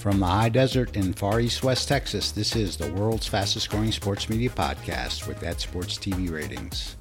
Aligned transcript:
From 0.00 0.18
the 0.18 0.26
high 0.26 0.48
desert 0.48 0.96
in 0.96 1.12
far 1.12 1.40
east 1.40 1.62
West 1.62 1.86
Texas, 1.86 2.32
this 2.32 2.56
is 2.56 2.78
the 2.78 2.90
world's 2.94 3.26
fastest 3.26 3.68
growing 3.68 3.92
sports 3.92 4.30
media 4.30 4.48
podcast 4.48 5.28
with 5.28 5.38
that 5.40 5.60
sports 5.60 5.98
TV 5.98 6.30
ratings. 6.30 6.96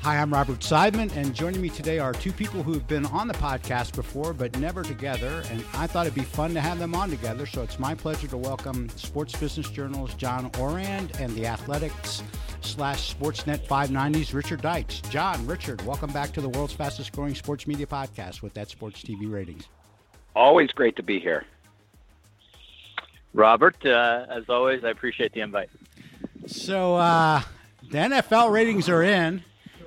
Hi, 0.00 0.18
I'm 0.18 0.32
Robert 0.32 0.58
Seidman, 0.58 1.14
and 1.14 1.36
joining 1.36 1.60
me 1.60 1.68
today 1.68 2.00
are 2.00 2.12
two 2.12 2.32
people 2.32 2.64
who 2.64 2.72
have 2.72 2.88
been 2.88 3.06
on 3.06 3.28
the 3.28 3.34
podcast 3.34 3.94
before 3.94 4.32
but 4.32 4.58
never 4.58 4.82
together. 4.82 5.44
And 5.52 5.64
I 5.74 5.86
thought 5.86 6.06
it'd 6.06 6.16
be 6.18 6.22
fun 6.22 6.52
to 6.54 6.60
have 6.60 6.80
them 6.80 6.96
on 6.96 7.10
together. 7.10 7.46
So 7.46 7.62
it's 7.62 7.78
my 7.78 7.94
pleasure 7.94 8.26
to 8.26 8.36
welcome 8.36 8.88
Sports 8.96 9.36
Business 9.36 9.70
Journal's 9.70 10.12
John 10.14 10.50
Ourand 10.58 11.12
and 11.20 11.32
the 11.36 11.46
Athletic's 11.46 12.24
slash 12.60 13.14
Sportsnet 13.14 13.68
590's 13.68 14.34
Richard 14.34 14.62
Deitsch. 14.62 15.08
John, 15.10 15.46
Richard, 15.46 15.80
welcome 15.86 16.12
back 16.12 16.32
to 16.32 16.40
the 16.40 16.48
world's 16.48 16.72
fastest 16.72 17.12
growing 17.12 17.36
sports 17.36 17.68
media 17.68 17.86
podcast 17.86 18.42
with 18.42 18.52
that 18.54 18.68
sports 18.68 19.00
TV 19.00 19.32
ratings. 19.32 19.68
Always 20.34 20.72
great 20.72 20.96
to 20.96 21.04
be 21.04 21.20
here. 21.20 21.44
Robert, 23.34 23.84
uh, 23.84 24.26
as 24.28 24.44
always, 24.48 24.84
I 24.84 24.90
appreciate 24.90 25.32
the 25.32 25.40
invite. 25.40 25.70
So 26.46 26.96
uh, 26.96 27.42
the 27.90 27.98
NFL 27.98 28.50
ratings 28.50 28.88
are 28.88 29.02
in, 29.02 29.42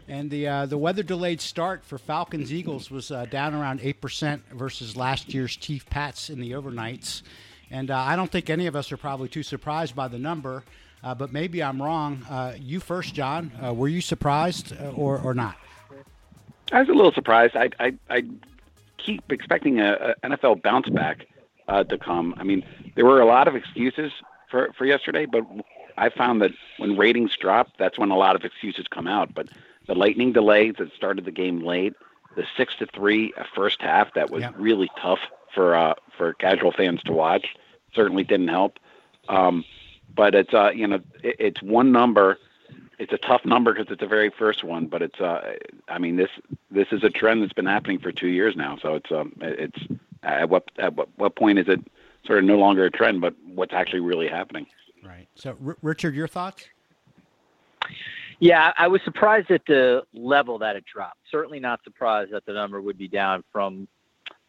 and 0.08 0.32
the 0.32 0.48
uh, 0.48 0.66
the 0.66 0.78
weather 0.78 1.04
delayed 1.04 1.42
start 1.42 1.84
for 1.84 1.98
Falcons 1.98 2.52
Eagles 2.52 2.90
was 2.90 3.12
uh, 3.12 3.26
down 3.26 3.54
around 3.54 3.82
eight 3.84 4.02
percent 4.02 4.44
versus 4.52 4.96
last 4.96 5.34
year's 5.34 5.56
Chief 5.56 5.88
Pats 5.90 6.30
in 6.30 6.40
the 6.40 6.52
overnights, 6.52 7.22
and 7.70 7.92
uh, 7.92 7.98
I 7.98 8.16
don't 8.16 8.32
think 8.32 8.50
any 8.50 8.68
of 8.68 8.76
us 8.76 8.92
are 8.92 8.98
probably 8.98 9.28
too 9.28 9.44
surprised 9.44 9.96
by 9.96 10.08
the 10.08 10.20
number. 10.20 10.64
Uh, 11.04 11.14
but 11.14 11.32
maybe 11.32 11.62
I'm 11.62 11.80
wrong. 11.80 12.26
you 12.60 12.80
first, 12.80 13.14
John. 13.14 13.52
were 13.76 13.88
you 13.88 14.02
surprised 14.02 14.74
or, 14.96 15.20
or 15.20 15.36
not? 15.36 15.56
I 16.72 16.80
was 16.80 16.90
a 16.90 16.94
little 16.94 17.12
surprised. 17.12 17.56
I, 17.56 17.70
I, 17.80 17.94
I 18.10 18.24
keep 18.98 19.32
expecting 19.32 19.80
a, 19.80 20.16
a 20.24 20.28
NFL 20.28 20.64
bounce 20.64 20.90
back 20.90 21.28
uh, 21.68 21.84
to 21.84 21.98
come. 21.98 22.36
I 22.38 22.44
mean, 22.44 22.66
there 22.96 23.06
were 23.06 23.22
a 23.22 23.26
lot 23.26 23.48
of 23.48 23.56
excuses 23.56 24.12
for 24.50 24.72
for 24.78 24.86
yesterday, 24.86 25.26
but 25.26 25.44
I 25.98 26.10
found 26.10 26.42
that 26.42 26.52
when 26.78 26.98
ratings 26.98 27.36
drop, 27.38 27.70
that's 27.78 27.98
when 27.98 28.12
a 28.12 28.18
lot 28.18 28.36
of 28.36 28.44
excuses 28.44 28.88
come 28.90 29.08
out. 29.08 29.34
But 29.34 29.50
the 29.88 29.96
lightning 29.96 30.34
delays 30.34 30.76
that 30.80 30.94
started 30.94 31.26
the 31.26 31.32
game 31.32 31.64
late, 31.64 31.94
the 32.36 32.46
six 32.58 32.76
to 32.78 32.86
three 32.88 33.34
first 33.54 33.82
half 33.82 34.14
that 34.14 34.30
was 34.30 34.42
yeah. 34.42 34.52
really 34.58 34.90
tough 35.00 35.20
for 35.54 35.76
uh, 35.76 35.96
for 36.18 36.34
casual 36.34 36.72
fans 36.72 37.02
to 37.04 37.14
watch, 37.14 37.56
certainly 37.94 38.24
didn't 38.24 38.50
help. 38.50 38.80
Um, 39.28 39.64
but 40.14 40.36
it's 40.36 40.54
uh, 40.54 40.72
you 40.72 40.88
know 40.88 41.00
it, 41.24 41.36
it's 41.40 41.62
one 41.62 41.92
number. 41.92 42.38
It's 42.98 43.12
a 43.12 43.18
tough 43.18 43.44
number 43.44 43.74
because 43.74 43.92
it's 43.92 44.00
the 44.00 44.08
very 44.08 44.30
first 44.30 44.64
one, 44.64 44.88
but 44.88 45.02
it's 45.02 45.20
uh, 45.20 45.56
I 45.88 45.98
mean 46.00 46.16
this 46.16 46.30
this 46.72 46.88
is 46.92 47.04
a 47.04 47.10
trend 47.10 47.42
that's 47.42 47.54
been 47.54 47.66
happening 47.66 48.00
for 48.00 48.12
two 48.12 48.28
years 48.28 48.56
now, 48.56 48.78
so 48.82 48.96
it's 48.96 49.12
um, 49.12 49.34
it's 49.42 49.80
at 50.26 50.50
what 50.50 50.64
at 50.78 50.94
what, 50.96 51.10
what 51.18 51.36
point 51.36 51.60
is 51.60 51.66
it 51.68 51.80
sort 52.26 52.40
of 52.40 52.46
no 52.46 52.58
longer 52.58 52.86
a 52.86 52.92
trend, 52.92 53.22
but 53.22 53.36
what's 53.46 53.74
actually 53.74 54.00
really 54.00 54.28
happening? 54.28 54.66
Right. 55.04 55.28
So, 55.36 55.56
R- 55.66 55.78
Richard, 55.82 56.16
your 56.16 56.28
thoughts? 56.28 56.66
Yeah, 58.40 58.74
I 58.78 58.88
was 58.88 59.02
surprised 59.06 59.50
at 59.52 59.62
the 59.66 60.04
level 60.14 60.58
that 60.60 60.76
it 60.76 60.84
dropped. 60.92 61.20
Certainly 61.32 61.60
not 61.60 61.82
surprised 61.84 62.34
that 62.34 62.46
the 62.46 62.54
number 62.54 62.82
would 62.82 62.98
be 62.98 63.08
down 63.08 63.44
from 63.52 63.88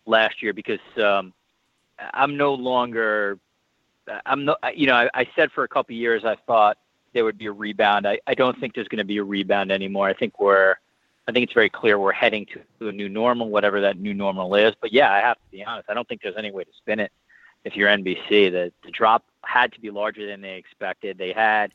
last 0.07 0.43
year 0.43 0.53
because 0.53 0.81
um, 0.97 1.33
I'm 2.15 2.37
no 2.37 2.55
longer. 2.55 3.39
I'm 4.25 4.45
no. 4.45 4.57
You 4.75 4.87
know, 4.87 4.95
I, 4.95 5.11
I 5.15 5.29
said 5.37 5.53
for 5.53 5.65
a 5.65 5.69
couple 5.69 5.95
of 5.95 5.99
years 5.99 6.25
I 6.25 6.37
thought 6.47 6.79
there 7.13 7.25
would 7.25 7.39
be 7.39 7.47
a 7.47 7.53
rebound. 7.53 8.07
I, 8.07 8.19
I 8.27 8.35
don't 8.35 8.59
think 8.59 8.75
there's 8.75 8.89
going 8.89 8.99
to 8.99 9.05
be 9.05 9.19
a 9.19 9.25
rebound 9.25 9.71
anymore. 9.71 10.09
I 10.09 10.15
think 10.15 10.41
we're 10.41 10.77
I 11.29 11.33
think 11.33 11.45
it's 11.45 11.53
very 11.53 11.71
clear 11.71 11.99
we're 11.99 12.13
heading 12.13 12.47
to 12.79 12.89
a 12.89 12.93
new 12.93 13.09
normal, 13.09 13.49
whatever 13.49 13.81
that 13.81 13.99
new 13.99 14.15
normal 14.15 14.55
is. 14.55 14.75
But 14.81 14.93
yeah, 14.93 15.13
I 15.13 15.19
have 15.19 15.37
to 15.37 15.51
be 15.51 15.65
honest. 15.65 15.91
I 15.91 15.95
don't 15.95 16.07
think 16.09 16.23
there's 16.23 16.37
any 16.37 16.51
way 16.51 16.65
to 16.65 16.71
spin 16.77 17.01
it. 17.01 17.13
If 17.65 17.75
you're 17.75 17.89
NBC, 17.89 18.53
the 18.53 18.73
the 18.85 18.93
drop 18.93 19.25
had 19.45 19.73
to 19.73 19.81
be 19.81 19.91
larger 19.91 20.27
than 20.27 20.41
they 20.41 20.55
expected. 20.55 21.19
They 21.19 21.33
had, 21.33 21.73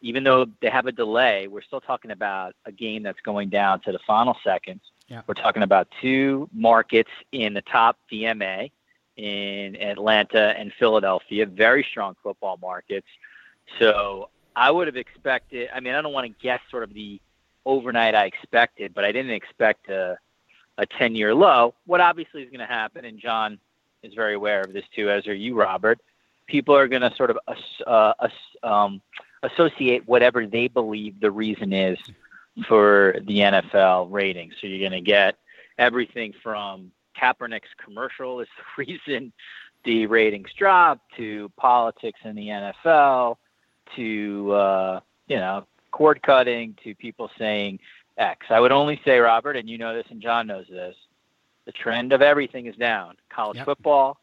even 0.00 0.24
though 0.24 0.46
they 0.60 0.70
have 0.70 0.86
a 0.86 0.92
delay, 0.92 1.46
we're 1.46 1.62
still 1.62 1.80
talking 1.80 2.10
about 2.10 2.54
a 2.64 2.72
game 2.72 3.02
that's 3.02 3.20
going 3.20 3.50
down 3.50 3.80
to 3.80 3.92
the 3.92 3.98
final 4.06 4.36
seconds. 4.42 4.80
Yeah. 5.08 5.22
We're 5.26 5.34
talking 5.34 5.62
about 5.62 5.88
two 6.00 6.48
markets 6.52 7.10
in 7.32 7.52
the 7.52 7.62
top 7.62 7.98
DMA 8.10 8.70
in 9.16 9.76
Atlanta 9.76 10.54
and 10.56 10.72
Philadelphia, 10.78 11.44
very 11.44 11.86
strong 11.90 12.16
football 12.22 12.58
markets. 12.62 13.08
So 13.78 14.30
I 14.56 14.70
would 14.70 14.86
have 14.86 14.96
expected. 14.96 15.68
I 15.74 15.80
mean, 15.80 15.94
I 15.94 16.00
don't 16.00 16.12
want 16.12 16.26
to 16.26 16.42
guess 16.42 16.60
sort 16.70 16.84
of 16.84 16.94
the 16.94 17.20
overnight 17.70 18.14
I 18.14 18.26
expected, 18.26 18.92
but 18.94 19.04
I 19.04 19.12
didn't 19.12 19.32
expect 19.32 19.88
a 19.88 20.18
a 20.78 20.86
10 20.86 21.14
year 21.14 21.34
low. 21.34 21.74
What 21.86 22.00
obviously 22.00 22.42
is 22.42 22.50
going 22.50 22.66
to 22.66 22.66
happen, 22.66 23.04
and 23.04 23.18
John 23.18 23.58
is 24.02 24.14
very 24.14 24.34
aware 24.34 24.62
of 24.62 24.72
this 24.72 24.84
too, 24.96 25.10
as 25.10 25.26
are 25.26 25.34
you, 25.34 25.54
Robert. 25.54 26.00
People 26.46 26.74
are 26.74 26.88
going 26.88 27.02
to 27.02 27.14
sort 27.16 27.30
of 27.30 27.38
uh, 27.86 28.12
um, 28.62 29.00
associate 29.42 30.08
whatever 30.08 30.46
they 30.46 30.68
believe 30.68 31.20
the 31.20 31.30
reason 31.30 31.72
is 31.72 31.98
for 32.66 33.16
the 33.26 33.38
NFL 33.38 34.08
rating. 34.10 34.50
So 34.60 34.66
you're 34.66 34.88
going 34.88 35.04
to 35.04 35.06
get 35.06 35.36
everything 35.78 36.32
from 36.42 36.90
Kaepernick's 37.20 37.68
commercial 37.84 38.40
is 38.40 38.48
the 38.56 38.84
reason 38.86 39.32
the 39.84 40.06
ratings 40.06 40.50
drop 40.58 41.00
to 41.16 41.50
politics 41.56 42.20
in 42.24 42.34
the 42.34 42.48
NFL 42.48 43.36
to 43.96 44.52
uh, 44.52 45.00
you 45.26 45.36
know 45.36 45.66
cord 45.90 46.22
cutting 46.22 46.76
to 46.84 46.94
people 46.94 47.30
saying 47.38 47.80
X. 48.16 48.46
I 48.50 48.60
would 48.60 48.72
only 48.72 49.00
say, 49.04 49.18
Robert, 49.18 49.56
and 49.56 49.68
you 49.68 49.78
know 49.78 49.94
this, 49.94 50.06
and 50.10 50.20
John 50.20 50.46
knows 50.46 50.66
this. 50.68 50.96
The 51.64 51.72
trend 51.72 52.12
of 52.12 52.22
everything 52.22 52.66
is 52.66 52.76
down. 52.76 53.16
College 53.28 53.58
yep. 53.58 53.66
football, 53.66 54.18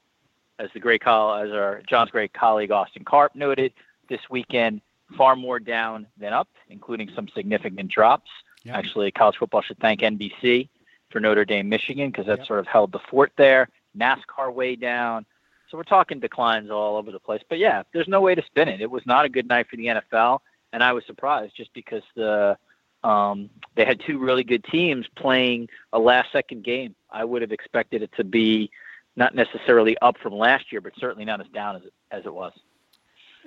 as 0.59 0.69
the 0.73 0.79
great 0.79 1.01
call, 1.01 1.35
as 1.35 1.51
our 1.51 1.81
John's 1.87 2.11
great 2.11 2.33
colleague 2.33 2.71
Austin 2.71 3.03
Karp 3.05 3.35
noted 3.35 3.73
this 4.09 4.21
weekend, 4.29 4.81
far 5.17 5.35
more 5.35 5.59
down 5.59 6.07
than 6.17 6.33
up, 6.33 6.49
including 6.69 7.09
some 7.15 7.27
significant 7.29 7.89
drops. 7.89 8.29
Yep. 8.63 8.75
Actually, 8.75 9.11
college 9.11 9.37
football 9.37 9.61
should 9.61 9.79
thank 9.79 10.01
NBC 10.01 10.69
for 11.09 11.19
Notre 11.19 11.45
Dame, 11.45 11.69
Michigan, 11.69 12.09
because 12.09 12.25
that 12.25 12.39
yep. 12.39 12.47
sort 12.47 12.59
of 12.59 12.67
held 12.67 12.91
the 12.91 12.99
fort 12.99 13.31
there. 13.37 13.69
NASCAR 13.97 14.53
way 14.53 14.75
down. 14.75 15.25
So 15.69 15.77
we're 15.77 15.83
talking 15.83 16.19
declines 16.19 16.69
all 16.69 16.97
over 16.97 17.11
the 17.11 17.19
place. 17.19 17.41
But 17.47 17.59
yeah, 17.59 17.83
there's 17.93 18.07
no 18.07 18.21
way 18.21 18.35
to 18.35 18.43
spin 18.43 18.67
it. 18.67 18.81
It 18.81 18.91
was 18.91 19.05
not 19.05 19.25
a 19.25 19.29
good 19.29 19.47
night 19.47 19.67
for 19.69 19.75
the 19.75 19.85
NFL 19.85 20.39
and 20.73 20.83
I 20.83 20.93
was 20.93 21.03
surprised 21.05 21.55
just 21.55 21.73
because 21.73 22.03
the 22.15 22.57
um, 23.03 23.49
they 23.75 23.85
had 23.85 24.01
two 24.05 24.19
really 24.19 24.43
good 24.43 24.63
teams 24.65 25.05
playing 25.15 25.67
a 25.93 25.99
last 25.99 26.31
second 26.31 26.63
game. 26.63 26.95
I 27.11 27.23
would 27.23 27.41
have 27.41 27.51
expected 27.51 28.01
it 28.01 28.11
to 28.17 28.23
be 28.23 28.69
not 29.15 29.33
necessarily 29.35 29.97
up 29.99 30.17
from 30.21 30.33
last 30.33 30.71
year, 30.71 30.81
but 30.81 30.93
certainly 30.99 31.25
not 31.25 31.39
as 31.39 31.47
down 31.47 31.75
as 31.75 31.83
it, 31.83 31.93
as 32.11 32.25
it 32.25 32.33
was. 32.33 32.53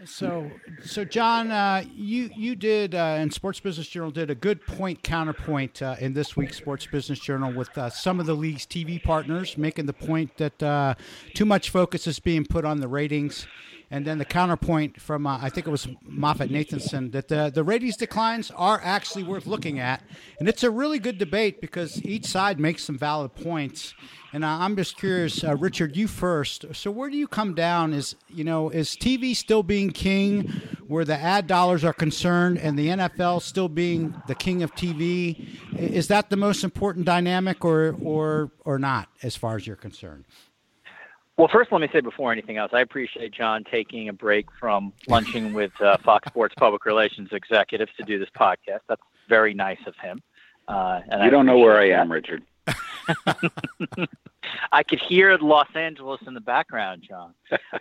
So, 0.05 0.51
so 0.83 1.05
John, 1.05 1.51
uh, 1.51 1.85
you 1.95 2.31
you 2.35 2.57
did 2.57 2.95
uh, 2.95 3.17
and 3.19 3.33
Sports 3.33 3.61
Business 3.61 3.87
Journal 3.87 4.11
did 4.11 4.31
a 4.31 4.35
good 4.35 4.65
point 4.65 5.03
counterpoint 5.03 5.83
uh, 5.83 5.97
in 6.01 6.15
this 6.15 6.37
week's 6.37 6.57
Sports 6.57 6.87
Business 6.87 7.19
Journal 7.19 7.53
with 7.53 7.77
uh, 7.77 7.91
some 7.91 8.19
of 8.19 8.25
the 8.25 8.35
league's 8.35 8.65
TV 8.65 9.03
partners 9.03 9.59
making 9.59 9.85
the 9.87 9.93
point 9.93 10.37
that 10.39 10.63
uh, 10.63 10.95
too 11.35 11.45
much 11.45 11.69
focus 11.69 12.07
is 12.07 12.19
being 12.19 12.47
put 12.47 12.65
on 12.65 12.81
the 12.81 12.89
ratings 12.89 13.47
and 13.91 14.07
then 14.07 14.19
the 14.19 14.25
counterpoint 14.25 15.01
from 15.01 15.27
uh, 15.27 15.39
I 15.43 15.51
think 15.51 15.67
it 15.67 15.71
was 15.71 15.87
Moffett 16.09 16.51
Nathanson 16.51 17.11
that 17.13 17.29
the 17.29 17.51
the 17.53 17.65
ratings 17.65 17.97
declines 17.97 18.51
are 18.53 18.81
actually 18.83 19.25
worth 19.25 19.47
looking 19.47 19.81
at, 19.81 20.03
and 20.39 20.49
it's 20.49 20.63
a 20.63 20.71
really 20.71 20.99
good 20.99 21.19
debate 21.19 21.61
because 21.61 22.03
each 22.05 22.27
side 22.27 22.61
makes 22.61 22.85
some 22.85 22.97
valid 22.97 23.35
points. 23.35 23.95
And 24.33 24.45
uh, 24.45 24.49
I'm 24.49 24.77
just 24.77 24.97
curious, 24.97 25.43
uh, 25.43 25.57
Richard, 25.57 25.97
you 25.97 26.07
first. 26.07 26.65
So 26.73 26.93
where 26.93 27.11
do 27.11 27.17
you 27.17 27.27
come 27.27 27.53
down? 27.53 27.93
Is 27.93 28.15
you 28.29 28.45
know 28.45 28.71
is 28.71 28.91
TV 28.91 29.35
still 29.35 29.65
being 29.65 29.91
king, 29.91 30.49
where 30.87 31.05
the 31.05 31.17
ad 31.17 31.49
dollars 31.49 31.85
are 31.85 31.93
concerned, 31.93 32.59
and 32.59 32.79
the 32.79 32.89
NFL 32.89 33.43
still 33.43 33.69
being 33.69 34.15
the 34.29 34.37
king 34.37 34.63
of 34.63 34.73
TV? 34.77 35.49
Is 35.77 36.07
that 36.09 36.31
the 36.31 36.37
most 36.37 36.63
important 36.63 37.07
dynamic, 37.07 37.65
or 37.65 37.97
or 38.01 38.53
or 38.65 38.79
not, 38.79 39.09
as 39.25 39.35
far 39.35 39.57
as 39.57 39.67
you're 39.67 39.75
concerned? 39.75 40.27
Well, 41.41 41.49
first, 41.49 41.73
let 41.73 41.81
me 41.81 41.89
say 41.91 42.01
before 42.01 42.33
anything 42.33 42.59
else, 42.59 42.73
I 42.75 42.83
appreciate 42.83 43.33
John 43.33 43.65
taking 43.65 44.11
a 44.11 44.13
break 44.13 44.53
from 44.61 44.93
lunching 45.09 45.53
with 45.55 45.73
uh, 45.81 45.97
Fox 46.05 46.29
Sports 46.29 46.55
public 46.55 46.85
relations 46.85 47.31
executives 47.33 47.91
to 47.97 48.03
do 48.03 48.19
this 48.19 48.29
podcast. 48.39 48.81
That's 48.91 49.01
very 49.27 49.55
nice 49.55 49.79
of 49.87 49.97
him. 49.97 50.21
Uh, 50.69 51.01
and 51.09 51.23
you 51.23 51.29
I 51.29 51.31
don't 51.31 51.47
know 51.47 51.57
where 51.57 51.81
I 51.81 51.99
am, 51.99 52.13
Richard. 52.13 52.43
I 54.73 54.83
could 54.83 55.01
hear 55.01 55.39
Los 55.39 55.75
Angeles 55.75 56.21
in 56.27 56.35
the 56.35 56.43
background, 56.43 57.09
John. 57.09 57.33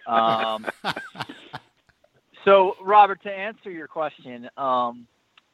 Um, 0.08 0.66
so, 2.46 2.78
Robert, 2.82 3.22
to 3.24 3.30
answer 3.30 3.70
your 3.70 3.90
question, 3.90 4.50
um, 4.56 5.06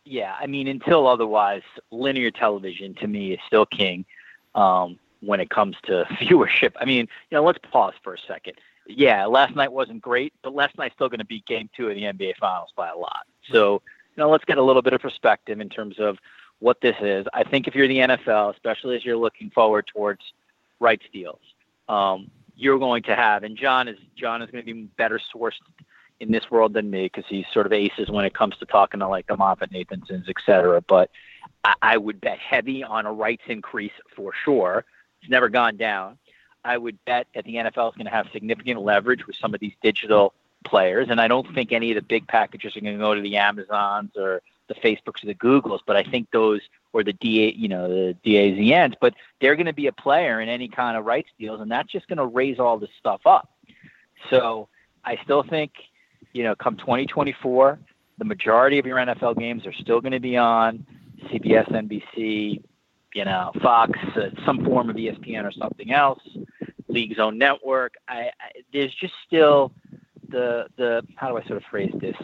yeah, 0.03 0.35
I 0.39 0.45
mean, 0.45 0.67
until 0.67 1.07
otherwise, 1.07 1.63
linear 1.89 2.29
television 2.29 2.93
to 3.01 3.07
me 3.07 3.31
is 3.31 3.39
still 3.47 3.65
king. 3.65 4.05
Um, 4.53 4.99
when 5.21 5.39
it 5.39 5.49
comes 5.49 5.75
to 5.83 6.03
viewership. 6.21 6.73
I 6.79 6.85
mean, 6.85 7.07
you 7.29 7.37
know, 7.37 7.43
let's 7.43 7.59
pause 7.71 7.93
for 8.03 8.13
a 8.13 8.19
second. 8.27 8.55
Yeah, 8.87 9.25
last 9.25 9.55
night 9.55 9.71
wasn't 9.71 10.01
great, 10.01 10.33
but 10.43 10.53
last 10.53 10.77
night's 10.77 10.93
still 10.93 11.09
going 11.09 11.19
to 11.19 11.25
beat 11.25 11.45
Game 11.45 11.69
Two 11.75 11.89
of 11.89 11.95
the 11.95 12.03
NBA 12.03 12.37
Finals 12.37 12.69
by 12.75 12.89
a 12.89 12.95
lot. 12.95 13.25
So, 13.51 13.81
you 14.15 14.21
know, 14.21 14.29
let's 14.29 14.45
get 14.45 14.59
a 14.59 14.63
little 14.63 14.83
bit 14.83 14.93
of 14.93 15.01
perspective 15.01 15.59
in 15.59 15.69
terms 15.69 15.95
of 15.99 16.17
what 16.59 16.81
this 16.81 16.95
is. 17.01 17.25
I 17.33 17.43
think 17.43 17.67
if 17.67 17.75
you're 17.75 17.87
the 17.87 17.97
NFL, 17.97 18.53
especially 18.53 18.95
as 18.95 19.03
you're 19.03 19.17
looking 19.17 19.49
forward 19.49 19.87
towards 19.87 20.21
rights 20.79 21.05
deals, 21.11 21.41
um, 21.89 22.29
you're 22.55 22.79
going 22.79 23.03
to 23.03 23.15
have, 23.15 23.43
and 23.43 23.57
John 23.57 23.87
is 23.87 23.97
John 24.15 24.41
is 24.41 24.51
going 24.51 24.65
to 24.65 24.73
be 24.73 24.83
better 24.83 25.19
sourced 25.35 25.59
in 26.19 26.31
this 26.31 26.49
world 26.49 26.73
than 26.73 26.89
me 26.89 27.03
because 27.03 27.25
he's 27.27 27.45
sort 27.53 27.65
of 27.65 27.73
aces 27.73 28.09
when 28.09 28.25
it 28.25 28.33
comes 28.33 28.55
to 28.57 28.65
talking 28.65 28.99
to 29.01 29.07
like 29.07 29.27
the 29.27 29.35
MoffettNathansons, 29.35 30.29
et 30.29 30.35
cetera. 30.45 30.81
But 30.81 31.09
I, 31.63 31.73
I 31.81 31.97
would 31.97 32.21
bet 32.21 32.39
heavy 32.39 32.83
on 32.83 33.05
a 33.05 33.11
rights 33.11 33.43
increase 33.47 33.91
for 34.15 34.31
sure. 34.43 34.85
It's 35.25 35.31
never 35.31 35.49
gone 35.49 35.75
down. 35.75 36.19
I 36.63 36.77
would 36.77 37.03
bet 37.03 37.25
that 37.33 37.45
the 37.45 37.55
NFL 37.55 37.89
is 37.89 37.95
going 37.95 38.05
to 38.05 38.11
have 38.11 38.27
significant 38.31 38.79
leverage 38.79 39.25
with 39.25 39.35
some 39.35 39.55
of 39.55 39.59
these 39.59 39.73
digital 39.81 40.35
players, 40.63 41.07
and 41.09 41.19
I 41.19 41.27
don't 41.27 41.51
think 41.55 41.71
any 41.71 41.89
of 41.89 41.95
the 41.95 42.03
big 42.03 42.27
packages 42.27 42.77
are 42.77 42.81
going 42.81 42.93
to 42.93 43.03
go 43.03 43.15
to 43.15 43.21
the 43.21 43.37
Amazons 43.37 44.11
or 44.15 44.43
the 44.67 44.75
Facebooks 44.75 45.23
or 45.23 45.25
the 45.25 45.33
Googles, 45.33 45.79
but 45.83 45.95
I 45.95 46.03
think 46.03 46.29
those 46.29 46.61
or 46.93 47.03
the 47.03 47.13
DA, 47.13 47.53
you 47.53 47.67
know, 47.67 47.87
the 47.87 48.15
DAZNs, 48.23 48.93
but 49.01 49.15
they're 49.41 49.55
going 49.55 49.65
to 49.65 49.73
be 49.73 49.87
a 49.87 49.91
player 49.91 50.39
in 50.41 50.47
any 50.47 50.67
kind 50.67 50.95
of 50.95 51.05
rights 51.05 51.29
deals, 51.39 51.59
and 51.59 51.71
that's 51.71 51.91
just 51.91 52.07
going 52.07 52.17
to 52.17 52.25
raise 52.25 52.59
all 52.59 52.77
this 52.77 52.91
stuff 52.99 53.21
up. 53.25 53.49
So 54.29 54.67
I 55.03 55.17
still 55.23 55.41
think, 55.41 55.71
you 56.33 56.43
know, 56.43 56.55
come 56.55 56.77
2024, 56.77 57.79
the 58.19 58.25
majority 58.25 58.77
of 58.77 58.85
your 58.85 58.97
NFL 58.97 59.39
games 59.39 59.65
are 59.65 59.73
still 59.73 60.01
going 60.01 60.13
to 60.13 60.19
be 60.19 60.37
on 60.37 60.85
CBS, 61.23 61.71
NBC, 61.71 62.61
you 63.15 63.25
know, 63.25 63.51
Fox, 63.61 63.97
uh, 64.15 64.29
some 64.45 64.63
form 64.63 64.89
of 64.89 64.95
ESPN 64.95 65.43
or 65.43 65.51
something 65.51 65.91
else, 65.91 66.21
League 66.87 67.15
Zone 67.15 67.37
Network. 67.37 67.95
I, 68.07 68.29
I 68.39 68.51
there's 68.71 68.93
just 68.93 69.13
still 69.25 69.71
the 70.29 70.67
the 70.77 71.01
how 71.15 71.29
do 71.29 71.37
I 71.37 71.43
sort 71.47 71.57
of 71.57 71.63
phrase 71.71 71.93
this? 71.99 72.15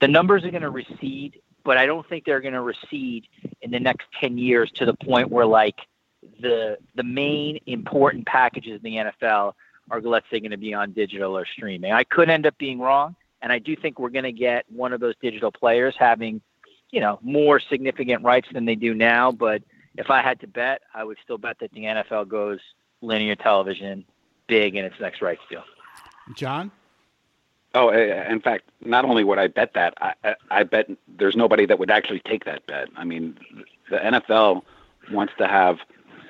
The 0.00 0.08
numbers 0.08 0.44
are 0.44 0.50
going 0.50 0.62
to 0.62 0.70
recede 0.70 1.40
but 1.64 1.78
I 1.78 1.86
don't 1.86 2.08
think 2.08 2.24
they're 2.24 2.40
going 2.40 2.54
to 2.54 2.62
recede 2.62 3.26
in 3.60 3.70
the 3.70 3.80
next 3.80 4.06
10 4.20 4.38
years 4.38 4.70
to 4.76 4.86
the 4.86 4.94
point 4.94 5.30
where 5.30 5.46
like 5.46 5.76
the 6.40 6.78
the 6.94 7.02
main 7.02 7.58
important 7.66 8.26
packages 8.26 8.80
in 8.82 8.82
the 8.82 9.12
NFL 9.26 9.54
are 9.90 10.00
let's 10.00 10.26
say 10.30 10.40
going 10.40 10.52
to 10.52 10.56
be 10.56 10.74
on 10.74 10.92
digital 10.92 11.36
or 11.36 11.44
streaming. 11.44 11.92
I 11.92 12.04
could 12.04 12.30
end 12.30 12.46
up 12.46 12.56
being 12.58 12.78
wrong, 12.78 13.16
and 13.40 13.52
I 13.52 13.58
do 13.58 13.76
think 13.76 13.98
we're 13.98 14.10
going 14.10 14.24
to 14.24 14.32
get 14.32 14.64
one 14.68 14.92
of 14.92 15.00
those 15.00 15.14
digital 15.20 15.50
players 15.50 15.94
having, 15.98 16.40
you 16.90 17.00
know, 17.00 17.18
more 17.22 17.60
significant 17.60 18.24
rights 18.24 18.48
than 18.52 18.64
they 18.64 18.76
do 18.76 18.94
now. 18.94 19.32
But 19.32 19.62
if 19.96 20.10
I 20.10 20.22
had 20.22 20.40
to 20.40 20.46
bet, 20.46 20.82
I 20.94 21.04
would 21.04 21.18
still 21.22 21.38
bet 21.38 21.58
that 21.60 21.72
the 21.72 21.84
NFL 21.84 22.28
goes 22.28 22.60
linear 23.00 23.34
television 23.34 24.04
big 24.46 24.76
in 24.76 24.84
its 24.84 24.98
next 25.00 25.22
rights 25.22 25.42
deal. 25.48 25.64
John. 26.34 26.70
Oh, 27.74 27.88
eh, 27.88 27.98
eh, 27.98 28.30
in 28.30 28.40
fact, 28.40 28.64
not 28.84 29.04
only 29.04 29.24
would 29.24 29.38
I 29.38 29.46
bet 29.46 29.72
that, 29.74 29.94
I, 30.00 30.34
I 30.50 30.62
bet 30.62 30.90
there's 31.08 31.36
nobody 31.36 31.64
that 31.66 31.78
would 31.78 31.90
actually 31.90 32.20
take 32.20 32.44
that 32.44 32.66
bet. 32.66 32.88
I 32.96 33.04
mean, 33.04 33.38
the 33.90 33.96
NFL 33.96 34.62
wants 35.10 35.32
to 35.38 35.48
have 35.48 35.78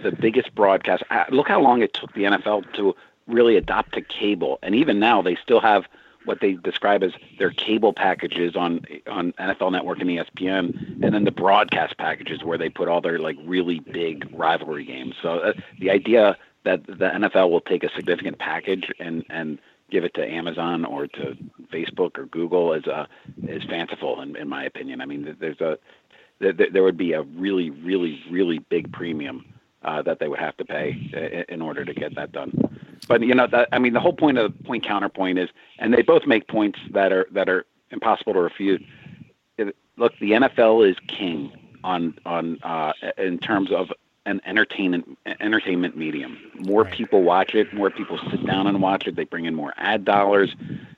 the 0.02 0.12
biggest 0.12 0.54
broadcast. 0.54 1.02
Ah, 1.10 1.26
look 1.30 1.48
how 1.48 1.60
long 1.60 1.82
it 1.82 1.94
took 1.94 2.12
the 2.14 2.22
NFL 2.22 2.72
to 2.74 2.94
really 3.26 3.56
adopt 3.56 3.94
to 3.94 4.02
cable, 4.02 4.58
and 4.62 4.74
even 4.74 4.98
now 5.00 5.20
they 5.20 5.36
still 5.36 5.60
have 5.60 5.86
what 6.24 6.40
they 6.40 6.52
describe 6.54 7.02
as 7.02 7.12
their 7.38 7.50
cable 7.50 7.92
packages 7.92 8.56
on 8.56 8.84
on 9.06 9.32
NFL 9.32 9.72
Network 9.72 10.00
and 10.00 10.10
ESPN, 10.10 11.02
and 11.02 11.14
then 11.14 11.24
the 11.24 11.30
broadcast 11.30 11.96
packages 11.98 12.42
where 12.44 12.58
they 12.58 12.68
put 12.68 12.88
all 12.88 13.00
their 13.00 13.18
like 13.18 13.36
really 13.44 13.80
big 13.80 14.28
rivalry 14.32 14.84
games. 14.84 15.14
So 15.20 15.38
uh, 15.38 15.52
the 15.80 15.90
idea 15.90 16.36
that 16.64 16.86
the 16.86 16.94
NFL 16.94 17.50
will 17.50 17.60
take 17.60 17.84
a 17.84 17.90
significant 17.94 18.38
package 18.38 18.90
and 18.98 19.24
and 19.30 19.58
give 19.90 20.04
it 20.04 20.14
to 20.14 20.26
Amazon 20.26 20.84
or 20.84 21.06
to 21.06 21.36
Facebook 21.72 22.18
or 22.18 22.26
Google 22.26 22.72
is 22.72 22.86
uh, 22.86 23.06
is 23.42 23.62
fanciful 23.64 24.20
in, 24.20 24.36
in 24.36 24.48
my 24.48 24.64
opinion. 24.64 25.00
I 25.00 25.06
mean, 25.06 25.36
there's 25.38 25.60
a 25.60 25.78
there, 26.40 26.52
there 26.52 26.82
would 26.82 26.96
be 26.96 27.12
a 27.12 27.22
really, 27.22 27.70
really, 27.70 28.20
really 28.30 28.58
big 28.58 28.92
premium 28.92 29.51
uh, 29.84 30.02
that 30.02 30.18
they 30.18 30.28
would 30.28 30.38
have 30.38 30.56
to 30.58 30.64
pay 30.64 31.44
in 31.48 31.62
order 31.62 31.84
to 31.84 31.94
get 31.94 32.14
that 32.14 32.32
done. 32.32 32.52
But 33.08 33.22
you 33.22 33.34
know, 33.34 33.46
that, 33.48 33.68
I 33.72 33.78
mean, 33.78 33.92
the 33.92 34.00
whole 34.00 34.12
point 34.12 34.38
of 34.38 34.52
point 34.64 34.84
counterpoint 34.84 35.38
is, 35.38 35.48
and 35.78 35.92
they 35.92 36.02
both 36.02 36.26
make 36.26 36.48
points 36.48 36.78
that 36.92 37.12
are 37.12 37.26
that 37.32 37.48
are 37.48 37.66
impossible 37.90 38.32
to 38.34 38.40
refute. 38.40 38.82
It, 39.58 39.76
look, 39.96 40.12
the 40.20 40.32
NFL 40.32 40.88
is 40.88 40.96
king 41.08 41.52
on 41.84 42.18
on 42.24 42.58
uh, 42.62 42.92
in 43.18 43.38
terms 43.38 43.72
of 43.72 43.92
an 44.26 44.40
entertainment 44.46 45.18
entertainment 45.40 45.96
medium. 45.96 46.38
More 46.54 46.82
right. 46.82 46.92
people 46.92 47.22
watch 47.22 47.54
it. 47.54 47.72
More 47.74 47.90
people 47.90 48.18
sit 48.30 48.46
down 48.46 48.66
and 48.66 48.80
watch 48.80 49.06
it. 49.06 49.16
They 49.16 49.24
bring 49.24 49.46
in 49.46 49.54
more 49.54 49.74
ad 49.76 50.04
dollars. 50.04 50.54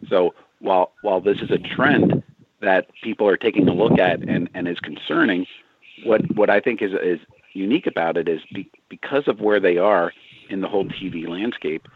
So 0.09 0.35
while 0.59 0.93
while 1.03 1.21
this 1.21 1.41
is 1.41 1.51
a 1.51 1.59
trend 1.59 2.23
that 2.61 2.89
people 3.03 3.29
are 3.29 3.37
taking 3.37 3.69
a 3.69 3.75
look 3.75 3.99
at 3.99 4.23
and, 4.23 4.49
and 4.55 4.69
is 4.69 4.81
concerning, 4.81 5.47
what 6.05 6.23
what 6.35 6.51
I 6.51 6.61
think 6.61 6.83
is 6.83 6.93
is 6.93 7.21
unique 7.55 7.87
about 7.87 8.17
it 8.17 8.29
is 8.29 8.41
be, 8.53 8.71
because 8.89 9.27
of 9.29 9.41
where 9.41 9.61
they 9.61 9.79
are 9.79 10.13
in 10.49 10.61
the 10.61 10.69
whole 10.69 10.85
TV 10.85 11.27
landscape. 11.27 11.89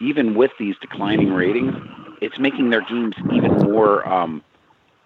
Even 0.00 0.34
with 0.34 0.50
these 0.58 0.74
declining 0.80 1.32
ratings, 1.32 1.74
it's 2.20 2.38
making 2.38 2.70
their 2.70 2.80
games 2.80 3.14
even 3.32 3.56
more 3.58 4.06
um, 4.08 4.42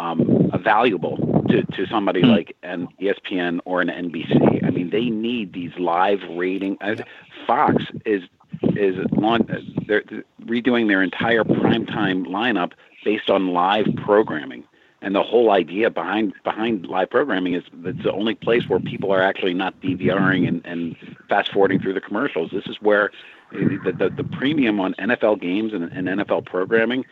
um, 0.01 0.51
valuable 0.63 1.45
to, 1.49 1.63
to 1.63 1.87
somebody 1.87 2.23
mm. 2.23 2.31
like 2.31 2.57
an 2.63 2.89
ESPN 3.01 3.61
or 3.65 3.81
an 3.81 3.89
NBC. 3.89 4.65
I 4.65 4.71
mean, 4.71 4.91
they 4.91 5.11
need 5.11 5.53
these 5.53 5.73
live 5.79 6.21
rating. 6.31 6.79
Uh, 6.81 6.97
Fox 7.47 7.85
is 8.05 8.23
is 8.63 8.97
on, 9.23 9.47
they're 9.87 10.03
redoing 10.43 10.89
their 10.89 11.03
entire 11.03 11.45
primetime 11.45 12.27
lineup 12.27 12.73
based 13.05 13.29
on 13.31 13.49
live 13.49 13.87
programming. 13.97 14.65
And 15.03 15.15
the 15.15 15.23
whole 15.23 15.51
idea 15.51 15.91
behind 15.91 16.33
behind 16.43 16.87
live 16.87 17.11
programming 17.11 17.55
is 17.55 17.65
it's 17.85 18.03
the 18.03 18.13
only 18.13 18.35
place 18.35 18.69
where 18.69 18.81
people 18.81 19.13
are 19.13 19.23
actually 19.23 19.55
not 19.55 19.79
DVRing 19.81 20.49
and, 20.49 20.65
and 20.65 20.97
fast 21.29 21.53
forwarding 21.53 21.81
through 21.81 21.93
the 21.93 22.01
commercials. 22.01 22.51
This 22.51 22.67
is 22.67 22.77
where 22.81 23.11
the, 23.53 23.95
the, 23.97 24.11
the 24.11 24.25
premium 24.25 24.81
on 24.81 24.95
NFL 24.95 25.41
games 25.41 25.73
and, 25.73 25.85
and 25.85 26.09
NFL 26.09 26.47
programming 26.47 27.05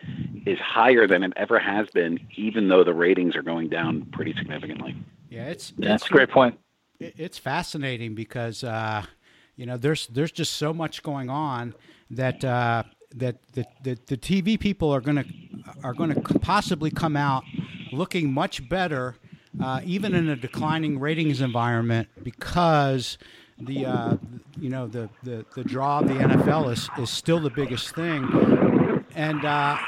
is 0.47 0.59
higher 0.59 1.07
than 1.07 1.23
it 1.23 1.33
ever 1.37 1.59
has 1.59 1.89
been, 1.91 2.19
even 2.37 2.69
though 2.69 2.85
the 2.85 2.95
ratings 2.95 3.37
are 3.37 3.43
going 3.43 3.69
down 3.69 4.07
pretty 4.13 4.35
significantly. 4.35 4.97
Yeah, 5.29 5.47
it's 5.47 5.73
that's 5.79 6.03
it's, 6.03 6.11
a 6.11 6.15
great 6.15 6.31
point. 6.31 6.59
It's 7.01 7.39
fascinating 7.39 8.15
because 8.15 8.65
uh, 8.65 9.05
you 9.57 9.67
know 9.67 9.77
there's 9.77 10.07
there's 10.09 10.33
just 10.33 10.55
so 10.55 10.73
much 10.73 11.03
going 11.03 11.29
on 11.29 11.75
that 12.11 12.45
uh, 12.45 12.85
that 13.17 13.37
the, 13.53 13.65
the, 13.83 13.99
the 14.07 14.17
TV 14.17 14.59
people 14.59 14.91
are 14.91 15.01
going 15.01 15.17
to 15.17 15.25
are 15.83 15.95
going 15.95 16.13
to 16.13 16.21
possibly 16.41 16.91
come 16.91 17.17
out 17.17 17.45
looking 17.93 18.33
much 18.33 18.69
better, 18.69 19.17
uh, 19.63 19.81
even 19.85 20.15
in 20.15 20.29
a 20.29 20.37
declining 20.37 20.99
ratings 20.99 21.41
environment, 21.41 22.09
because 22.23 23.19
the 23.59 23.87
uh, 23.87 24.17
you 24.59 24.69
know 24.69 24.87
the, 24.87 25.09
the, 25.23 25.45
the 25.55 25.65
draw 25.65 26.01
of 26.01 26.09
the 26.09 26.15
NFL 26.15 26.73
is, 26.73 26.89
is 26.99 27.11
still 27.11 27.41
the 27.41 27.51
biggest 27.51 27.95
thing, 27.95 28.25
and, 29.15 29.45
uh, 29.45 29.79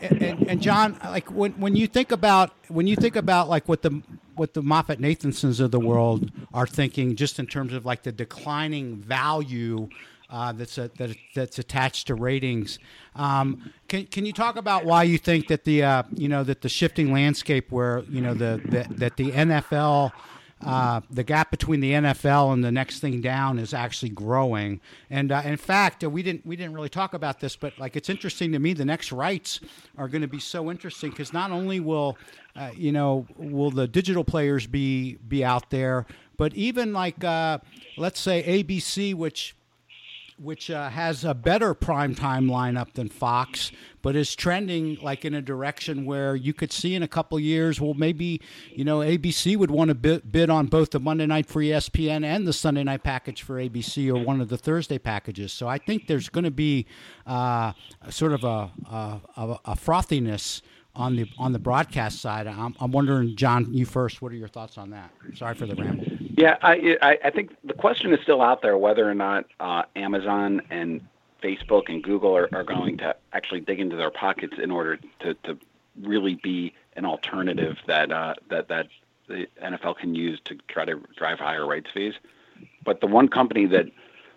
and 0.00 0.48
and 0.48 0.62
John, 0.62 0.98
like 1.04 1.30
when 1.30 1.52
when 1.52 1.76
you 1.76 1.86
think 1.86 2.12
about 2.12 2.52
when 2.68 2.86
you 2.86 2.96
think 2.96 3.16
about 3.16 3.48
like 3.48 3.68
what 3.68 3.82
the 3.82 4.02
what 4.34 4.54
the 4.54 4.62
MoffettNathansons 4.62 5.60
of 5.60 5.70
the 5.70 5.80
world 5.80 6.30
are 6.54 6.66
thinking, 6.66 7.16
just 7.16 7.38
in 7.38 7.46
terms 7.46 7.72
of 7.72 7.84
like 7.84 8.04
the 8.04 8.12
declining 8.12 8.96
value 8.96 9.88
uh, 10.30 10.52
that's 10.52 10.78
a, 10.78 10.88
that, 10.98 11.16
that's 11.34 11.58
attached 11.58 12.06
to 12.08 12.14
ratings. 12.14 12.78
Um, 13.14 13.72
can 13.88 14.06
can 14.06 14.26
you 14.26 14.32
talk 14.32 14.56
about 14.56 14.84
why 14.84 15.02
you 15.04 15.18
think 15.18 15.48
that 15.48 15.64
the 15.64 15.82
uh, 15.82 16.02
you 16.14 16.28
know 16.28 16.44
that 16.44 16.62
the 16.62 16.68
shifting 16.68 17.12
landscape 17.12 17.70
where 17.70 18.04
you 18.08 18.20
know 18.20 18.34
the, 18.34 18.60
the 18.64 18.94
that 18.94 19.16
the 19.16 19.32
NFL 19.32 20.12
uh, 20.64 21.00
the 21.10 21.22
gap 21.22 21.50
between 21.50 21.80
the 21.80 21.92
NFL 21.92 22.52
and 22.52 22.64
the 22.64 22.72
next 22.72 22.98
thing 22.98 23.20
down 23.20 23.58
is 23.58 23.72
actually 23.72 24.08
growing. 24.08 24.80
And 25.08 25.30
uh, 25.30 25.42
in 25.44 25.56
fact, 25.56 26.02
uh, 26.02 26.10
we 26.10 26.22
didn't 26.22 26.44
we 26.44 26.56
didn't 26.56 26.74
really 26.74 26.88
talk 26.88 27.14
about 27.14 27.38
this, 27.40 27.54
but 27.54 27.78
like 27.78 27.96
it's 27.96 28.08
interesting 28.08 28.52
to 28.52 28.58
me. 28.58 28.72
The 28.72 28.84
next 28.84 29.12
rights 29.12 29.60
are 29.96 30.08
going 30.08 30.22
to 30.22 30.28
be 30.28 30.40
so 30.40 30.70
interesting 30.70 31.10
because 31.10 31.32
not 31.32 31.52
only 31.52 31.78
will 31.78 32.18
uh, 32.56 32.70
you 32.74 32.90
know 32.90 33.26
will 33.36 33.70
the 33.70 33.86
digital 33.86 34.24
players 34.24 34.66
be 34.66 35.14
be 35.28 35.44
out 35.44 35.70
there, 35.70 36.06
but 36.36 36.52
even 36.54 36.92
like 36.92 37.22
uh, 37.22 37.58
let's 37.96 38.18
say 38.18 38.42
ABC, 38.42 39.14
which 39.14 39.54
which 40.40 40.70
uh, 40.70 40.88
has 40.88 41.24
a 41.24 41.34
better 41.34 41.74
prime 41.74 42.14
time 42.14 42.46
lineup 42.46 42.92
than 42.94 43.08
Fox, 43.08 43.72
but 44.02 44.14
is 44.14 44.34
trending 44.34 44.96
like 45.02 45.24
in 45.24 45.34
a 45.34 45.42
direction 45.42 46.04
where 46.04 46.36
you 46.36 46.52
could 46.52 46.72
see 46.72 46.94
in 46.94 47.02
a 47.02 47.08
couple 47.08 47.38
years, 47.40 47.80
well, 47.80 47.94
maybe 47.94 48.40
you 48.70 48.84
know 48.84 48.98
ABC 48.98 49.56
would 49.56 49.70
want 49.70 49.88
to 49.88 49.94
bid, 49.94 50.30
bid 50.30 50.50
on 50.50 50.66
both 50.66 50.90
the 50.90 51.00
Monday 51.00 51.26
night 51.26 51.46
for 51.46 51.60
ESPN 51.60 52.24
and 52.24 52.46
the 52.46 52.52
Sunday 52.52 52.84
night 52.84 53.02
package 53.02 53.42
for 53.42 53.56
ABC 53.56 54.08
or 54.08 54.22
one 54.22 54.40
of 54.40 54.48
the 54.48 54.58
Thursday 54.58 54.98
packages. 54.98 55.52
So 55.52 55.68
I 55.68 55.78
think 55.78 56.06
there's 56.06 56.28
going 56.28 56.44
to 56.44 56.50
be 56.50 56.86
uh, 57.26 57.72
sort 58.10 58.32
of 58.32 58.44
a, 58.44 58.70
a, 58.90 59.20
a 59.64 59.76
frothiness 59.76 60.62
on 60.94 61.16
the 61.16 61.28
on 61.38 61.52
the 61.52 61.58
broadcast 61.58 62.20
side. 62.20 62.46
I'm, 62.46 62.76
I'm 62.80 62.92
wondering, 62.92 63.36
John, 63.36 63.72
you 63.72 63.86
first. 63.86 64.20
What 64.20 64.32
are 64.32 64.36
your 64.36 64.48
thoughts 64.48 64.76
on 64.76 64.90
that? 64.90 65.10
Sorry 65.34 65.54
for 65.54 65.66
the 65.66 65.74
ramble. 65.74 66.17
Yeah, 66.38 66.56
I, 66.62 67.18
I 67.24 67.30
think 67.30 67.56
the 67.64 67.74
question 67.74 68.12
is 68.12 68.20
still 68.22 68.40
out 68.40 68.62
there 68.62 68.78
whether 68.78 69.10
or 69.10 69.14
not 69.14 69.46
uh, 69.58 69.82
Amazon 69.96 70.62
and 70.70 71.00
Facebook 71.42 71.88
and 71.88 72.00
Google 72.00 72.36
are, 72.36 72.48
are 72.52 72.62
going 72.62 72.96
to 72.98 73.16
actually 73.32 73.58
dig 73.60 73.80
into 73.80 73.96
their 73.96 74.12
pockets 74.12 74.54
in 74.56 74.70
order 74.70 75.00
to, 75.18 75.34
to 75.34 75.58
really 76.00 76.36
be 76.36 76.72
an 76.94 77.04
alternative 77.04 77.78
that 77.88 78.12
uh, 78.12 78.34
that 78.50 78.68
that 78.68 78.86
the 79.26 79.48
NFL 79.60 79.98
can 79.98 80.14
use 80.14 80.40
to 80.44 80.56
try 80.68 80.84
to 80.84 81.00
drive 81.16 81.40
higher 81.40 81.66
rights 81.66 81.90
fees. 81.92 82.14
But 82.84 83.00
the 83.00 83.08
one 83.08 83.26
company 83.26 83.66
that 83.66 83.86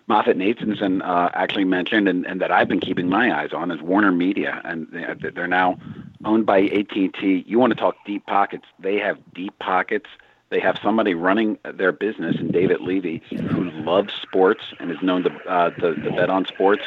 Moffett-Nathanson 0.08 1.02
uh, 1.08 1.30
actually 1.34 1.64
mentioned, 1.64 2.08
and, 2.08 2.26
and 2.26 2.40
that 2.40 2.50
I've 2.50 2.68
been 2.68 2.80
keeping 2.80 3.08
my 3.08 3.32
eyes 3.32 3.52
on, 3.52 3.70
is 3.70 3.80
Warner 3.80 4.10
Media, 4.10 4.60
and 4.64 4.88
they're 5.34 5.46
now 5.46 5.78
owned 6.24 6.46
by 6.46 6.62
AT&T. 6.62 7.44
You 7.46 7.58
want 7.60 7.72
to 7.72 7.78
talk 7.78 7.94
deep 8.04 8.26
pockets? 8.26 8.64
They 8.80 8.98
have 8.98 9.18
deep 9.34 9.56
pockets. 9.60 10.10
They 10.52 10.60
have 10.60 10.78
somebody 10.82 11.14
running 11.14 11.58
their 11.64 11.92
business, 11.92 12.36
and 12.38 12.52
David 12.52 12.82
Levy, 12.82 13.22
who 13.30 13.70
loves 13.70 14.12
sports 14.20 14.60
and 14.78 14.90
is 14.90 14.98
known 15.00 15.22
to, 15.22 15.30
uh, 15.48 15.70
to, 15.70 15.94
to 15.94 16.10
bet 16.10 16.28
on 16.28 16.44
sports, 16.44 16.82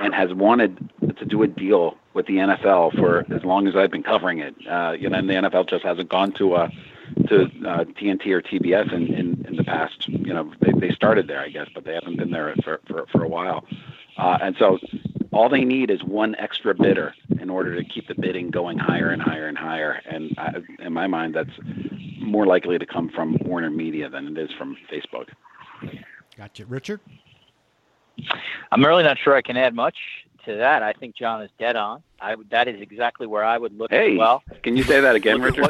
and 0.00 0.14
has 0.14 0.34
wanted 0.34 0.90
to 1.16 1.24
do 1.24 1.42
a 1.42 1.46
deal 1.46 1.96
with 2.12 2.26
the 2.26 2.34
NFL 2.34 2.94
for 2.94 3.24
as 3.34 3.42
long 3.42 3.68
as 3.68 3.74
I've 3.74 3.90
been 3.90 4.02
covering 4.02 4.40
it. 4.40 4.54
Uh, 4.68 4.92
you 5.00 5.08
know, 5.08 5.16
and 5.16 5.30
the 5.30 5.32
NFL 5.32 5.66
just 5.66 5.82
hasn't 5.82 6.10
gone 6.10 6.32
to 6.32 6.56
uh, 6.56 6.68
to 7.28 7.44
uh, 7.44 7.84
TNT 7.84 8.26
or 8.32 8.42
TBS 8.42 8.92
in, 8.92 9.06
in, 9.14 9.46
in 9.48 9.56
the 9.56 9.64
past. 9.64 10.06
You 10.08 10.34
know, 10.34 10.52
they, 10.60 10.72
they 10.72 10.94
started 10.94 11.26
there, 11.26 11.40
I 11.40 11.48
guess, 11.48 11.68
but 11.74 11.84
they 11.84 11.94
haven't 11.94 12.18
been 12.18 12.32
there 12.32 12.54
for 12.62 12.82
for, 12.86 13.06
for 13.06 13.24
a 13.24 13.28
while. 13.28 13.64
Uh, 14.18 14.36
and 14.42 14.56
so, 14.58 14.78
all 15.32 15.48
they 15.48 15.64
need 15.64 15.90
is 15.90 16.04
one 16.04 16.36
extra 16.36 16.74
bidder 16.74 17.14
in 17.40 17.50
order 17.50 17.76
to 17.76 17.84
keep 17.84 18.08
the 18.08 18.14
bidding 18.14 18.50
going 18.50 18.78
higher 18.78 19.10
and 19.10 19.20
higher 19.20 19.48
and 19.48 19.58
higher. 19.58 20.00
And 20.04 20.34
I, 20.38 20.54
in 20.80 20.92
my 20.92 21.06
mind, 21.06 21.34
that's 21.34 21.50
more 22.20 22.46
likely 22.46 22.78
to 22.78 22.86
come 22.86 23.10
from 23.10 23.36
Warner 23.42 23.70
Media 23.70 24.08
than 24.08 24.28
it 24.28 24.38
is 24.38 24.50
from 24.58 24.76
Facebook. 24.92 25.28
Gotcha, 26.36 26.66
Richard. 26.66 27.00
I'm 28.72 28.84
really 28.84 29.04
not 29.04 29.18
sure 29.18 29.34
I 29.34 29.42
can 29.42 29.56
add 29.56 29.74
much 29.74 29.96
to 30.44 30.56
that. 30.56 30.82
I 30.82 30.92
think 30.92 31.16
John 31.16 31.42
is 31.42 31.50
dead 31.58 31.76
on. 31.76 32.02
I 32.20 32.36
that 32.50 32.68
is 32.68 32.80
exactly 32.80 33.26
where 33.26 33.44
I 33.44 33.58
would 33.58 33.76
look 33.76 33.90
hey, 33.90 34.12
as 34.12 34.18
well. 34.18 34.42
Can 34.62 34.76
you 34.76 34.82
say 34.82 35.00
that 35.00 35.14
again, 35.14 35.40
Richard? 35.40 35.68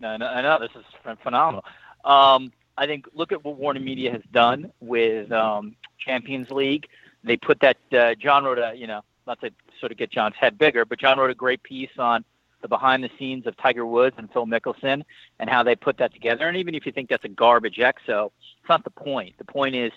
no, 0.00 0.16
no, 0.16 0.40
no, 0.40 0.58
this 0.60 0.70
is 0.76 0.84
phenomenal. 1.22 1.64
Um, 2.04 2.52
I 2.76 2.86
think 2.86 3.06
look 3.12 3.32
at 3.32 3.44
what 3.44 3.56
Warner 3.56 3.80
Media 3.80 4.12
has 4.12 4.22
done 4.32 4.72
with 4.80 5.30
um, 5.32 5.76
Champions 5.98 6.50
League. 6.50 6.86
They 7.24 7.36
put 7.36 7.60
that 7.60 7.78
uh, 7.92 8.14
John 8.14 8.44
wrote 8.44 8.58
a 8.58 8.72
you 8.76 8.86
know 8.86 9.02
not 9.26 9.40
to 9.40 9.50
sort 9.82 9.92
of 9.92 9.98
get 9.98 10.10
John's 10.10 10.36
head 10.38 10.56
bigger, 10.56 10.84
but 10.84 11.00
John 11.00 11.18
wrote 11.18 11.30
a 11.30 11.34
great 11.34 11.62
piece 11.62 11.90
on 11.98 12.24
the 12.62 12.68
behind 12.68 13.02
the 13.02 13.10
scenes 13.18 13.46
of 13.46 13.56
Tiger 13.56 13.84
Woods 13.84 14.14
and 14.16 14.32
Phil 14.32 14.46
Mickelson 14.46 15.02
and 15.40 15.50
how 15.50 15.64
they 15.64 15.74
put 15.74 15.98
that 15.98 16.14
together. 16.14 16.46
And 16.46 16.56
even 16.56 16.76
if 16.76 16.86
you 16.86 16.92
think 16.92 17.10
that's 17.10 17.24
a 17.24 17.28
garbage 17.28 17.78
exo, 17.78 18.30
it's 18.60 18.68
not 18.68 18.84
the 18.84 18.90
point. 18.90 19.34
The 19.38 19.44
point 19.44 19.74
is 19.74 19.90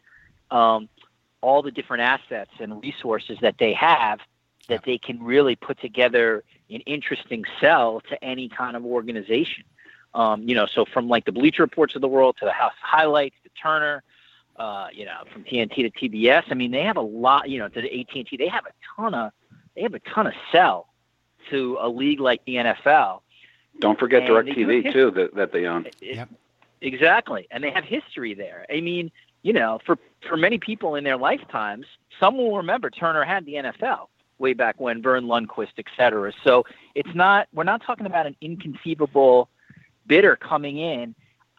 um, 0.49 0.89
all 1.41 1.61
the 1.61 1.69
different 1.69 2.01
assets 2.01 2.49
and 2.59 2.81
resources 2.81 3.37
that 3.41 3.55
they 3.59 3.73
have 3.73 4.19
that 4.67 4.83
they 4.83 4.97
can 4.97 5.21
really 5.21 5.55
put 5.55 5.79
together 5.79 6.43
an 6.71 6.81
interesting 6.81 7.45
sell 7.61 8.01
to 8.09 8.23
any 8.23 8.49
kind 8.49 8.75
of 8.75 8.83
organization. 8.83 9.63
Um, 10.15 10.41
you 10.47 10.55
know, 10.55 10.65
so 10.65 10.85
from 10.85 11.07
like 11.07 11.25
the 11.25 11.31
Bleacher 11.31 11.61
Reports 11.61 11.93
of 11.93 12.01
the 12.01 12.07
world 12.07 12.37
to 12.39 12.45
the 12.45 12.51
House 12.51 12.73
Highlights 12.81 13.35
to 13.43 13.49
Turner, 13.61 14.01
uh, 14.55 14.87
you 14.91 15.05
know, 15.05 15.23
from 15.31 15.43
TNT 15.43 15.75
to 15.75 15.91
TBS. 15.91 16.45
I 16.49 16.53
mean, 16.53 16.71
they 16.71 16.83
have 16.83 16.97
a 16.97 17.01
lot. 17.01 17.49
You 17.49 17.59
know, 17.59 17.67
to 17.67 17.81
the 17.81 18.01
AT&T, 18.01 18.37
they 18.37 18.47
have 18.47 18.65
a 18.65 18.71
ton 18.95 19.13
of 19.13 19.31
they 19.75 19.81
have 19.81 19.93
a 19.93 19.99
ton 19.99 20.27
of 20.27 20.33
sell 20.51 20.87
to 21.49 21.77
a 21.79 21.89
league 21.89 22.19
like 22.19 22.43
the 22.45 22.55
NFL. 22.55 23.21
Don't 23.79 23.99
forget 23.99 24.23
DirecTV 24.23 24.91
too 24.93 25.11
that 25.11 25.35
that 25.35 25.51
they 25.51 25.65
own. 25.65 25.87
Yep. 26.01 26.29
Exactly, 26.81 27.47
and 27.51 27.63
they 27.63 27.71
have 27.71 27.83
history 27.83 28.33
there. 28.33 28.65
I 28.71 28.81
mean, 28.81 29.11
you 29.41 29.53
know, 29.53 29.79
for 29.85 29.97
for 30.27 30.37
many 30.37 30.57
people 30.57 30.95
in 30.95 31.03
their 31.03 31.17
lifetimes, 31.17 31.85
some 32.19 32.37
will 32.37 32.57
remember 32.57 32.89
Turner 32.89 33.23
had 33.23 33.45
the 33.45 33.53
NFL 33.53 34.07
way 34.37 34.53
back 34.53 34.79
when, 34.79 35.01
Verne 35.01 35.25
Lundquist, 35.25 35.73
et 35.77 35.85
cetera. 35.95 36.31
So 36.43 36.65
it's 36.93 37.13
not 37.13 37.47
we're 37.53 37.63
not 37.63 37.81
talking 37.83 38.05
about 38.05 38.27
an 38.27 38.35
inconceivable 38.41 39.49
bidder 40.07 40.35
coming 40.35 40.77
in. 40.77 41.15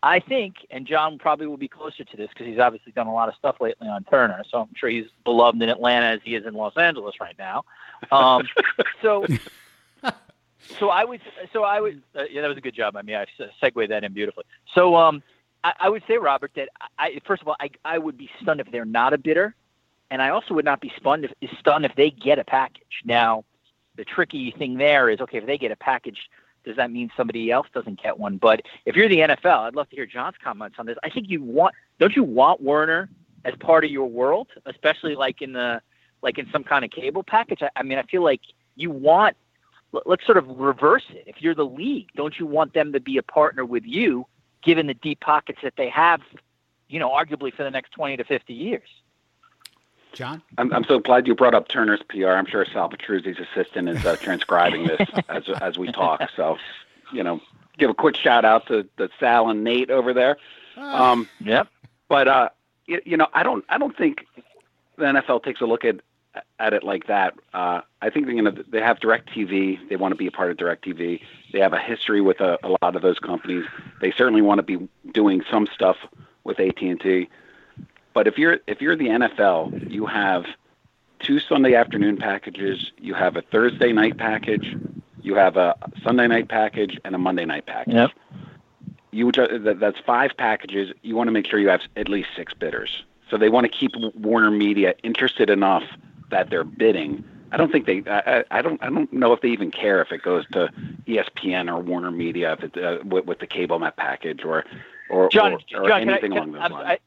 I 0.07 0.21
think, 0.21 0.55
and 0.71 0.87
John 0.87 1.19
probably 1.19 1.49
will 1.49 1.57
be 1.57 1.67
closer 1.67 2.05
to 2.05 2.17
this 2.17 2.29
because 2.29 2.47
he's 2.47 2.61
obviously 2.61 2.93
done 2.93 3.09
a 3.09 3.13
lot 3.13 3.29
of 3.29 3.35
stuff 3.35 3.57
lately 3.61 3.89
on 3.89 4.05
Turner. 4.05 4.45
So 4.49 4.61
I'm 4.61 4.69
sure 4.77 4.89
he's 4.89 5.09
beloved 5.25 5.61
in 5.61 5.69
Atlanta 5.69 6.07
as 6.07 6.21
he 6.23 6.37
is 6.37 6.47
in 6.47 6.55
Los 6.55 6.77
Angeles 6.77 7.17
right 7.21 7.35
now. 7.37 7.65
Um, 8.13 8.47
so, 9.03 9.27
so 10.79 10.91
I 10.91 11.05
would, 11.05 11.21
so 11.53 11.65
I 11.65 11.81
would, 11.81 12.03
uh, 12.15 12.23
yeah, 12.31 12.43
that 12.43 12.49
was 12.49 12.57
a 12.57 12.61
good 12.61 12.75
job 12.75 12.95
by 12.95 13.03
me. 13.03 13.17
I 13.17 13.27
segued 13.61 13.91
that 13.91 14.05
in 14.05 14.13
beautifully. 14.13 14.45
So, 14.75 14.95
um, 14.95 15.25
I, 15.65 15.73
I 15.81 15.89
would 15.89 16.05
say, 16.07 16.19
Robert, 16.19 16.53
that 16.55 16.69
I 16.99 17.21
first 17.27 17.43
of 17.43 17.49
all, 17.49 17.57
I, 17.59 17.71
I 17.85 17.99
would 17.99 18.17
be 18.17 18.31
stunned 18.41 18.61
if 18.61 18.71
they're 18.71 18.85
not 18.85 19.13
a 19.13 19.19
bidder, 19.19 19.57
and 20.13 20.23
I 20.23 20.29
also 20.29 20.55
would 20.55 20.65
not 20.65 20.81
be 20.81 20.93
stunned 21.01 21.25
if 21.41 21.51
stunned 21.59 21.85
if 21.85 21.97
they 21.97 22.11
get 22.11 22.39
a 22.39 22.45
package. 22.45 23.03
Now, 23.05 23.45
the 23.97 24.05
tricky 24.05 24.53
thing 24.57 24.77
there 24.77 25.09
is, 25.09 25.21
okay, 25.21 25.39
if 25.39 25.47
they 25.47 25.59
get 25.59 25.73
a 25.73 25.77
package, 25.77 26.29
does 26.67 26.77
that 26.77 26.91
mean 26.91 27.11
somebody 27.17 27.51
else 27.51 27.69
doesn't 27.73 28.03
get 28.03 28.19
one? 28.19 28.37
But 28.37 28.63
if 28.85 28.97
you're 28.97 29.09
the 29.09 29.21
NFL, 29.21 29.61
I'd 29.61 29.77
love 29.77 29.89
to 29.91 29.97
hear 29.97 30.05
John's 30.05 30.37
comments 30.43 30.77
on 30.79 30.85
this. 30.85 30.99
I 31.03 31.09
think 31.09 31.31
you 31.31 31.43
want, 31.43 31.75
don't 31.99 32.15
you 32.15 32.25
want 32.25 32.61
Warner 32.61 33.09
as 33.45 33.55
part 33.61 33.85
of 33.85 33.91
your 33.91 34.07
world, 34.11 34.49
especially 34.67 35.15
like 35.15 35.41
in 35.41 35.53
the 35.53 35.81
like 36.23 36.39
in 36.39 36.49
some 36.51 36.65
kind 36.65 36.85
of 36.85 36.91
cable 36.91 37.23
package? 37.23 37.63
I, 37.63 37.71
I 37.77 37.83
mean, 37.85 37.99
I 37.99 38.03
feel 38.03 38.23
like 38.23 38.41
you 38.75 38.91
want. 38.91 39.37
Let's 40.05 40.27
sort 40.27 40.37
of 40.37 40.47
reverse 40.49 41.05
it. 41.11 41.25
If 41.27 41.37
you're 41.41 41.55
the 41.55 41.65
league, 41.65 42.09
don't 42.17 42.39
you 42.39 42.45
want 42.45 42.75
them 42.75 42.93
to 42.93 43.01
be 43.01 43.17
a 43.17 43.23
partner 43.23 43.65
with 43.65 43.85
you 43.87 44.27
given 44.63 44.89
the 44.89 44.95
deep 44.95 45.21
pockets 45.21 45.61
that 45.63 45.75
they 45.79 45.89
have, 45.89 46.21
you 46.89 46.99
know, 46.99 47.09
arguably 47.09 47.55
for 47.55 47.63
the 47.63 47.71
next 47.71 47.93
20 47.93 48.17
to 48.19 48.25
50 48.25 48.53
years. 48.53 48.89
John? 50.17 50.43
I'm, 50.59 50.73
I'm 50.73 50.85
so 50.85 50.99
glad 50.99 51.27
you 51.27 51.35
brought 51.35 51.55
up 51.55 51.69
Turner's 51.69 52.03
PR. 52.09 52.31
I'm 52.31 52.47
sure 52.47 52.65
Sal 52.65 52.91
Petruzzi's 52.91 53.39
assistant 53.39 53.89
is 53.89 54.05
uh, 54.05 54.17
transcribing 54.21 54.87
this 54.87 55.09
as, 55.29 55.49
as 55.61 55.79
we 55.79 55.93
talk. 55.93 56.23
So, 56.35 56.57
you 57.13 57.23
know, 57.23 57.41
give 57.79 57.91
a 57.91 57.95
quick 57.95 58.17
shout 58.17 58.45
out 58.45 58.67
to, 58.69 58.89
to 58.97 59.09
Sal 59.21 59.51
and 59.51 59.63
Nate 59.63 59.91
over 59.91 60.13
there. 60.13 60.39
Ah. 60.77 61.13
Um, 61.13 61.29
yep. 61.41 61.69
But, 62.09 62.29
uh, 62.29 62.49
you, 62.87 63.01
you 63.05 63.17
know, 63.17 63.29
I 63.35 63.43
don't, 63.43 63.65
I 63.69 63.79
don't 63.79 63.97
think 63.97 64.27
the 64.97 65.05
NFL 65.05 65.45
takes 65.45 65.61
a 65.61 65.67
look 65.67 65.85
at 65.85 66.01
at 66.59 66.75
it 66.75 66.83
like 66.83 67.07
that. 67.07 67.35
Uh, 67.55 67.81
I 68.03 68.11
think 68.11 68.29
you 68.29 68.43
know 68.43 68.51
they 68.51 68.81
have 68.81 68.99
DirecTV. 68.99 69.89
They 69.89 69.97
want 69.97 70.13
to 70.13 70.17
be 70.17 70.27
a 70.27 70.31
part 70.31 70.51
of 70.51 70.57
DirecTV. 70.57 71.21
They 71.53 71.61
have 71.61 71.73
a 71.73 71.79
history 71.79 72.21
with 72.21 72.41
a, 72.41 72.59
a 72.63 72.77
lot 72.83 72.97
of 72.97 73.03
those 73.03 73.19
companies. 73.19 73.65
They 74.01 74.13
certainly 74.13 74.43
want 74.43 74.59
to 74.59 74.63
be 74.63 74.89
doing 75.13 75.43
some 75.51 75.67
stuff 75.73 75.97
with 76.45 76.61
AT 76.61 76.81
and 76.83 77.01
T. 77.01 77.29
But 78.17 78.27
if 78.27 78.39
you're 78.39 78.61
if 78.67 78.81
you're 78.81 78.97
the 78.97 79.09
NFL, 79.09 79.93
you 79.93 80.07
have 80.07 80.47
two 81.19 81.39
Sunday 81.39 81.75
afternoon 81.75 82.17
packages. 82.17 82.91
You 82.99 83.13
have 83.13 83.37
a 83.37 83.43
Thursday 83.43 83.93
night 83.93 84.17
package. 84.17 84.75
You 85.21 85.35
have 85.35 85.59
a 85.59 85.77
Sunday 86.03 86.27
night 86.27 86.49
package 86.49 86.99
and 87.05 87.15
a 87.15 87.19
Monday 87.19 87.45
night 87.45 87.67
package. 87.67 87.93
Yep. 87.93 88.11
You 89.11 89.33
that's 89.33 89.99
five 90.07 90.31
packages. 90.39 90.95
You 91.03 91.15
want 91.15 91.29
to 91.29 91.33
make 91.33 91.47
sure 91.47 91.59
you 91.59 91.69
have 91.69 91.83
at 91.95 92.09
least 92.09 92.31
six 92.35 92.55
bidders. 92.55 93.05
So 93.29 93.37
they 93.37 93.51
want 93.51 93.71
to 93.71 93.79
keep 93.79 93.91
Warner 94.15 94.51
Media 94.51 94.95
interested 95.03 95.51
enough 95.51 95.85
that 96.31 96.49
they're 96.49 96.65
bidding. 96.65 97.23
I 97.53 97.59
don't 97.59 97.71
think 97.71 97.85
they. 97.85 98.03
I, 98.07 98.45
I 98.51 98.63
don't. 98.63 98.83
I 98.83 98.89
don't 98.89 99.13
know 99.13 99.35
if 99.35 99.43
they 99.43 99.49
even 99.49 99.71
care 99.71 100.01
if 100.01 100.11
it 100.11 100.23
goes 100.23 100.47
to 100.53 100.71
ESPN 101.07 101.71
or 101.71 101.81
Warner 101.81 102.13
Media 102.13 102.55
if 102.55 102.65
it, 102.65 102.83
uh, 102.83 103.05
with, 103.05 103.27
with 103.27 103.41
the 103.41 103.47
cable 103.47 103.79
map 103.79 103.99
package 103.99 104.43
or 104.43 104.65
or, 105.11 105.29
John, 105.29 105.53
or, 105.53 105.83
or 105.83 105.89
John, 105.89 106.09
anything 106.09 106.33
I, 106.33 106.37
along 106.37 106.53
those 106.53 106.71
lines. 106.71 106.87
I, 106.89 106.99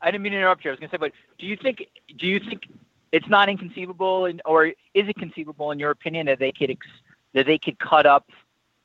I 0.00 0.10
didn't 0.10 0.22
mean 0.22 0.32
to 0.32 0.38
interrupt 0.38 0.64
you. 0.64 0.70
I 0.70 0.72
was 0.72 0.80
going 0.80 0.90
to 0.90 0.94
say, 0.94 0.98
but 0.98 1.12
do 1.38 1.46
you 1.46 1.56
think 1.56 1.86
do 2.16 2.26
you 2.26 2.40
think 2.40 2.62
it's 3.10 3.28
not 3.28 3.48
inconceivable, 3.48 4.26
in, 4.26 4.40
or 4.44 4.66
is 4.66 4.74
it 4.94 5.16
conceivable 5.16 5.70
in 5.70 5.78
your 5.78 5.90
opinion 5.90 6.26
that 6.26 6.38
they 6.38 6.52
could 6.52 6.70
ex, 6.70 6.86
that 7.32 7.46
they 7.46 7.58
could 7.58 7.78
cut 7.78 8.06
up 8.06 8.28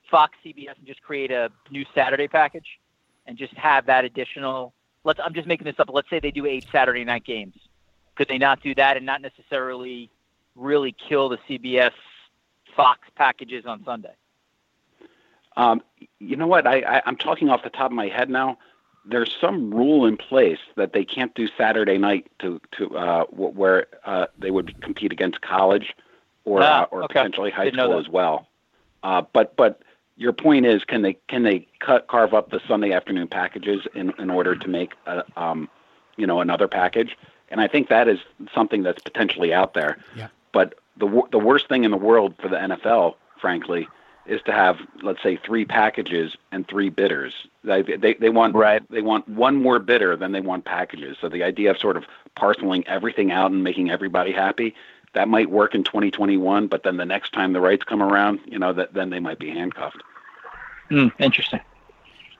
Fox 0.09 0.33
CBS 0.45 0.77
and 0.77 0.87
just 0.87 1.01
create 1.01 1.31
a 1.31 1.49
new 1.71 1.85
Saturday 1.93 2.27
package 2.27 2.79
and 3.27 3.37
just 3.37 3.53
have 3.55 3.85
that 3.87 4.05
additional? 4.05 4.73
Let's. 5.03 5.19
I'm 5.23 5.33
just 5.33 5.47
making 5.47 5.65
this 5.65 5.75
up. 5.79 5.89
Let's 5.91 6.09
say 6.09 6.19
they 6.19 6.31
do 6.31 6.45
eight 6.45 6.65
Saturday 6.71 7.03
night 7.03 7.25
games 7.25 7.55
could 8.15 8.27
they 8.27 8.37
not 8.37 8.61
do 8.61 8.75
that 8.75 8.97
and 8.97 9.05
not 9.05 9.21
necessarily 9.21 10.09
really 10.55 10.91
kill 10.91 11.29
the 11.29 11.37
CBS 11.49 11.91
Fox 12.75 12.99
packages 13.15 13.65
on 13.65 13.83
Sunday? 13.83 14.13
Um, 15.55 15.81
you 16.19 16.35
know 16.35 16.47
what? 16.47 16.65
I, 16.65 16.79
I, 16.81 17.01
I'm 17.05 17.15
talking 17.15 17.49
off 17.49 17.63
the 17.63 17.69
top 17.69 17.91
of 17.91 17.91
my 17.91 18.07
head 18.07 18.29
now. 18.29 18.57
There's 19.05 19.35
some 19.39 19.73
rule 19.73 20.05
in 20.05 20.17
place 20.17 20.59
that 20.75 20.93
they 20.93 21.03
can't 21.03 21.33
do 21.35 21.47
Saturday 21.57 21.97
night 21.97 22.31
to 22.39 22.61
to 22.77 22.97
uh, 22.97 23.25
where 23.25 23.87
uh, 24.05 24.27
they 24.37 24.51
would 24.51 24.81
compete 24.81 25.11
against 25.11 25.41
college 25.41 25.95
or 26.45 26.61
ah, 26.61 26.83
uh, 26.83 26.85
or 26.91 27.03
okay. 27.03 27.13
potentially 27.13 27.51
high 27.51 27.65
Didn't 27.65 27.79
school 27.79 27.99
as 27.99 28.09
well. 28.09 28.47
Uh, 29.03 29.23
but 29.33 29.55
but 29.55 29.81
your 30.15 30.33
point 30.33 30.65
is, 30.65 30.83
can 30.85 31.01
they 31.01 31.17
can 31.27 31.43
they 31.43 31.67
cut 31.79 32.07
carve 32.07 32.33
up 32.33 32.49
the 32.49 32.61
Sunday 32.67 32.93
afternoon 32.93 33.27
packages 33.27 33.85
in 33.93 34.13
in 34.17 34.29
order 34.29 34.55
to 34.55 34.67
make 34.67 34.93
a, 35.05 35.23
um, 35.35 35.69
you 36.15 36.25
know 36.25 36.39
another 36.39 36.67
package? 36.67 37.17
and 37.53 37.61
I 37.61 37.67
think 37.67 37.87
that 37.89 38.07
is 38.07 38.19
something 38.53 38.81
that's 38.81 39.01
potentially 39.01 39.53
out 39.53 39.75
there. 39.75 39.99
Yeah. 40.15 40.27
But 40.51 40.73
the 40.97 41.21
the 41.31 41.37
worst 41.37 41.69
thing 41.69 41.83
in 41.83 41.91
the 41.91 41.97
world 41.97 42.33
for 42.41 42.49
the 42.49 42.57
NFL, 42.57 43.15
frankly, 43.39 43.87
is 44.25 44.41
to 44.43 44.51
have 44.51 44.77
let's 45.01 45.21
say 45.21 45.37
three 45.37 45.65
packages 45.65 46.35
and 46.51 46.67
three 46.67 46.89
bidders. 46.89 47.33
They 47.63 47.81
they, 47.81 48.13
they 48.15 48.29
want 48.29 48.55
right. 48.55 48.81
they 48.89 49.01
want 49.01 49.27
one 49.27 49.61
more 49.61 49.79
bidder 49.79 50.15
than 50.15 50.31
they 50.31 50.41
want 50.41 50.65
packages. 50.65 51.17
So 51.19 51.29
the 51.29 51.43
idea 51.43 51.71
of 51.71 51.77
sort 51.77 51.97
of 51.97 52.05
parceling 52.35 52.87
everything 52.87 53.31
out 53.31 53.51
and 53.51 53.63
making 53.63 53.89
everybody 53.91 54.31
happy 54.31 54.75
that 55.13 55.27
might 55.27 55.49
work 55.49 55.75
in 55.75 55.83
2021, 55.83 56.67
but 56.67 56.83
then 56.83 56.97
the 56.97 57.05
next 57.05 57.33
time 57.33 57.53
the 57.53 57.61
rights 57.61 57.83
come 57.83 58.01
around, 58.01 58.39
you 58.45 58.57
know, 58.57 58.73
that 58.73 58.93
then 58.93 59.09
they 59.09 59.19
might 59.19 59.39
be 59.39 59.49
handcuffed. 59.49 60.01
Mm, 60.89 61.11
interesting. 61.19 61.61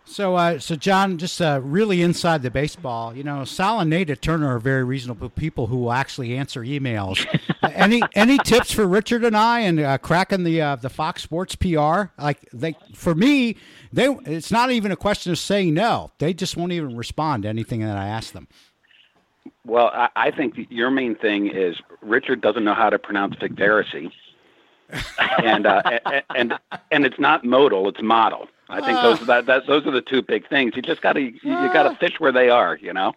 So, 0.05 0.36
uh, 0.36 0.60
so 0.60 0.75
John, 0.75 1.17
just 1.17 1.41
uh, 1.41 1.62
really 1.63 2.01
inside 2.01 2.43
the 2.43 2.51
baseball, 2.51 3.15
you 3.15 3.24
know, 3.24 3.45
Sal 3.45 3.79
and 3.79 3.89
Nate 3.89 4.10
at 4.10 4.22
Turner 4.22 4.53
are 4.53 4.60
very 4.60 4.83
reasonable 4.83 5.29
people 5.29 5.67
who 5.67 5.77
will 5.77 5.93
actually 5.93 6.36
answer 6.36 6.62
emails. 6.62 7.25
any 7.63 8.01
any 8.13 8.38
tips 8.39 8.72
for 8.72 8.86
Richard 8.86 9.24
and 9.24 9.36
I 9.36 9.62
and 9.62 9.79
uh, 9.79 9.98
cracking 9.98 10.43
the 10.43 10.62
uh, 10.62 10.75
the 10.75 10.89
Fox 10.89 11.24
Sports 11.24 11.55
PR? 11.55 12.12
Like 12.19 12.48
they, 12.51 12.75
for 12.93 13.15
me, 13.15 13.55
they 13.93 14.07
it's 14.25 14.51
not 14.51 14.72
even 14.72 14.91
a 14.91 14.98
question 14.98 15.31
of 15.31 15.39
saying 15.39 15.74
no. 15.74 16.12
They 16.19 16.33
just 16.33 16.57
won't 16.57 16.74
even 16.74 16.98
respond 16.98 17.43
to 17.43 17.50
anything 17.50 17.79
that 17.79 17.98
I 17.98 18.07
ask 18.07 18.33
them. 18.33 18.48
Well, 19.65 19.88
I, 19.93 20.10
I 20.15 20.31
think 20.31 20.55
your 20.69 20.91
main 20.91 21.15
thing 21.15 21.48
is 21.48 21.77
Richard 22.01 22.41
doesn't 22.41 22.65
know 22.65 22.74
how 22.74 22.89
to 22.89 23.00
pronounce 23.00 23.36
Victeracy. 23.36 24.12
and, 25.43 25.65
uh, 25.65 25.81
and 26.05 26.24
and 26.36 26.53
and 26.91 27.05
it's 27.05 27.19
not 27.19 27.45
modal; 27.45 27.88
it's 27.88 28.01
model. 28.01 28.48
I 28.70 28.82
think 28.82 29.01
those 29.01 29.22
are 29.22 29.25
that, 29.25 29.46
that 29.48 29.67
those 29.67 29.86
are 29.86 29.91
the 29.91 30.01
two 30.01 30.22
big 30.22 30.48
things. 30.48 30.75
You 30.75 30.82
just 30.82 31.01
got 31.01 31.13
to 31.13 31.22
you, 31.22 31.39
you 31.43 31.74
got 31.74 31.84
to 31.84 31.96
fish 31.98 32.20
where 32.20 32.32
they 32.32 32.50
are, 32.50 32.77
you 32.77 32.93
know. 32.93 33.13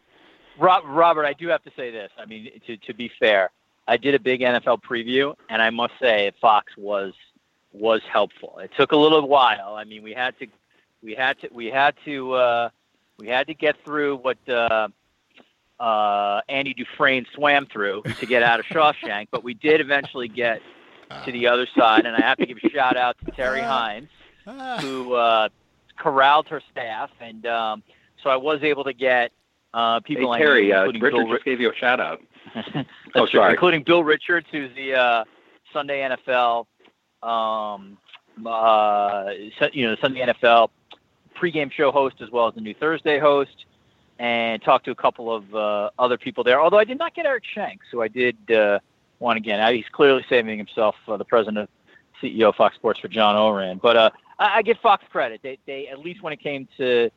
Rob, 0.58 0.84
Robert, 0.86 1.24
I 1.24 1.34
do 1.34 1.48
have 1.48 1.62
to 1.64 1.70
say 1.76 1.90
this. 1.90 2.10
I 2.18 2.26
mean, 2.26 2.50
to 2.66 2.76
to 2.76 2.94
be 2.94 3.10
fair, 3.20 3.50
I 3.86 3.96
did 3.96 4.14
a 4.14 4.18
big 4.18 4.40
NFL 4.40 4.82
preview, 4.82 5.34
and 5.48 5.62
I 5.62 5.70
must 5.70 5.94
say 6.00 6.32
Fox 6.40 6.72
was 6.76 7.12
was 7.72 8.00
helpful. 8.10 8.58
It 8.58 8.70
took 8.76 8.92
a 8.92 8.96
little 8.96 9.28
while. 9.28 9.74
I 9.74 9.84
mean, 9.84 10.02
we 10.02 10.12
had 10.12 10.38
to 10.38 10.46
we 11.02 11.14
had 11.14 11.38
to 11.40 11.48
we 11.52 11.66
had 11.66 11.94
to 12.04 12.32
uh, 12.32 12.68
we 13.18 13.28
had 13.28 13.46
to 13.46 13.54
get 13.54 13.76
through 13.84 14.16
what 14.16 14.38
uh, 14.48 14.88
uh, 15.78 16.40
Andy 16.48 16.74
Dufresne 16.74 17.26
swam 17.34 17.66
through 17.66 18.02
to 18.18 18.26
get 18.26 18.42
out 18.42 18.60
of 18.60 18.66
Shawshank, 18.66 19.28
but 19.30 19.44
we 19.44 19.54
did 19.54 19.80
eventually 19.80 20.28
get 20.28 20.60
to 21.24 21.32
the 21.32 21.46
other 21.46 21.66
side. 21.76 22.06
And 22.06 22.16
I 22.16 22.20
have 22.20 22.38
to 22.38 22.46
give 22.46 22.58
a 22.62 22.68
shout 22.70 22.96
out 22.96 23.16
to 23.24 23.30
Terry 23.30 23.60
Hines, 23.60 24.08
who 24.46 25.14
uh, 25.14 25.48
corralled 25.98 26.48
her 26.48 26.62
staff, 26.70 27.10
and 27.20 27.46
um, 27.46 27.82
so 28.22 28.30
I 28.30 28.36
was 28.36 28.62
able 28.62 28.84
to 28.84 28.92
get 28.92 29.32
uh, 29.74 30.00
people 30.00 30.24
hey, 30.24 30.28
like 30.28 30.40
Terry, 30.40 30.72
uh, 30.72 30.86
Richard 30.86 31.12
Bill, 31.12 31.28
just 31.28 31.44
gave 31.44 31.60
you 31.60 31.70
a 31.70 31.74
shout 31.74 32.00
out. 32.00 32.22
Oh, 33.14 33.24
true, 33.24 33.40
sorry. 33.40 33.52
including 33.54 33.82
Bill 33.82 34.04
Richards, 34.04 34.46
who's 34.52 34.70
the 34.76 34.94
uh, 34.94 35.24
Sunday 35.72 36.06
NFL, 36.06 36.66
um, 37.22 37.96
uh, 38.44 39.30
you 39.72 39.86
know, 39.86 39.94
the 39.94 39.98
Sunday 40.02 40.20
NFL 40.20 40.68
pregame 41.34 41.72
show 41.72 41.90
host 41.90 42.16
as 42.20 42.30
well 42.30 42.46
as 42.46 42.54
the 42.54 42.60
new 42.60 42.74
Thursday 42.74 43.18
host, 43.18 43.64
and 44.18 44.60
talked 44.60 44.84
to 44.84 44.90
a 44.90 44.94
couple 44.94 45.34
of 45.34 45.54
uh, 45.54 45.90
other 45.98 46.18
people 46.18 46.44
there. 46.44 46.60
Although 46.60 46.78
I 46.78 46.84
did 46.84 46.98
not 46.98 47.14
get 47.14 47.24
Eric 47.24 47.44
Shanks, 47.44 47.86
who 47.90 48.02
I 48.02 48.08
did 48.08 48.36
uh, 48.50 48.80
want 49.18 49.38
again. 49.38 49.74
He's 49.74 49.88
clearly 49.90 50.24
saving 50.28 50.58
himself, 50.58 50.96
uh, 51.08 51.16
the 51.16 51.24
president, 51.24 51.58
of 51.58 51.68
CEO 52.22 52.50
of 52.50 52.56
Fox 52.56 52.74
Sports, 52.76 53.00
for 53.00 53.08
John 53.08 53.34
Ourand. 53.34 53.80
But 53.80 53.96
uh, 53.96 54.10
I, 54.38 54.58
I 54.58 54.62
give 54.62 54.78
Fox 54.78 55.04
credit. 55.10 55.40
They, 55.42 55.58
they 55.66 55.88
at 55.88 55.98
least 55.98 56.22
when 56.22 56.32
it 56.32 56.40
came 56.40 56.68
to 56.76 57.10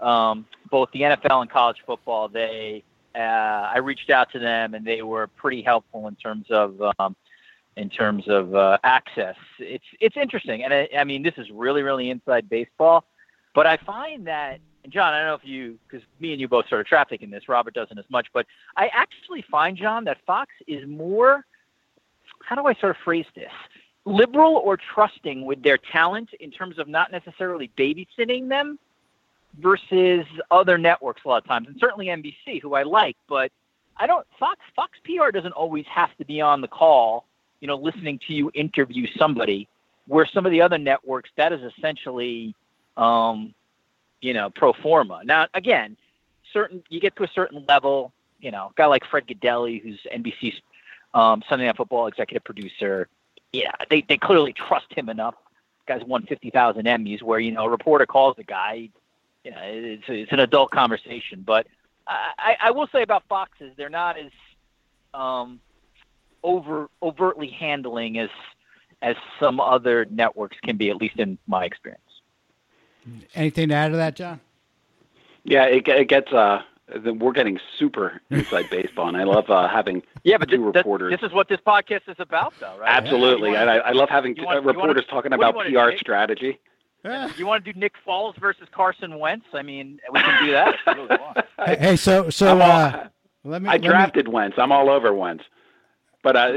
um, 0.00 0.46
both 0.70 0.90
the 0.92 1.02
NFL 1.02 1.42
and 1.42 1.50
college 1.50 1.78
football, 1.86 2.28
they 2.28 2.82
uh, 3.14 3.18
I 3.18 3.78
reached 3.78 4.10
out 4.10 4.32
to 4.32 4.38
them 4.38 4.74
and 4.74 4.84
they 4.84 5.02
were 5.02 5.26
pretty 5.26 5.62
helpful 5.62 6.08
in 6.08 6.14
terms 6.16 6.46
of 6.50 6.80
um, 6.98 7.14
in 7.76 7.88
terms 7.88 8.24
of 8.28 8.54
uh, 8.54 8.78
access. 8.84 9.36
It's 9.58 9.84
it's 10.00 10.16
interesting, 10.16 10.64
and 10.64 10.72
I, 10.72 10.88
I 10.96 11.04
mean 11.04 11.22
this 11.22 11.34
is 11.36 11.50
really 11.50 11.82
really 11.82 12.10
inside 12.10 12.48
baseball, 12.48 13.04
but 13.54 13.66
I 13.66 13.76
find 13.78 14.26
that. 14.26 14.60
And 14.84 14.92
John, 14.92 15.12
I 15.14 15.18
don't 15.18 15.28
know 15.28 15.34
if 15.34 15.44
you, 15.44 15.78
because 15.86 16.04
me 16.18 16.32
and 16.32 16.40
you 16.40 16.48
both 16.48 16.68
sort 16.68 16.80
of 16.80 16.88
traffic 16.88 17.22
in 17.22 17.30
this. 17.30 17.48
Robert 17.48 17.72
doesn't 17.72 17.96
as 17.96 18.04
much, 18.10 18.26
but 18.34 18.46
I 18.76 18.88
actually 18.88 19.44
find 19.48 19.76
John 19.76 20.02
that 20.04 20.18
Fox 20.26 20.50
is 20.66 20.88
more. 20.88 21.46
How 22.44 22.56
do 22.56 22.66
I 22.66 22.74
sort 22.74 22.90
of 22.90 22.96
phrase 23.04 23.26
this? 23.36 23.52
Liberal 24.04 24.56
or 24.56 24.76
trusting 24.76 25.44
with 25.44 25.62
their 25.62 25.78
talent 25.78 26.30
in 26.40 26.50
terms 26.50 26.78
of 26.78 26.88
not 26.88 27.12
necessarily 27.12 27.70
babysitting 27.78 28.48
them 28.48 28.78
versus 29.60 30.24
other 30.50 30.78
networks 30.78 31.22
a 31.24 31.28
lot 31.28 31.42
of 31.42 31.48
times, 31.48 31.68
and 31.68 31.76
certainly 31.78 32.06
NBC, 32.06 32.60
who 32.60 32.74
I 32.74 32.82
like, 32.82 33.16
but 33.28 33.52
I 33.96 34.06
don't. 34.06 34.26
Fox 34.38 34.58
Fox 34.74 34.98
PR 35.04 35.30
doesn't 35.30 35.52
always 35.52 35.84
have 35.86 36.16
to 36.16 36.24
be 36.24 36.40
on 36.40 36.60
the 36.60 36.68
call, 36.68 37.26
you 37.60 37.68
know, 37.68 37.76
listening 37.76 38.18
to 38.26 38.34
you 38.34 38.50
interview 38.54 39.06
somebody. 39.16 39.68
Where 40.08 40.26
some 40.26 40.44
of 40.44 40.50
the 40.50 40.60
other 40.60 40.78
networks, 40.78 41.30
that 41.36 41.52
is 41.52 41.60
essentially, 41.62 42.56
um, 42.96 43.54
you 44.20 44.34
know, 44.34 44.50
pro 44.50 44.72
forma. 44.72 45.20
Now, 45.24 45.46
again, 45.54 45.96
certain 46.52 46.82
you 46.88 46.98
get 46.98 47.14
to 47.16 47.22
a 47.22 47.28
certain 47.28 47.64
level, 47.68 48.12
you 48.40 48.50
know, 48.50 48.66
a 48.66 48.72
guy 48.74 48.86
like 48.86 49.04
Fred 49.08 49.28
Gaudelli, 49.28 49.80
who's 49.80 50.00
NBC's 50.12 50.60
um, 51.14 51.42
Sunday 51.48 51.66
Night 51.66 51.76
Football 51.76 52.08
executive 52.08 52.42
producer. 52.42 53.08
Yeah, 53.52 53.72
they 53.90 54.02
they 54.08 54.16
clearly 54.16 54.52
trust 54.52 54.86
him 54.90 55.08
enough. 55.08 55.34
Guy's 55.86 56.04
won 56.04 56.24
fifty 56.26 56.50
thousand 56.50 56.86
Emmys. 56.86 57.22
Where 57.22 57.38
you 57.38 57.52
know 57.52 57.64
a 57.64 57.68
reporter 57.68 58.06
calls 58.06 58.36
the 58.36 58.44
guy, 58.44 58.88
you 59.44 59.50
know, 59.50 59.58
it's 59.62 60.04
it's 60.08 60.32
an 60.32 60.40
adult 60.40 60.70
conversation. 60.70 61.42
But 61.44 61.66
I, 62.06 62.56
I 62.60 62.70
will 62.70 62.88
say 62.92 63.02
about 63.02 63.24
Fox 63.28 63.52
is 63.60 63.72
they're 63.76 63.88
not 63.88 64.18
as 64.18 64.30
um, 65.14 65.60
over 66.42 66.88
overtly 67.02 67.48
handling 67.48 68.18
as 68.18 68.30
as 69.00 69.16
some 69.40 69.60
other 69.60 70.06
networks 70.10 70.56
can 70.62 70.76
be, 70.76 70.90
at 70.90 70.96
least 70.96 71.18
in 71.18 71.38
my 71.46 71.64
experience. 71.64 72.00
Anything 73.34 73.68
to 73.70 73.74
add 73.74 73.88
to 73.88 73.96
that, 73.96 74.14
John? 74.14 74.40
Yeah, 75.44 75.64
it, 75.64 75.86
it 75.88 76.08
gets. 76.08 76.32
Uh, 76.32 76.62
the- 77.02 77.14
we're 77.14 77.32
getting 77.32 77.58
super 77.78 78.20
inside 78.30 78.68
baseball, 78.70 79.08
and 79.08 79.16
I 79.16 79.24
love 79.24 79.50
uh, 79.50 79.68
having 79.68 80.02
Yeah, 80.24 80.38
but 80.38 80.48
two 80.48 80.56
this, 80.58 80.72
this, 80.74 80.80
reporters. 80.80 81.10
this 81.12 81.26
is 81.28 81.32
what 81.34 81.48
this 81.48 81.60
podcast 81.66 82.08
is 82.08 82.16
about, 82.18 82.52
though, 82.60 82.76
right? 82.78 82.88
Absolutely, 82.90 83.50
You 83.50 83.56
and 83.56 83.70
I, 83.70 83.76
I 83.78 83.90
love 83.92 84.08
having 84.08 84.34
wanna- 84.38 84.48
uh, 84.48 84.52
you 84.60 84.66
wanna- 84.66 84.78
reporters 84.78 85.04
talking 85.08 85.30
what 85.32 85.52
do 85.64 85.70
you 85.70 85.78
about 85.78 85.86
PR 85.88 85.92
do? 85.92 85.98
strategy. 85.98 86.58
You 87.36 87.46
want 87.46 87.64
to 87.64 87.72
do 87.72 87.78
Nick 87.78 87.94
Foles 88.06 88.36
versus 88.38 88.68
Carson 88.72 89.18
Wentz? 89.18 89.46
I 89.52 89.62
mean, 89.62 89.98
we 90.12 90.20
can 90.20 90.44
do 90.46 90.52
that. 90.52 90.76
really. 90.86 91.16
Hey, 91.66 91.76
hey, 91.80 91.96
so 91.96 92.30
so 92.30 92.52
I'm 92.52 92.62
all- 92.62 92.70
uh, 92.70 93.06
let 93.44 93.60
me. 93.60 93.68
I 93.68 93.72
let 93.72 93.80
me- 93.80 93.88
drafted 93.88 94.28
Wentz. 94.28 94.56
I'm 94.56 94.70
all 94.70 94.88
over 94.88 95.12
Wentz. 95.12 95.42
But 96.22 96.36
uh, 96.36 96.52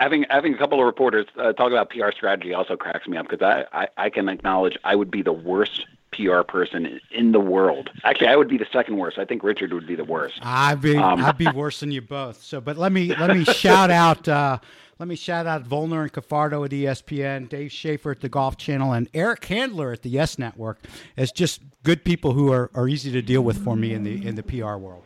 having 0.00 0.24
having 0.28 0.54
a 0.54 0.58
couple 0.58 0.80
of 0.80 0.86
reporters 0.86 1.26
uh, 1.38 1.52
talk 1.52 1.70
about 1.70 1.90
PR 1.90 2.10
strategy 2.10 2.52
also 2.52 2.76
cracks 2.76 3.06
me 3.06 3.16
up 3.16 3.28
because 3.28 3.40
I, 3.42 3.64
I, 3.82 3.88
I 3.96 4.10
can 4.10 4.28
acknowledge 4.28 4.76
I 4.82 4.96
would 4.96 5.12
be 5.12 5.22
the 5.22 5.32
worst 5.32 5.86
PR 6.16 6.42
person 6.42 7.00
in 7.10 7.32
the 7.32 7.40
world. 7.40 7.90
Actually, 8.04 8.28
I 8.28 8.36
would 8.36 8.48
be 8.48 8.58
the 8.58 8.66
second 8.72 8.96
worst. 8.96 9.18
I 9.18 9.24
think 9.24 9.42
Richard 9.42 9.72
would 9.72 9.86
be 9.86 9.94
the 9.96 10.04
worst. 10.04 10.38
I'd 10.42 10.80
be 10.80 10.96
Um, 10.96 11.24
I'd 11.24 11.38
be 11.38 11.48
worse 11.48 11.80
than 11.80 11.90
you 11.90 12.00
both. 12.00 12.42
So, 12.42 12.60
but 12.60 12.76
let 12.76 12.92
me 12.92 13.14
let 13.14 13.36
me 13.36 13.44
shout 13.44 13.90
out 13.90 14.28
uh, 14.28 14.58
let 14.98 15.08
me 15.08 15.16
shout 15.16 15.46
out 15.46 15.64
Volner 15.64 16.02
and 16.02 16.12
Cafardo 16.12 16.64
at 16.64 16.70
ESPN, 16.70 17.48
Dave 17.48 17.72
Schaefer 17.72 18.12
at 18.12 18.20
the 18.20 18.28
Golf 18.28 18.56
Channel, 18.56 18.92
and 18.92 19.08
Eric 19.12 19.44
Handler 19.46 19.92
at 19.92 20.02
the 20.02 20.10
Yes 20.10 20.38
Network 20.38 20.78
as 21.16 21.32
just 21.32 21.60
good 21.82 22.04
people 22.04 22.32
who 22.32 22.52
are, 22.52 22.70
are 22.74 22.88
easy 22.88 23.10
to 23.12 23.22
deal 23.22 23.42
with 23.42 23.62
for 23.62 23.76
me 23.76 23.92
in 23.92 24.04
the 24.04 24.26
in 24.26 24.34
the 24.36 24.42
PR 24.42 24.76
world. 24.76 25.02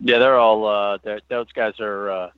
Yeah, 0.00 0.18
they're 0.18 0.38
all. 0.38 0.66
Uh, 0.66 0.98
they're, 1.02 1.20
those 1.28 1.50
guys 1.52 1.80
are. 1.80 2.10
Uh, 2.10 2.30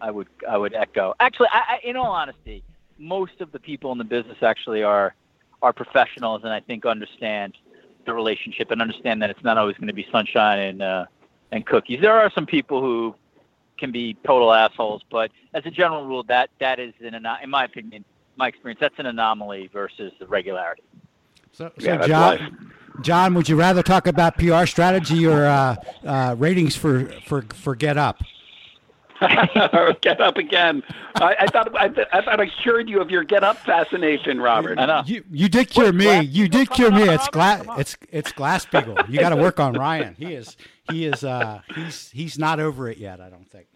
I 0.00 0.10
would. 0.10 0.28
I 0.48 0.56
would 0.56 0.74
echo. 0.74 1.14
Actually, 1.20 1.48
I, 1.52 1.58
I, 1.58 1.88
in 1.88 1.96
all 1.96 2.12
honesty, 2.12 2.62
most 2.98 3.40
of 3.40 3.52
the 3.52 3.58
people 3.58 3.92
in 3.92 3.98
the 3.98 4.04
business 4.04 4.38
actually 4.42 4.82
are 4.82 5.14
are 5.62 5.72
professionals, 5.72 6.42
and 6.44 6.52
I 6.52 6.60
think 6.60 6.86
understand 6.86 7.56
the 8.04 8.14
relationship 8.14 8.70
and 8.70 8.80
understand 8.80 9.20
that 9.22 9.30
it's 9.30 9.42
not 9.42 9.58
always 9.58 9.76
going 9.76 9.88
to 9.88 9.94
be 9.94 10.06
sunshine 10.10 10.58
and 10.58 10.82
uh, 10.82 11.06
and 11.52 11.66
cookies. 11.66 12.00
There 12.00 12.18
are 12.18 12.30
some 12.34 12.46
people 12.46 12.80
who 12.80 13.14
can 13.78 13.92
be 13.92 14.16
total 14.24 14.52
assholes, 14.52 15.02
but 15.10 15.30
as 15.54 15.64
a 15.66 15.70
general 15.70 16.06
rule, 16.06 16.22
that 16.24 16.50
that 16.60 16.78
is 16.78 16.94
an 17.00 17.14
in 17.14 17.50
my 17.50 17.64
opinion, 17.64 18.04
my 18.36 18.48
experience, 18.48 18.80
that's 18.80 18.98
an 18.98 19.06
anomaly 19.06 19.68
versus 19.72 20.12
the 20.18 20.26
regularity. 20.26 20.82
So, 21.52 21.70
so 21.78 21.86
Yeah, 21.86 22.06
John, 22.06 22.36
life. 22.38 22.52
John, 23.02 23.34
would 23.34 23.48
you 23.48 23.56
rather 23.56 23.82
talk 23.82 24.06
about 24.06 24.36
PR 24.38 24.66
strategy 24.66 25.26
or 25.26 25.46
uh, 25.46 25.76
uh, 26.04 26.34
ratings 26.38 26.76
for, 26.76 27.06
for 27.26 27.42
for 27.42 27.74
Get 27.74 27.96
Up? 27.96 28.22
get 30.00 30.20
up 30.20 30.36
again. 30.36 30.82
I, 31.16 31.36
I 31.40 31.46
thought 31.46 31.74
I, 31.76 31.88
th- 31.88 32.06
I 32.12 32.22
thought 32.22 32.40
I 32.40 32.46
cured 32.62 32.88
you 32.88 33.00
of 33.00 33.10
your 33.10 33.24
get 33.24 33.42
up 33.44 33.56
fascination, 33.58 34.40
Robert. 34.40 34.78
I 34.78 34.86
know. 34.86 35.02
You 35.06 35.24
you 35.30 35.48
did 35.48 35.70
cure 35.70 35.86
What, 35.86 35.94
me. 35.94 36.04
Glass- 36.04 36.24
You 36.26 36.48
did 36.48 36.70
cure 36.70 36.90
me. 36.90 37.00
Robert, 37.02 37.14
It's 37.14 37.28
glass. 37.28 37.64
It's 37.78 37.96
it's 38.10 38.32
Glasspiegel. 38.32 39.08
You 39.08 39.18
got 39.18 39.30
to 39.30 39.36
work 39.36 39.58
on 39.60 39.72
Ryan. 39.74 40.14
He 40.18 40.34
is 40.34 40.56
he 40.90 41.06
is 41.06 41.24
uh 41.24 41.60
he's 41.74 42.10
he's 42.10 42.38
not 42.38 42.60
over 42.60 42.88
it 42.90 42.98
yet. 42.98 43.20
I 43.20 43.30
don't 43.30 43.48
think. 43.50 43.66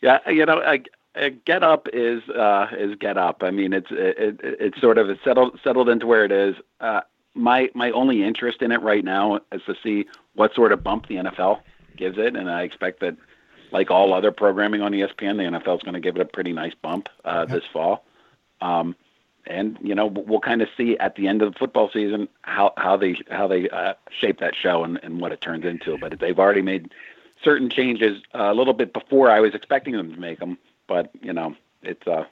Yeah, 0.00 0.18
you 0.28 0.44
know, 0.46 0.58
uh, 0.58 0.78
uh, 1.14 1.28
get 1.44 1.62
up 1.62 1.86
is 1.92 2.22
uh, 2.30 2.66
is 2.76 2.96
get 2.96 3.16
up. 3.16 3.42
I 3.42 3.50
mean, 3.50 3.72
it's 3.72 3.86
it, 3.90 4.18
it, 4.18 4.40
it's 4.42 4.80
sort 4.80 4.98
of 4.98 5.08
it's 5.10 5.22
settled 5.22 5.58
settled 5.62 5.88
into 5.88 6.06
where 6.06 6.24
it 6.24 6.32
is. 6.32 6.56
Uh, 6.80 7.02
my 7.34 7.68
my 7.74 7.90
only 7.92 8.24
interest 8.24 8.62
in 8.62 8.72
it 8.72 8.82
right 8.82 9.04
now 9.04 9.36
is 9.52 9.62
to 9.66 9.74
see 9.82 10.06
what 10.34 10.54
sort 10.54 10.72
of 10.72 10.82
bump 10.82 11.06
the 11.06 11.16
NFL 11.16 11.60
gives 11.96 12.18
it, 12.18 12.36
and 12.36 12.50
I 12.50 12.62
expect 12.62 13.00
that, 13.00 13.16
like 13.70 13.90
all 13.90 14.12
other 14.12 14.32
programming 14.32 14.82
on 14.82 14.92
ESPN, 14.92 15.36
the 15.36 15.58
NFL 15.58 15.76
is 15.76 15.82
going 15.82 15.94
to 15.94 16.00
give 16.00 16.16
it 16.16 16.20
a 16.20 16.26
pretty 16.26 16.52
nice 16.52 16.74
bump 16.74 17.08
uh, 17.24 17.46
this 17.46 17.64
fall. 17.72 18.04
Um, 18.60 18.94
and 19.46 19.78
you 19.82 19.94
know, 19.94 20.06
we'll 20.06 20.40
kind 20.40 20.62
of 20.62 20.68
see 20.76 20.96
at 20.98 21.16
the 21.16 21.26
end 21.26 21.42
of 21.42 21.52
the 21.52 21.58
football 21.58 21.90
season 21.92 22.28
how 22.42 22.72
how 22.76 22.96
they 22.96 23.16
how 23.30 23.48
they 23.48 23.68
uh, 23.68 23.94
shape 24.10 24.38
that 24.40 24.54
show 24.54 24.84
and, 24.84 25.00
and 25.02 25.20
what 25.20 25.32
it 25.32 25.40
turns 25.40 25.64
into. 25.64 25.98
But 25.98 26.18
they've 26.20 26.38
already 26.38 26.62
made 26.62 26.92
certain 27.42 27.68
changes 27.68 28.22
uh, 28.34 28.52
a 28.52 28.54
little 28.54 28.74
bit 28.74 28.92
before 28.92 29.30
I 29.30 29.40
was 29.40 29.54
expecting 29.54 29.96
them 29.96 30.12
to 30.14 30.20
make 30.20 30.38
them. 30.38 30.58
But 30.86 31.10
you 31.20 31.32
know, 31.32 31.56
it's 31.82 32.06
uh, 32.06 32.24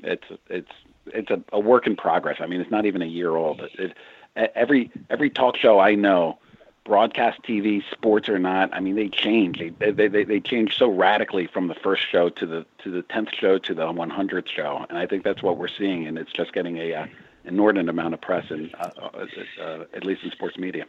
it's 0.00 0.24
it's 0.48 0.72
it's 1.06 1.30
a, 1.30 1.42
a 1.52 1.60
work 1.60 1.86
in 1.86 1.96
progress. 1.96 2.38
I 2.40 2.46
mean, 2.46 2.60
it's 2.60 2.70
not 2.70 2.84
even 2.84 3.02
a 3.02 3.06
year 3.06 3.34
old. 3.34 3.60
It, 3.60 3.94
it, 4.36 4.52
every 4.54 4.90
every 5.08 5.30
talk 5.30 5.56
show 5.56 5.78
I 5.78 5.94
know, 5.94 6.38
broadcast 6.88 7.42
TV, 7.42 7.82
sports 7.92 8.28
or 8.28 8.38
not, 8.38 8.74
I 8.74 8.80
mean 8.80 8.96
they 8.96 9.08
change. 9.08 9.58
They 9.58 9.90
they 9.92 10.08
they, 10.08 10.24
they 10.24 10.40
change 10.40 10.76
so 10.76 10.90
radically 10.90 11.46
from 11.46 11.68
the 11.68 11.74
first 11.74 12.02
show 12.10 12.30
to 12.30 12.46
the 12.46 12.66
to 12.82 12.90
the 12.90 13.02
tenth 13.02 13.28
show 13.32 13.58
to 13.58 13.74
the 13.74 13.86
100th 13.86 14.48
show, 14.48 14.84
and 14.88 14.98
I 14.98 15.06
think 15.06 15.22
that's 15.22 15.42
what 15.42 15.58
we're 15.58 15.68
seeing, 15.68 16.06
and 16.06 16.18
it's 16.18 16.32
just 16.32 16.52
getting 16.52 16.78
a 16.78 16.94
uh, 16.94 17.06
inordinate 17.44 17.88
amount 17.88 18.14
of 18.14 18.20
press, 18.20 18.50
and 18.50 18.74
uh, 18.74 18.90
uh, 19.00 19.26
uh, 19.62 19.84
at 19.94 20.04
least 20.04 20.24
in 20.24 20.30
sports 20.30 20.58
media. 20.58 20.86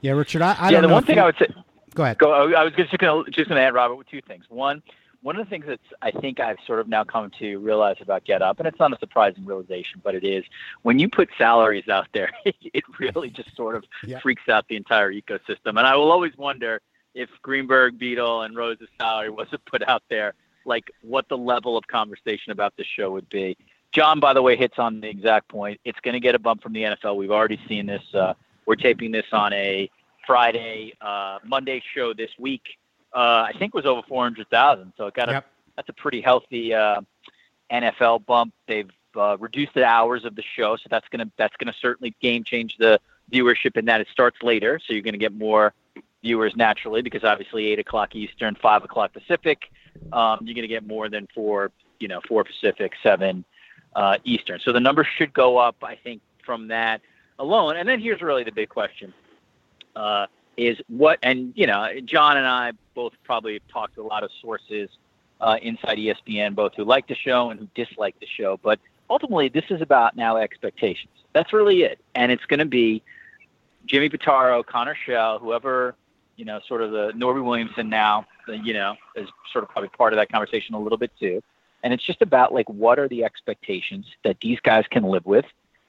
Yeah, 0.00 0.12
Richard. 0.12 0.42
I, 0.42 0.54
I 0.58 0.70
yeah, 0.70 0.80
the 0.80 0.88
one 0.88 1.04
thing 1.04 1.16
you... 1.16 1.22
I 1.22 1.26
would 1.26 1.36
say. 1.38 1.46
Go 1.94 2.02
ahead. 2.04 2.18
Go. 2.18 2.32
I 2.32 2.64
was 2.64 2.72
just 2.74 2.96
going 2.98 3.24
to 3.24 3.30
just 3.30 3.48
going 3.48 3.60
to 3.60 3.62
add, 3.62 3.74
Robert, 3.74 3.96
with 3.96 4.08
two 4.08 4.22
things. 4.22 4.44
One, 4.48 4.82
one 5.22 5.36
of 5.36 5.46
the 5.46 5.50
things 5.50 5.66
that 5.66 5.80
I 6.02 6.10
think 6.10 6.40
I've 6.40 6.58
sort 6.66 6.80
of 6.80 6.88
now 6.88 7.04
come 7.04 7.30
to 7.38 7.58
realize 7.58 7.96
about 8.00 8.24
Get 8.24 8.42
Up, 8.42 8.58
and 8.58 8.66
it's 8.66 8.78
not 8.78 8.92
a 8.92 8.98
surprising 8.98 9.46
realization, 9.46 10.00
but 10.02 10.14
it 10.14 10.24
is 10.24 10.44
when 10.82 10.98
you 10.98 11.08
put 11.08 11.28
salaries 11.38 11.88
out 11.88 12.08
there, 12.12 12.30
it 12.44 12.84
really 12.98 13.30
just 13.30 13.54
sort 13.56 13.76
of 13.76 13.84
yeah. 14.04 14.18
freaks 14.20 14.48
out 14.48 14.66
the 14.68 14.76
entire 14.76 15.12
ecosystem. 15.12 15.78
And 15.78 15.80
I 15.80 15.96
will 15.96 16.10
always 16.10 16.36
wonder 16.36 16.80
if 17.14 17.30
Greenberg, 17.42 17.98
Beadle, 17.98 18.42
and 18.42 18.56
Rose's 18.56 18.88
salary 19.00 19.30
wasn't 19.30 19.64
put 19.66 19.86
out 19.88 20.02
there, 20.10 20.34
like 20.64 20.90
what 21.02 21.28
the 21.28 21.38
level 21.38 21.76
of 21.76 21.86
conversation 21.86 22.50
about 22.52 22.74
this 22.76 22.86
show 22.86 23.10
would 23.12 23.28
be. 23.28 23.56
John, 23.92 24.20
by 24.20 24.32
the 24.32 24.42
way, 24.42 24.56
hits 24.56 24.78
on 24.78 25.00
the 25.00 25.08
exact 25.08 25.48
point. 25.48 25.78
It's 25.84 26.00
going 26.00 26.14
to 26.14 26.20
get 26.20 26.34
a 26.34 26.38
bump 26.38 26.62
from 26.62 26.72
the 26.72 26.82
NFL. 26.82 27.16
We've 27.16 27.30
already 27.30 27.60
seen 27.68 27.86
this. 27.86 28.02
Uh, 28.14 28.32
we're 28.66 28.76
taping 28.76 29.12
this 29.12 29.26
on 29.32 29.52
a 29.52 29.90
Friday, 30.26 30.94
uh, 31.00 31.38
Monday 31.44 31.82
show 31.94 32.14
this 32.14 32.30
week. 32.38 32.62
Uh, 33.14 33.46
I 33.48 33.52
think 33.58 33.74
was 33.74 33.86
over 33.86 34.02
400,000. 34.08 34.92
So 34.96 35.06
it 35.06 35.14
got 35.14 35.28
yep. 35.28 35.44
a 35.44 35.46
that's 35.76 35.88
a 35.88 35.92
pretty 35.92 36.20
healthy 36.20 36.74
uh, 36.74 37.00
NFL 37.70 38.26
bump. 38.26 38.52
They've 38.66 38.90
uh, 39.16 39.36
reduced 39.38 39.74
the 39.74 39.84
hours 39.84 40.24
of 40.24 40.36
the 40.36 40.42
show, 40.56 40.76
so 40.76 40.84
that's 40.90 41.08
gonna 41.08 41.30
that's 41.36 41.56
gonna 41.56 41.74
certainly 41.80 42.14
game 42.20 42.44
change 42.44 42.76
the 42.78 43.00
viewership 43.30 43.76
in 43.76 43.86
that 43.86 44.00
it 44.00 44.08
starts 44.12 44.42
later. 44.42 44.78
So 44.78 44.92
you're 44.92 45.02
gonna 45.02 45.18
get 45.18 45.32
more 45.32 45.74
viewers 46.22 46.54
naturally 46.56 47.02
because 47.02 47.24
obviously 47.24 47.66
eight 47.66 47.78
o'clock 47.78 48.14
Eastern, 48.14 48.54
five 48.54 48.84
o'clock 48.84 49.12
Pacific. 49.12 49.70
Um, 50.12 50.40
you're 50.42 50.54
gonna 50.54 50.66
get 50.66 50.86
more 50.86 51.08
than 51.08 51.28
four, 51.34 51.70
you 52.00 52.08
know, 52.08 52.20
four 52.26 52.44
Pacific, 52.44 52.92
seven 53.02 53.44
uh, 53.94 54.18
Eastern. 54.24 54.60
So 54.60 54.72
the 54.72 54.80
numbers 54.80 55.06
should 55.16 55.32
go 55.32 55.58
up, 55.58 55.76
I 55.82 55.96
think, 55.96 56.22
from 56.44 56.68
that 56.68 57.00
alone. 57.38 57.76
And 57.76 57.88
then 57.88 58.00
here's 58.00 58.22
really 58.22 58.44
the 58.44 58.52
big 58.52 58.68
question: 58.68 59.12
uh, 59.96 60.26
is 60.56 60.78
what, 60.88 61.18
and 61.22 61.52
you 61.56 61.66
know, 61.66 61.88
John 62.04 62.36
and 62.36 62.46
I 62.46 62.72
both 62.94 63.12
probably 63.24 63.60
talked 63.72 63.94
to 63.94 64.02
a 64.02 64.06
lot 64.06 64.22
of 64.22 64.30
sources 64.40 64.88
uh, 65.40 65.58
inside 65.62 65.98
ESPN, 65.98 66.54
both 66.54 66.74
who 66.76 66.84
like 66.84 67.06
the 67.08 67.14
show 67.14 67.50
and 67.50 67.60
who 67.60 67.68
dislike 67.74 68.18
the 68.20 68.26
show. 68.26 68.58
But 68.62 68.78
ultimately, 69.10 69.48
this 69.48 69.64
is 69.70 69.80
about 69.80 70.16
now 70.16 70.36
expectations. 70.36 71.12
That's 71.32 71.52
really 71.52 71.82
it, 71.82 71.98
and 72.14 72.30
it's 72.30 72.44
going 72.44 72.60
to 72.60 72.66
be 72.66 73.02
Jimmy 73.86 74.08
Pitaro, 74.08 74.64
Connor 74.64 74.96
Schell, 75.04 75.38
whoever 75.38 75.96
you 76.36 76.44
know, 76.44 76.60
sort 76.66 76.82
of 76.82 76.90
the 76.90 77.12
Norby 77.12 77.44
Williamson 77.44 77.88
now, 77.88 78.26
you 78.48 78.72
know, 78.72 78.96
is 79.16 79.28
sort 79.52 79.64
of 79.64 79.70
probably 79.70 79.90
part 79.90 80.12
of 80.12 80.16
that 80.16 80.30
conversation 80.30 80.74
a 80.74 80.78
little 80.78 80.98
bit 80.98 81.12
too. 81.18 81.42
And 81.82 81.92
it's 81.92 82.04
just 82.04 82.22
about 82.22 82.52
like 82.52 82.68
what 82.68 82.98
are 82.98 83.08
the 83.08 83.24
expectations 83.24 84.06
that 84.24 84.38
these 84.40 84.58
guys 84.60 84.84
can 84.90 85.04
live 85.04 85.26
with, 85.26 85.44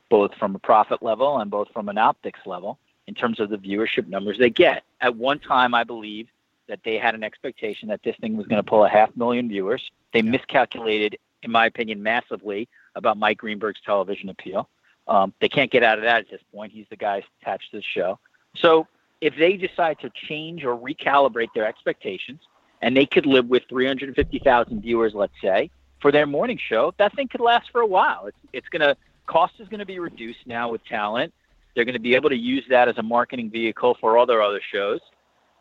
both 0.10 0.34
from 0.36 0.56
a 0.56 0.60
profit 0.60 1.02
level 1.02 1.39
and 1.39 1.49
both 1.49 1.69
from 1.73 1.89
an 1.89 1.97
optics 1.97 2.39
level 2.45 2.78
in 3.07 3.13
terms 3.13 3.39
of 3.39 3.49
the 3.49 3.57
viewership 3.57 4.07
numbers 4.07 4.37
they 4.37 4.49
get. 4.49 4.83
At 5.01 5.15
one 5.15 5.39
time, 5.39 5.73
I 5.73 5.83
believe 5.83 6.27
that 6.67 6.79
they 6.85 6.97
had 6.97 7.15
an 7.15 7.23
expectation 7.23 7.89
that 7.89 8.01
this 8.03 8.15
thing 8.21 8.37
was 8.37 8.47
going 8.47 8.63
to 8.63 8.69
pull 8.69 8.85
a 8.85 8.89
half 8.89 9.15
million 9.15 9.49
viewers. 9.49 9.91
They 10.13 10.21
miscalculated, 10.21 11.17
in 11.41 11.51
my 11.51 11.65
opinion, 11.65 12.01
massively 12.01 12.69
about 12.95 13.17
Mike 13.17 13.37
Greenberg's 13.37 13.81
television 13.85 14.29
appeal. 14.29 14.69
Um, 15.07 15.33
they 15.41 15.49
can't 15.49 15.69
get 15.69 15.83
out 15.83 15.97
of 15.97 16.05
that 16.05 16.21
at 16.21 16.29
this 16.29 16.41
point. 16.53 16.71
He's 16.71 16.85
the 16.89 16.95
guy 16.95 17.23
attached 17.41 17.71
to 17.71 17.77
the 17.77 17.83
show. 17.83 18.19
So 18.55 18.87
if 19.19 19.35
they 19.37 19.57
decide 19.57 19.99
to 19.99 20.09
change 20.27 20.63
or 20.63 20.77
recalibrate 20.77 21.49
their 21.53 21.65
expectations, 21.65 22.39
and 22.81 22.95
they 22.95 23.05
could 23.05 23.25
live 23.25 23.47
with 23.47 23.63
350,000 23.69 24.81
viewers, 24.81 25.13
let's 25.13 25.33
say, 25.41 25.69
for 26.01 26.11
their 26.11 26.25
morning 26.25 26.57
show, 26.57 26.93
that 26.97 27.15
thing 27.15 27.29
could 27.29 27.39
last 27.39 27.71
for 27.71 27.81
a 27.81 27.87
while. 27.87 28.25
It's, 28.27 28.37
it's 28.51 28.69
going 28.69 28.81
to 28.81 28.95
cost 29.25 29.53
is 29.59 29.69
going 29.69 29.79
to 29.79 29.85
be 29.85 29.99
reduced 29.99 30.45
now 30.45 30.69
with 30.69 30.83
talent. 30.85 31.33
They're 31.75 31.86
going 31.86 31.93
to 31.93 31.99
be 31.99 32.15
able 32.15 32.29
to 32.29 32.38
use 32.38 32.63
that 32.69 32.88
as 32.88 32.97
a 32.97 33.03
marketing 33.03 33.49
vehicle 33.49 33.97
for 33.99 34.17
all 34.17 34.25
their 34.25 34.41
other 34.41 34.62
shows. 34.71 34.99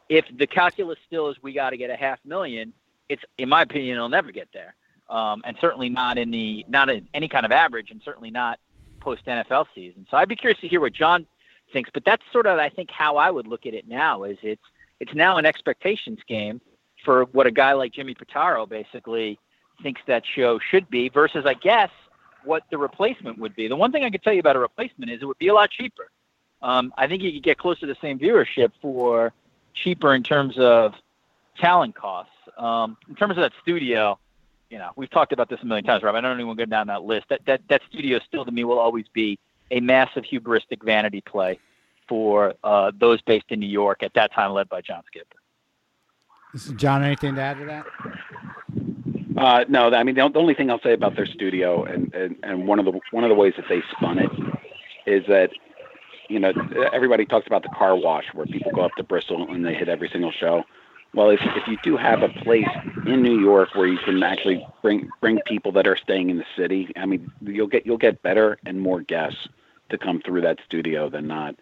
If 0.08 0.24
the 0.36 0.46
calculus 0.46 0.98
still 1.06 1.28
is 1.30 1.36
we 1.42 1.52
got 1.52 1.70
to 1.70 1.76
get 1.76 1.90
a 1.90 1.96
half 1.96 2.18
million, 2.24 2.72
it's 3.08 3.22
in 3.38 3.48
my 3.48 3.62
opinion 3.62 3.96
it'll 3.96 4.08
never 4.08 4.30
get 4.30 4.48
there, 4.52 4.74
um, 5.08 5.42
and 5.44 5.56
certainly 5.60 5.88
not 5.88 6.18
in 6.18 6.30
the 6.30 6.64
not 6.68 6.90
in 6.90 7.08
any 7.14 7.28
kind 7.28 7.46
of 7.46 7.52
average, 7.52 7.90
and 7.90 8.00
certainly 8.04 8.30
not 8.30 8.58
post 9.00 9.24
NFL 9.26 9.66
season. 9.74 10.06
So 10.10 10.16
I'd 10.16 10.28
be 10.28 10.36
curious 10.36 10.60
to 10.60 10.68
hear 10.68 10.80
what 10.80 10.92
John 10.92 11.26
thinks. 11.72 11.90
But 11.92 12.04
that's 12.04 12.22
sort 12.32 12.46
of 12.46 12.58
I 12.58 12.68
think 12.68 12.90
how 12.90 13.16
I 13.16 13.30
would 13.30 13.46
look 13.46 13.66
at 13.66 13.74
it 13.74 13.88
now. 13.88 14.24
Is 14.24 14.38
it's 14.42 14.62
it's 15.00 15.14
now 15.14 15.36
an 15.38 15.46
expectations 15.46 16.18
game 16.28 16.60
for 17.04 17.24
what 17.32 17.46
a 17.46 17.50
guy 17.50 17.72
like 17.72 17.92
Jimmy 17.92 18.14
Pitaro 18.14 18.68
basically 18.68 19.38
thinks 19.82 20.00
that 20.06 20.22
show 20.24 20.58
should 20.58 20.88
be 20.90 21.08
versus 21.08 21.44
I 21.46 21.54
guess 21.54 21.90
what 22.44 22.64
the 22.70 22.78
replacement 22.78 23.38
would 23.38 23.54
be. 23.54 23.68
The 23.68 23.76
one 23.76 23.92
thing 23.92 24.04
I 24.04 24.10
could 24.10 24.22
tell 24.22 24.32
you 24.32 24.40
about 24.40 24.56
a 24.56 24.60
replacement 24.60 25.10
is 25.10 25.22
it 25.22 25.24
would 25.24 25.38
be 25.38 25.48
a 25.48 25.54
lot 25.54 25.70
cheaper. 25.70 26.10
Um, 26.62 26.92
I 26.96 27.06
think 27.06 27.22
you 27.22 27.32
could 27.32 27.42
get 27.42 27.58
close 27.58 27.78
to 27.80 27.86
the 27.86 27.96
same 28.00 28.18
viewership 28.18 28.70
for 28.80 29.32
cheaper 29.74 30.14
in 30.14 30.22
terms 30.22 30.58
of 30.58 30.94
talent 31.58 31.94
costs. 31.94 32.32
Um, 32.56 32.96
in 33.08 33.14
terms 33.14 33.32
of 33.32 33.42
that 33.42 33.52
studio, 33.62 34.18
you 34.70 34.78
know, 34.78 34.90
we've 34.96 35.10
talked 35.10 35.32
about 35.32 35.48
this 35.48 35.60
a 35.62 35.66
million 35.66 35.84
times, 35.84 36.02
Rob. 36.02 36.14
I 36.14 36.20
don't 36.20 36.36
even 36.36 36.46
want 36.46 36.58
to 36.58 36.66
go 36.66 36.70
down 36.70 36.86
that 36.86 37.02
list. 37.02 37.28
That 37.28 37.44
that 37.46 37.62
that 37.68 37.82
studio 37.90 38.20
still 38.26 38.44
to 38.44 38.50
me 38.50 38.64
will 38.64 38.78
always 38.78 39.06
be 39.12 39.38
a 39.70 39.80
massive 39.80 40.24
hubristic 40.24 40.82
vanity 40.82 41.20
play 41.20 41.58
for 42.08 42.54
uh, 42.64 42.92
those 42.98 43.20
based 43.22 43.46
in 43.50 43.60
New 43.60 43.68
York 43.68 44.02
at 44.02 44.14
that 44.14 44.32
time, 44.32 44.52
led 44.52 44.68
by 44.68 44.80
John 44.80 45.02
Skipper. 45.06 46.76
John, 46.76 47.02
anything 47.02 47.34
to 47.36 47.40
add 47.40 47.58
to 47.58 47.64
that? 47.66 47.86
Uh, 49.42 49.64
no, 49.68 49.92
I 49.92 50.04
mean 50.04 50.14
the, 50.14 50.20
only 50.20 50.54
thing 50.54 50.70
I'll 50.70 50.80
say 50.82 50.92
about 50.92 51.16
their 51.16 51.26
studio 51.26 51.82
and, 51.82 52.14
and, 52.14 52.36
and 52.44 52.68
one 52.68 52.78
of 52.78 52.84
the 52.84 53.00
one 53.10 53.24
of 53.24 53.28
the 53.28 53.34
ways 53.34 53.54
that 53.56 53.64
they 53.68 53.82
spun 53.90 54.20
it 54.20 54.30
is 55.04 55.26
that 55.26 55.50
you 56.28 56.38
know 56.38 56.52
everybody 56.92 57.26
talks 57.26 57.48
about 57.48 57.64
the 57.64 57.68
car 57.70 57.96
wash 57.96 58.26
where 58.34 58.46
people 58.46 58.70
go 58.70 58.82
up 58.82 58.92
to 58.98 59.02
Bristol 59.02 59.52
and 59.52 59.66
they 59.66 59.74
hit 59.74 59.88
every 59.88 60.08
single 60.08 60.30
show. 60.30 60.62
Well, 61.12 61.30
if 61.30 61.40
if 61.42 61.66
you 61.66 61.76
do 61.82 61.96
have 61.96 62.22
a 62.22 62.28
place 62.28 62.68
in 63.04 63.20
New 63.20 63.40
York 63.40 63.74
where 63.74 63.88
you 63.88 63.98
can 63.98 64.22
actually 64.22 64.64
bring 64.80 65.10
bring 65.20 65.40
people 65.44 65.72
that 65.72 65.88
are 65.88 65.96
staying 65.96 66.30
in 66.30 66.38
the 66.38 66.46
city, 66.56 66.92
I 66.94 67.06
mean 67.06 67.28
you'll 67.40 67.66
get 67.66 67.84
you'll 67.84 67.98
get 67.98 68.22
better 68.22 68.58
and 68.64 68.80
more 68.80 69.00
guests 69.00 69.48
to 69.88 69.98
come 69.98 70.22
through 70.24 70.42
that 70.42 70.60
studio 70.64 71.10
than 71.10 71.26
not. 71.26 71.56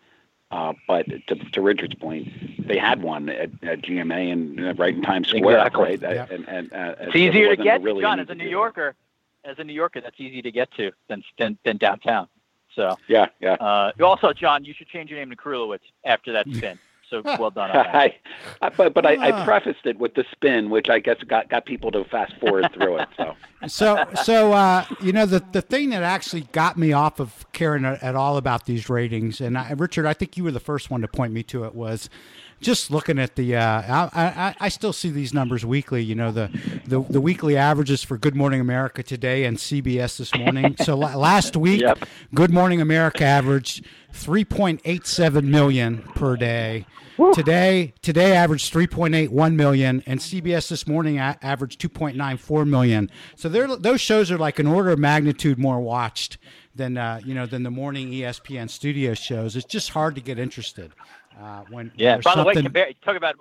Uh, 0.50 0.72
but 0.88 1.06
to, 1.28 1.36
to 1.36 1.60
Richard's 1.60 1.94
point, 1.94 2.28
they 2.66 2.76
had 2.76 3.02
one 3.02 3.28
at, 3.28 3.50
at 3.62 3.82
GMA 3.82 4.32
and 4.32 4.60
uh, 4.60 4.74
right 4.74 4.94
in 4.94 5.02
Times 5.02 5.28
Square, 5.28 5.58
exactly. 5.58 5.84
right? 5.84 6.00
Yep. 6.00 6.30
And, 6.32 6.48
and, 6.48 6.72
uh, 6.72 6.94
it's 6.98 7.14
easier 7.14 7.54
to 7.54 7.62
get, 7.62 7.82
really 7.82 8.02
John, 8.02 8.18
as 8.18 8.28
a 8.30 8.34
New 8.34 8.48
Yorker. 8.48 8.96
As 9.44 9.58
a 9.58 9.64
New 9.64 9.72
Yorker, 9.72 10.00
that's 10.00 10.18
easy 10.18 10.42
to 10.42 10.50
get 10.50 10.70
to 10.72 10.90
than 11.08 11.22
than, 11.38 11.56
than 11.64 11.76
downtown. 11.76 12.28
So 12.74 12.96
yeah, 13.08 13.26
yeah. 13.40 13.54
Uh, 13.54 13.92
also, 14.02 14.32
John, 14.32 14.64
you 14.64 14.74
should 14.74 14.88
change 14.88 15.08
your 15.10 15.18
name 15.18 15.30
to 15.30 15.36
Krulewitz 15.36 15.80
after 16.04 16.32
that 16.32 16.46
spin. 16.52 16.78
So 17.10 17.22
well 17.38 17.50
done. 17.50 17.70
I, 17.72 18.16
I, 18.62 18.68
but 18.70 18.94
but 18.94 19.04
I, 19.04 19.14
I, 19.14 19.30
ah. 19.32 19.44
prefaced 19.44 19.84
it 19.84 19.98
with 19.98 20.14
the 20.14 20.24
spin, 20.32 20.70
which 20.70 20.88
I 20.88 21.00
guess 21.00 21.16
got, 21.26 21.48
got 21.48 21.66
people 21.66 21.90
to 21.90 22.04
fast 22.04 22.32
forward 22.38 22.70
through 22.72 22.98
it. 22.98 23.08
So 23.16 23.34
so 23.66 24.04
so 24.22 24.52
uh, 24.52 24.84
you 25.02 25.12
know 25.12 25.26
the 25.26 25.44
the 25.52 25.62
thing 25.62 25.90
that 25.90 26.02
actually 26.02 26.42
got 26.52 26.78
me 26.78 26.92
off 26.92 27.20
of 27.20 27.44
caring 27.52 27.84
at 27.84 28.14
all 28.14 28.36
about 28.36 28.66
these 28.66 28.88
ratings, 28.88 29.40
and 29.40 29.58
I, 29.58 29.72
Richard, 29.72 30.06
I 30.06 30.14
think 30.14 30.36
you 30.36 30.44
were 30.44 30.52
the 30.52 30.60
first 30.60 30.90
one 30.90 31.00
to 31.02 31.08
point 31.08 31.32
me 31.32 31.42
to 31.44 31.64
it 31.64 31.74
was 31.74 32.08
just 32.60 32.90
looking 32.90 33.18
at 33.18 33.36
the, 33.36 33.56
uh, 33.56 34.10
I, 34.12 34.22
I, 34.22 34.54
I, 34.60 34.68
still 34.68 34.92
see 34.92 35.10
these 35.10 35.32
numbers 35.32 35.64
weekly. 35.64 36.02
You 36.02 36.14
know, 36.14 36.30
the, 36.30 36.50
the, 36.86 37.00
the 37.00 37.20
weekly 37.20 37.56
averages 37.56 38.02
for 38.02 38.18
Good 38.18 38.36
Morning 38.36 38.60
America 38.60 39.02
today 39.02 39.44
and 39.44 39.56
CBS 39.56 40.18
this 40.18 40.34
morning. 40.34 40.76
so 40.82 40.96
last 40.96 41.56
week, 41.56 41.80
yep. 41.80 41.98
Good 42.34 42.52
Morning 42.52 42.80
America 42.80 43.24
averaged 43.24 43.86
3.87 44.12 45.44
million 45.44 46.02
per 46.14 46.36
day. 46.36 46.86
Woo. 47.16 47.34
Today, 47.34 47.92
today 48.00 48.32
averaged 48.32 48.72
3.81 48.72 49.54
million, 49.54 50.02
and 50.06 50.20
CBS 50.20 50.68
this 50.70 50.86
morning 50.86 51.18
a- 51.18 51.36
averaged 51.42 51.80
2.94 51.80 52.66
million. 52.66 53.10
So 53.36 53.48
those 53.48 54.00
shows 54.00 54.30
are 54.30 54.38
like 54.38 54.58
an 54.58 54.66
order 54.66 54.90
of 54.90 54.98
magnitude 54.98 55.58
more 55.58 55.80
watched 55.80 56.38
than 56.74 56.96
uh, 56.96 57.20
you 57.24 57.34
know 57.34 57.46
than 57.46 57.62
the 57.62 57.70
morning 57.70 58.10
ESPN 58.10 58.70
studio 58.70 59.14
shows. 59.14 59.54
It's 59.54 59.66
just 59.66 59.90
hard 59.90 60.14
to 60.14 60.20
get 60.20 60.38
interested. 60.38 60.92
Uh, 61.40 61.64
when 61.70 61.90
yeah, 61.96 62.18
by 62.18 62.34
the 62.34 62.44
way, 62.44 62.54
compare, 62.54 62.90
talk 63.02 63.16
about 63.16 63.36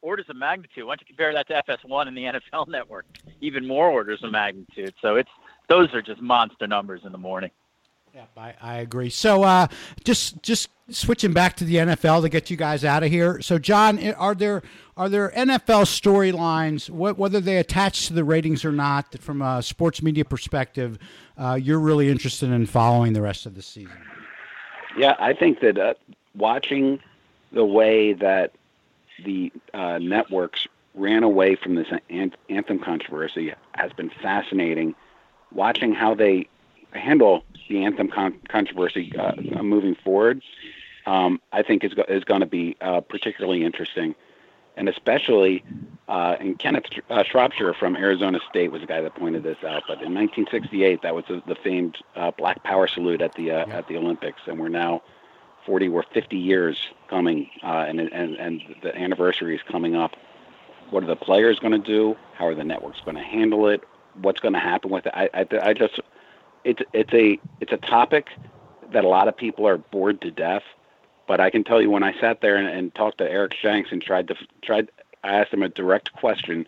orders 0.00 0.26
of 0.28 0.36
magnitude. 0.36 0.84
Why 0.84 0.92
don't 0.92 1.00
you 1.02 1.06
compare 1.06 1.32
that 1.32 1.46
to 1.48 1.62
FS1 1.68 2.08
and 2.08 2.16
the 2.16 2.24
NFL 2.54 2.68
Network? 2.68 3.06
Even 3.40 3.66
more 3.66 3.88
orders 3.88 4.22
of 4.22 4.32
magnitude. 4.32 4.94
So 5.00 5.16
it's 5.16 5.30
those 5.68 5.92
are 5.94 6.02
just 6.02 6.20
monster 6.20 6.66
numbers 6.66 7.02
in 7.04 7.12
the 7.12 7.18
morning. 7.18 7.50
Yeah, 8.14 8.24
I, 8.36 8.54
I 8.60 8.76
agree. 8.78 9.08
So 9.08 9.42
uh, 9.42 9.68
just 10.04 10.42
just 10.42 10.68
switching 10.90 11.32
back 11.32 11.56
to 11.56 11.64
the 11.64 11.76
NFL 11.76 12.22
to 12.22 12.28
get 12.28 12.50
you 12.50 12.58
guys 12.58 12.84
out 12.84 13.02
of 13.02 13.10
here. 13.10 13.40
So 13.40 13.58
John, 13.58 14.12
are 14.14 14.34
there 14.34 14.62
are 14.98 15.08
there 15.08 15.30
NFL 15.30 15.86
storylines, 15.86 16.90
whether 16.90 17.40
they 17.40 17.56
attach 17.56 18.08
to 18.08 18.12
the 18.12 18.24
ratings 18.24 18.66
or 18.66 18.72
not, 18.72 19.18
from 19.18 19.40
a 19.40 19.62
sports 19.62 20.02
media 20.02 20.26
perspective, 20.26 20.98
uh, 21.38 21.58
you're 21.60 21.78
really 21.78 22.10
interested 22.10 22.50
in 22.50 22.66
following 22.66 23.14
the 23.14 23.22
rest 23.22 23.46
of 23.46 23.54
the 23.54 23.62
season? 23.62 23.96
Yeah, 24.98 25.16
I 25.18 25.32
think 25.32 25.60
that 25.60 25.78
uh, 25.78 25.94
watching 26.34 27.00
the 27.52 27.64
way 27.64 28.12
that 28.14 28.52
the 29.24 29.52
uh, 29.74 29.98
networks 29.98 30.66
ran 30.94 31.22
away 31.22 31.54
from 31.54 31.74
this 31.74 31.88
anthem 32.48 32.78
controversy 32.78 33.54
has 33.74 33.92
been 33.92 34.10
fascinating. 34.10 34.94
Watching 35.52 35.94
how 35.94 36.14
they 36.14 36.48
handle 36.92 37.44
the 37.68 37.84
anthem 37.84 38.08
con- 38.08 38.38
controversy 38.48 39.12
uh, 39.16 39.62
moving 39.62 39.94
forward, 39.94 40.42
um, 41.06 41.40
I 41.52 41.62
think 41.62 41.84
is 41.84 41.94
go- 41.94 42.04
is 42.08 42.24
going 42.24 42.40
to 42.40 42.46
be 42.46 42.76
uh, 42.80 43.00
particularly 43.00 43.64
interesting, 43.64 44.14
and 44.76 44.88
especially 44.88 45.64
uh, 46.08 46.36
and 46.40 46.58
Kenneth 46.58 46.84
uh, 47.10 47.22
Shropshire 47.22 47.74
from 47.74 47.96
Arizona 47.96 48.38
State 48.50 48.72
was 48.72 48.80
the 48.80 48.86
guy 48.86 49.00
that 49.00 49.14
pointed 49.14 49.42
this 49.42 49.58
out. 49.58 49.82
But 49.86 50.02
in 50.02 50.14
1968, 50.14 51.02
that 51.02 51.14
was 51.14 51.24
the, 51.28 51.42
the 51.46 51.54
famed 51.54 51.96
uh, 52.16 52.30
Black 52.32 52.62
Power 52.62 52.86
salute 52.86 53.22
at 53.22 53.34
the 53.34 53.50
uh, 53.50 53.66
yeah. 53.66 53.78
at 53.78 53.88
the 53.88 53.96
Olympics, 53.96 54.40
and 54.46 54.58
we're 54.58 54.68
now 54.68 55.02
40 55.66 55.88
or 55.88 56.04
50 56.12 56.36
years 56.36 56.88
coming, 57.08 57.48
uh, 57.62 57.84
and, 57.88 58.00
and 58.00 58.36
and 58.36 58.62
the 58.82 58.96
anniversary 58.96 59.54
is 59.54 59.62
coming 59.62 59.94
up. 59.94 60.12
What 60.90 61.02
are 61.02 61.06
the 61.06 61.16
players 61.16 61.58
going 61.58 61.72
to 61.72 61.78
do? 61.78 62.16
How 62.34 62.46
are 62.46 62.54
the 62.54 62.64
networks 62.64 63.00
going 63.00 63.16
to 63.16 63.22
handle 63.22 63.68
it? 63.68 63.82
What's 64.20 64.40
going 64.40 64.54
to 64.54 64.60
happen 64.60 64.90
with 64.90 65.06
it? 65.06 65.12
I, 65.14 65.30
I, 65.32 65.46
I 65.62 65.72
just 65.72 66.00
it's 66.64 66.82
it's 66.92 67.12
a 67.12 67.38
it's 67.60 67.72
a 67.72 67.76
topic 67.78 68.28
that 68.92 69.04
a 69.04 69.08
lot 69.08 69.28
of 69.28 69.36
people 69.36 69.66
are 69.66 69.78
bored 69.78 70.20
to 70.22 70.30
death. 70.30 70.62
But 71.26 71.40
I 71.40 71.50
can 71.50 71.64
tell 71.64 71.80
you, 71.80 71.90
when 71.90 72.02
I 72.02 72.18
sat 72.20 72.40
there 72.40 72.56
and, 72.56 72.68
and 72.68 72.94
talked 72.94 73.18
to 73.18 73.30
Eric 73.30 73.54
Shanks 73.54 73.90
and 73.92 74.02
tried 74.02 74.28
to 74.28 74.36
tried, 74.62 74.90
I 75.24 75.34
asked 75.34 75.52
him 75.52 75.62
a 75.62 75.68
direct 75.68 76.12
question: 76.12 76.66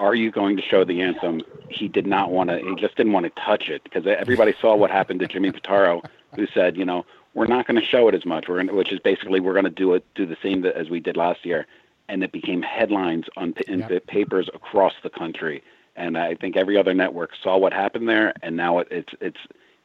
Are 0.00 0.14
you 0.14 0.30
going 0.30 0.56
to 0.56 0.62
show 0.62 0.82
the 0.82 1.02
anthem? 1.02 1.42
He 1.68 1.86
did 1.86 2.06
not 2.06 2.32
want 2.32 2.48
to. 2.48 2.58
He 2.58 2.74
just 2.74 2.96
didn't 2.96 3.12
want 3.12 3.24
to 3.24 3.42
touch 3.42 3.68
it 3.68 3.84
because 3.84 4.06
everybody 4.06 4.54
saw 4.58 4.74
what 4.74 4.90
happened 4.90 5.20
to 5.20 5.26
Jimmy 5.26 5.52
Pitaro, 5.52 6.02
who 6.34 6.46
said, 6.54 6.78
you 6.78 6.86
know, 6.86 7.04
we're 7.34 7.46
not 7.46 7.66
going 7.66 7.78
to 7.78 7.86
show 7.86 8.08
it 8.08 8.14
as 8.14 8.24
much. 8.24 8.48
We're 8.48 8.56
gonna, 8.56 8.74
which 8.74 8.92
is 8.92 8.98
basically 8.98 9.40
we're 9.40 9.52
going 9.52 9.66
to 9.66 9.70
do 9.70 9.92
it 9.92 10.04
do 10.14 10.24
the 10.24 10.38
same 10.42 10.64
as 10.64 10.88
we 10.88 11.00
did 11.00 11.18
last 11.18 11.44
year, 11.44 11.66
and 12.08 12.24
it 12.24 12.32
became 12.32 12.62
headlines 12.62 13.26
on 13.36 13.52
in 13.68 13.80
yep. 13.80 14.06
papers 14.06 14.48
across 14.54 14.94
the 15.02 15.10
country. 15.10 15.62
And 15.96 16.16
I 16.16 16.34
think 16.34 16.56
every 16.56 16.78
other 16.78 16.94
network 16.94 17.32
saw 17.42 17.58
what 17.58 17.74
happened 17.74 18.08
there, 18.08 18.32
and 18.42 18.56
now 18.56 18.78
it, 18.78 18.88
it's 18.90 19.12
it's 19.20 19.40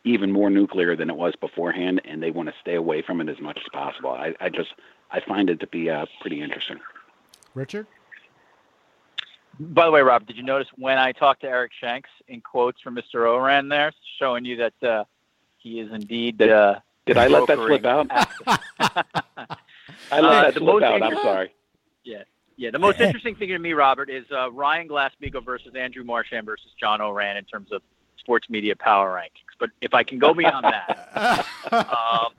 even 0.06 0.32
more 0.32 0.50
nuclear 0.50 0.96
than 0.96 1.10
it 1.10 1.18
was 1.18 1.36
beforehand, 1.36 2.00
and 2.06 2.24
they 2.24 2.32
want 2.32 2.48
to 2.48 2.56
stay 2.62 2.76
away 2.76 3.02
from 3.02 3.20
it 3.20 3.28
as 3.28 3.42
much 3.42 3.58
as 3.58 3.68
possible. 3.74 4.12
I, 4.12 4.34
I 4.40 4.48
just 4.48 4.76
I 5.12 5.20
find 5.20 5.50
it 5.50 5.60
to 5.60 5.68
be 5.68 5.90
uh, 5.90 6.06
pretty 6.22 6.42
interesting. 6.42 6.80
Richard. 7.54 7.86
By 9.60 9.86
the 9.86 9.92
way, 9.92 10.02
Rob, 10.02 10.26
did 10.26 10.38
you 10.38 10.44
notice 10.44 10.68
when 10.76 10.98
I 10.98 11.12
talked 11.12 11.42
to 11.42 11.48
Eric 11.48 11.72
Shanks 11.80 12.10
in 12.28 12.42
quotes 12.42 12.82
from 12.82 12.96
Mr. 12.96 13.28
Ourand 13.28 13.72
there, 13.72 13.92
showing 14.20 14.46
you 14.46 14.58
that 14.58 14.84
uh, 14.84 15.04
he 15.58 15.80
is 15.80 15.92
indeed 15.92 16.42
uh, 16.42 16.80
did 17.06 17.18
I 17.18 17.28
let 17.28 17.48
that 17.48 17.58
slip 17.58 17.86
out? 17.86 18.08
I 20.12 20.20
let 20.20 20.24
uh, 20.24 20.42
that 20.42 20.54
slip 20.56 20.84
out. 20.84 21.04
I'm 21.04 21.16
sorry. 21.18 21.54
Yeah. 22.04 22.24
Yeah, 22.58 22.72
the 22.72 22.80
most 22.80 23.00
interesting 23.02 23.36
thing 23.36 23.50
to 23.50 23.60
me, 23.60 23.74
Robert, 23.74 24.10
is 24.10 24.26
uh, 24.32 24.52
Ryan 24.52 24.88
Glasspiegel 24.88 25.44
versus 25.44 25.76
Andrew 25.76 26.04
Marchand 26.04 26.46
versus 26.46 26.72
John 26.80 27.02
Ourand 27.02 27.38
in 27.38 27.46
terms 27.46 27.72
of 27.72 27.82
sports 28.18 28.50
media 28.50 28.76
power 28.76 29.14
rankings. 29.14 29.54
But 29.60 29.70
if 29.82 29.94
I 29.94 30.04
can 30.04 30.20
go 30.20 30.34
beyond 30.34 30.66
that, 30.66 31.46
um, 31.72 32.34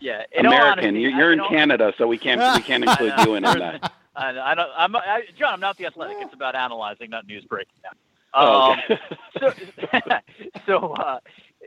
yeah, 0.00 0.22
in 0.32 0.46
American, 0.46 0.84
honesty, 0.84 1.00
you're, 1.00 1.10
you're 1.10 1.32
in 1.32 1.40
Canada, 1.48 1.92
so 1.96 2.06
we 2.06 2.18
can't 2.18 2.40
we 2.56 2.62
can't 2.62 2.84
include 2.84 3.14
you 3.24 3.34
in 3.34 3.42
that. 3.44 3.92
I, 4.14 4.38
I 4.38 4.54
don't. 4.54 4.70
I'm 4.76 4.96
I, 4.96 5.22
John. 5.38 5.54
I'm 5.54 5.60
not 5.60 5.76
the 5.78 5.86
athletic. 5.86 6.16
It's 6.20 6.34
about 6.34 6.54
analyzing, 6.54 7.10
not 7.10 7.26
news 7.26 7.44
breaking. 7.44 7.74
Now. 7.82 7.90
Oh, 8.34 8.72
okay. 8.72 8.98
Um, 9.40 9.52
so, 9.86 10.18
so 10.66 10.92
uh, 10.94 11.20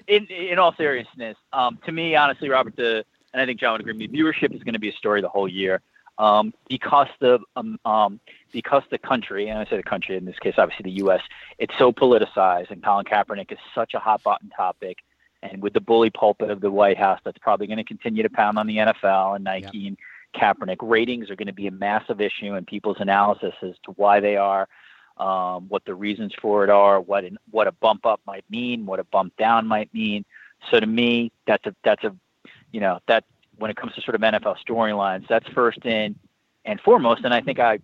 in 0.08 0.26
in 0.28 0.60
all 0.60 0.76
seriousness, 0.76 1.38
um, 1.54 1.80
to 1.86 1.92
me, 1.92 2.16
honestly, 2.16 2.50
Robert, 2.50 2.76
the 2.76 3.06
and 3.34 3.42
I 3.42 3.46
think 3.46 3.60
John 3.60 3.74
would 3.74 3.82
agree 3.82 3.94
with 3.94 4.12
me, 4.12 4.20
viewership 4.20 4.56
is 4.56 4.64
going 4.64 4.74
to 4.74 4.80
be 4.80 4.90
a 4.90 4.94
story 4.94 5.22
the 5.22 5.30
whole 5.30 5.48
year. 5.48 5.82
Um, 6.18 6.54
because 6.70 7.08
the 7.20 7.40
um, 7.58 7.78
um, 7.84 8.20
because 8.54 8.84
the 8.90 8.98
country, 8.98 9.50
and 9.50 9.60
I 9.60 9.66
say 9.66 9.76
the 9.76 9.84
country 9.84 10.16
in 10.16 10.24
this 10.24 10.40
case, 10.40 10.54
obviously 10.58 10.84
the 10.84 10.98
U.S., 10.98 11.20
it's 11.60 11.74
so 11.78 11.92
politicized, 11.92 12.72
and 12.72 12.82
Colin 12.82 13.06
Kaepernick 13.06 13.52
is 13.52 13.58
such 13.74 13.94
a 13.94 14.00
hot 14.00 14.24
button 14.24 14.50
topic, 14.50 15.00
and 15.44 15.62
with 15.62 15.74
the 15.74 15.82
bully 15.82 16.10
pulpit 16.10 16.50
of 16.50 16.62
the 16.62 16.72
White 16.72 16.98
House, 16.98 17.20
that's 17.26 17.38
probably 17.40 17.68
going 17.68 17.78
to 17.78 17.84
continue 17.84 18.24
to 18.24 18.30
pound 18.30 18.58
on 18.58 18.66
the 18.66 18.78
NFL 18.78 19.36
and 19.36 19.44
Nike 19.44 19.78
yep. 19.78 19.88
and 19.90 19.98
Kaepernick. 20.36 20.78
Ratings 20.82 21.30
are 21.30 21.36
going 21.36 21.48
to 21.48 21.54
be 21.54 21.68
a 21.68 21.72
massive 21.72 22.22
issue, 22.22 22.56
in 22.56 22.66
people's 22.66 22.98
analysis 23.00 23.54
as 23.62 23.76
to 23.86 23.92
why 23.92 24.20
they 24.20 24.38
are 24.38 24.68
um, 25.18 25.68
what 25.70 25.86
the 25.86 25.96
reasons 25.96 26.34
for 26.42 26.64
it 26.64 26.70
are, 26.70 27.00
what 27.00 27.24
an, 27.24 27.38
what 27.52 27.68
a 27.68 27.72
bump 27.72 28.06
up 28.06 28.20
might 28.28 28.44
mean, 28.50 28.86
what 28.86 29.00
a 29.00 29.04
bump 29.06 29.36
down 29.38 29.68
might 29.68 29.94
mean. 29.94 30.26
So 30.72 30.80
to 30.80 30.86
me, 30.88 31.32
that's 31.48 31.66
a 31.66 31.76
that's 31.84 32.04
a 32.04 32.16
you 32.72 32.80
know 32.82 33.00
that 33.08 33.24
when 33.58 33.72
it 33.72 33.78
comes 33.78 33.94
to 33.94 34.02
sort 34.02 34.16
of 34.16 34.22
NFL 34.22 34.58
storylines, 34.68 35.28
that's 35.28 35.48
first 35.50 35.86
in 35.86 36.16
and 36.66 36.82
foremost. 36.82 37.24
And 37.24 37.34
I 37.34 37.42
think 37.42 37.60
I 37.60 37.80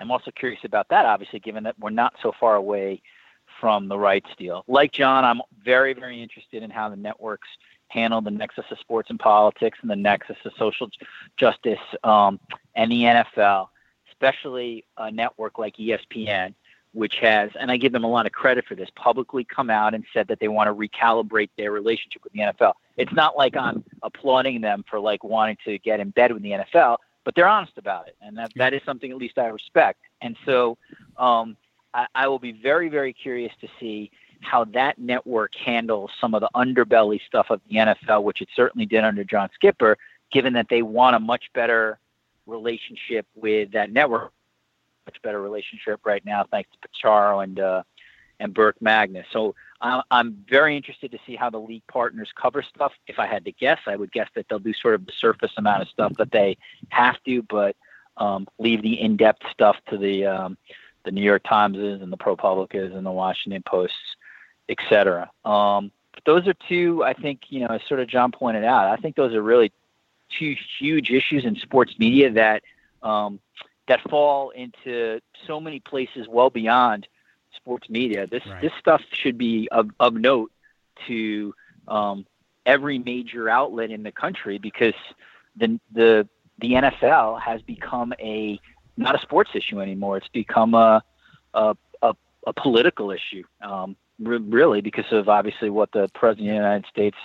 I'm 0.00 0.10
also 0.10 0.30
curious 0.30 0.60
about 0.64 0.88
that, 0.88 1.04
obviously, 1.04 1.40
given 1.40 1.64
that 1.64 1.78
we're 1.78 1.90
not 1.90 2.14
so 2.22 2.32
far 2.38 2.54
away 2.54 3.02
from 3.60 3.88
the 3.88 3.98
rights 3.98 4.30
deal. 4.38 4.64
Like 4.66 4.92
John, 4.92 5.24
I'm 5.24 5.42
very 5.62 5.92
very 5.92 6.22
interested 6.22 6.62
in 6.62 6.70
how 6.70 6.88
the 6.88 6.96
networks 6.96 7.48
handle 7.88 8.20
the 8.20 8.30
nexus 8.30 8.64
of 8.70 8.78
sports 8.78 9.10
and 9.10 9.18
politics 9.18 9.78
and 9.82 9.90
the 9.90 9.96
nexus 9.96 10.36
of 10.44 10.52
social 10.58 10.88
justice 11.36 11.78
um, 12.02 12.40
and 12.74 12.90
the 12.90 13.02
NFL 13.02 13.68
especially 14.14 14.84
a 14.96 15.10
network 15.10 15.58
like 15.58 15.76
ESPN, 15.76 16.54
which 16.92 17.16
has, 17.16 17.50
and 17.58 17.70
I 17.70 17.76
give 17.76 17.92
them 17.92 18.04
a 18.04 18.10
lot 18.10 18.26
of 18.26 18.32
credit 18.32 18.64
for 18.66 18.74
this, 18.74 18.88
publicly 18.94 19.44
come 19.44 19.70
out 19.70 19.94
and 19.94 20.04
said 20.12 20.28
that 20.28 20.40
they 20.40 20.48
want 20.48 20.68
to 20.68 20.74
recalibrate 20.74 21.50
their 21.56 21.72
relationship 21.72 22.22
with 22.22 22.32
the 22.32 22.40
NFL. 22.40 22.74
It's 22.96 23.12
not 23.12 23.36
like 23.36 23.56
I'm 23.56 23.84
applauding 24.02 24.60
them 24.60 24.84
for 24.88 25.00
like 25.00 25.24
wanting 25.24 25.56
to 25.64 25.78
get 25.78 26.00
in 26.00 26.10
bed 26.10 26.32
with 26.32 26.42
the 26.42 26.50
NFL, 26.50 26.98
but 27.24 27.34
they're 27.34 27.48
honest 27.48 27.78
about 27.78 28.06
it, 28.08 28.16
and 28.20 28.36
that 28.38 28.52
that 28.56 28.74
is 28.74 28.82
something 28.84 29.10
at 29.10 29.16
least 29.16 29.38
I 29.38 29.46
respect. 29.46 30.00
And 30.20 30.36
so, 30.44 30.76
um, 31.16 31.56
I, 31.92 32.06
I 32.14 32.28
will 32.28 32.38
be 32.38 32.52
very 32.52 32.90
very 32.90 33.14
curious 33.14 33.52
to 33.62 33.68
see 33.80 34.10
how 34.44 34.64
that 34.64 34.98
network 34.98 35.52
handles 35.56 36.10
some 36.20 36.34
of 36.34 36.40
the 36.40 36.50
underbelly 36.54 37.20
stuff 37.26 37.46
of 37.50 37.60
the 37.68 37.76
NFL, 37.76 38.22
which 38.22 38.40
it 38.40 38.48
certainly 38.54 38.86
did 38.86 39.04
under 39.04 39.24
John 39.24 39.48
Skipper, 39.54 39.96
given 40.32 40.52
that 40.54 40.66
they 40.68 40.82
want 40.82 41.16
a 41.16 41.20
much 41.20 41.44
better 41.54 41.98
relationship 42.46 43.26
with 43.34 43.72
that 43.72 43.92
network. 43.92 44.32
Much 45.06 45.20
better 45.22 45.40
relationship 45.40 46.00
right 46.04 46.24
now, 46.24 46.46
thanks 46.50 46.70
to 46.72 46.88
Pitaro 46.88 47.44
and 47.44 47.60
uh, 47.60 47.82
and 48.40 48.54
Burke 48.54 48.80
Magnus. 48.80 49.26
So 49.32 49.54
I'm, 49.80 50.02
I'm 50.10 50.44
very 50.48 50.76
interested 50.76 51.12
to 51.12 51.18
see 51.26 51.36
how 51.36 51.50
the 51.50 51.60
league 51.60 51.86
partners 51.88 52.30
cover 52.40 52.62
stuff. 52.62 52.92
If 53.06 53.18
I 53.18 53.26
had 53.26 53.44
to 53.44 53.52
guess, 53.52 53.78
I 53.86 53.96
would 53.96 54.12
guess 54.12 54.28
that 54.34 54.46
they'll 54.48 54.58
do 54.58 54.72
sort 54.72 54.94
of 54.94 55.04
the 55.06 55.12
surface 55.18 55.52
amount 55.56 55.82
of 55.82 55.88
stuff 55.88 56.14
that 56.18 56.30
they 56.30 56.56
have 56.88 57.22
to, 57.24 57.42
but 57.42 57.76
um, 58.16 58.46
leave 58.58 58.82
the 58.82 59.00
in-depth 59.00 59.42
stuff 59.52 59.76
to 59.90 59.98
the 59.98 60.24
um, 60.26 60.56
the 61.04 61.10
New 61.10 61.22
York 61.22 61.42
Timeses 61.44 62.02
and 62.02 62.12
the 62.12 62.16
ProPublicas 62.16 62.96
and 62.96 63.04
the 63.04 63.12
Washington 63.12 63.62
Posts, 63.66 64.13
et 64.68 64.78
cetera. 64.88 65.30
Um, 65.44 65.90
but 66.12 66.24
those 66.24 66.46
are 66.46 66.54
two, 66.68 67.02
I 67.04 67.12
think, 67.12 67.42
you 67.48 67.60
know, 67.60 67.66
as 67.66 67.80
sort 67.88 68.00
of 68.00 68.08
John 68.08 68.32
pointed 68.32 68.64
out, 68.64 68.88
I 68.88 68.96
think 68.96 69.16
those 69.16 69.34
are 69.34 69.42
really 69.42 69.72
two 70.38 70.56
huge 70.78 71.10
issues 71.10 71.44
in 71.44 71.56
sports 71.56 71.94
media 71.98 72.30
that 72.32 72.62
um, 73.02 73.40
that 73.88 74.00
fall 74.08 74.50
into 74.50 75.20
so 75.46 75.60
many 75.60 75.80
places 75.80 76.26
well 76.28 76.50
beyond 76.50 77.06
sports 77.56 77.88
media. 77.90 78.26
This 78.26 78.46
right. 78.46 78.62
this 78.62 78.72
stuff 78.78 79.02
should 79.12 79.38
be 79.38 79.68
of, 79.70 79.90
of 80.00 80.14
note 80.14 80.50
to 81.06 81.54
um, 81.88 82.26
every 82.64 82.98
major 82.98 83.48
outlet 83.48 83.90
in 83.90 84.02
the 84.02 84.12
country 84.12 84.58
because 84.58 84.94
the 85.56 85.78
the 85.92 86.28
the 86.58 86.72
NFL 86.72 87.40
has 87.40 87.60
become 87.62 88.12
a 88.18 88.58
not 88.96 89.14
a 89.14 89.18
sports 89.18 89.50
issue 89.54 89.80
anymore. 89.80 90.16
It's 90.16 90.28
become 90.28 90.74
a 90.74 91.02
a, 91.52 91.76
a, 92.02 92.14
a 92.46 92.52
political 92.52 93.10
issue, 93.10 93.44
um, 93.60 93.96
really, 94.18 94.80
because 94.80 95.10
of 95.10 95.28
obviously 95.28 95.70
what 95.70 95.92
the 95.92 96.08
president 96.14 96.48
of 96.48 96.52
the 96.52 96.62
United 96.62 96.86
States 96.86 97.16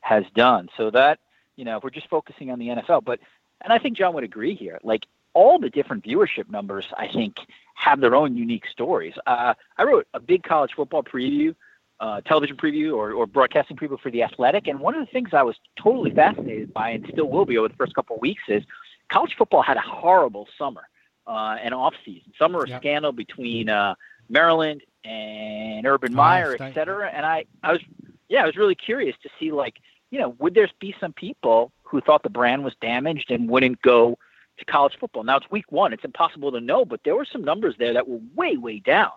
has 0.00 0.24
done. 0.34 0.68
So 0.76 0.90
that 0.90 1.18
you 1.58 1.64
know, 1.64 1.76
if 1.76 1.84
we're 1.84 1.90
just 1.90 2.08
focusing 2.08 2.50
on 2.50 2.58
the 2.58 2.68
NFL. 2.68 3.04
But, 3.04 3.18
and 3.60 3.72
I 3.72 3.78
think 3.78 3.96
John 3.98 4.14
would 4.14 4.24
agree 4.24 4.54
here, 4.54 4.78
like 4.82 5.04
all 5.34 5.58
the 5.58 5.68
different 5.68 6.04
viewership 6.04 6.48
numbers, 6.48 6.86
I 6.96 7.08
think, 7.08 7.36
have 7.74 8.00
their 8.00 8.14
own 8.14 8.36
unique 8.36 8.64
stories. 8.70 9.14
Uh, 9.26 9.54
I 9.76 9.82
wrote 9.82 10.06
a 10.14 10.20
big 10.20 10.44
college 10.44 10.70
football 10.74 11.02
preview, 11.02 11.54
uh, 12.00 12.20
television 12.20 12.56
preview, 12.56 12.96
or, 12.96 13.12
or 13.12 13.26
broadcasting 13.26 13.76
preview 13.76 13.98
for 14.00 14.10
The 14.10 14.22
Athletic. 14.22 14.68
And 14.68 14.78
one 14.78 14.94
of 14.94 15.04
the 15.04 15.10
things 15.10 15.30
I 15.32 15.42
was 15.42 15.56
totally 15.76 16.12
fascinated 16.12 16.72
by, 16.72 16.90
and 16.90 17.04
still 17.12 17.28
will 17.28 17.44
be 17.44 17.58
over 17.58 17.68
the 17.68 17.74
first 17.74 17.94
couple 17.94 18.16
of 18.16 18.22
weeks, 18.22 18.44
is 18.48 18.62
college 19.10 19.34
football 19.36 19.62
had 19.62 19.76
a 19.76 19.82
horrible 19.82 20.46
summer 20.56 20.88
uh, 21.26 21.56
and 21.60 21.74
off 21.74 21.94
season. 22.04 22.32
Summer 22.38 22.62
of 22.62 22.68
yep. 22.68 22.80
scandal 22.80 23.10
between 23.10 23.68
uh, 23.68 23.96
Maryland 24.28 24.82
and 25.04 25.86
Urban 25.86 26.14
Meyer, 26.14 26.56
et 26.58 26.74
cetera. 26.74 27.08
And 27.08 27.24
I, 27.24 27.44
I 27.62 27.72
was, 27.72 27.80
yeah, 28.28 28.42
I 28.42 28.46
was 28.46 28.56
really 28.56 28.74
curious 28.74 29.16
to 29.22 29.28
see 29.38 29.52
like 29.52 29.76
you 30.10 30.18
know, 30.18 30.30
would 30.38 30.54
there 30.54 30.68
be 30.80 30.94
some 31.00 31.12
people 31.12 31.70
who 31.82 32.00
thought 32.00 32.22
the 32.22 32.30
brand 32.30 32.64
was 32.64 32.74
damaged 32.80 33.30
and 33.30 33.48
wouldn't 33.48 33.82
go 33.82 34.18
to 34.58 34.64
college 34.64 34.96
football? 34.98 35.22
Now 35.22 35.36
it's 35.36 35.50
week 35.50 35.70
one; 35.70 35.92
it's 35.92 36.04
impossible 36.04 36.52
to 36.52 36.60
know, 36.60 36.84
but 36.84 37.00
there 37.04 37.16
were 37.16 37.26
some 37.30 37.44
numbers 37.44 37.74
there 37.78 37.92
that 37.92 38.08
were 38.08 38.20
way, 38.34 38.56
way 38.56 38.78
down. 38.78 39.12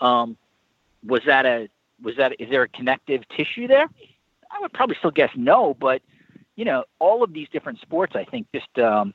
Um, 0.00 0.36
was 1.06 1.22
that 1.26 1.46
a 1.46 1.68
was 2.02 2.16
that 2.16 2.38
is 2.40 2.50
there 2.50 2.62
a 2.62 2.68
connective 2.68 3.22
tissue 3.28 3.66
there? 3.66 3.88
I 4.50 4.60
would 4.60 4.72
probably 4.72 4.96
still 4.96 5.10
guess 5.10 5.30
no, 5.34 5.74
but 5.74 6.02
you 6.56 6.64
know, 6.64 6.84
all 6.98 7.22
of 7.24 7.32
these 7.32 7.48
different 7.48 7.80
sports, 7.80 8.14
I 8.14 8.24
think, 8.24 8.46
just 8.54 8.78
um, 8.78 9.12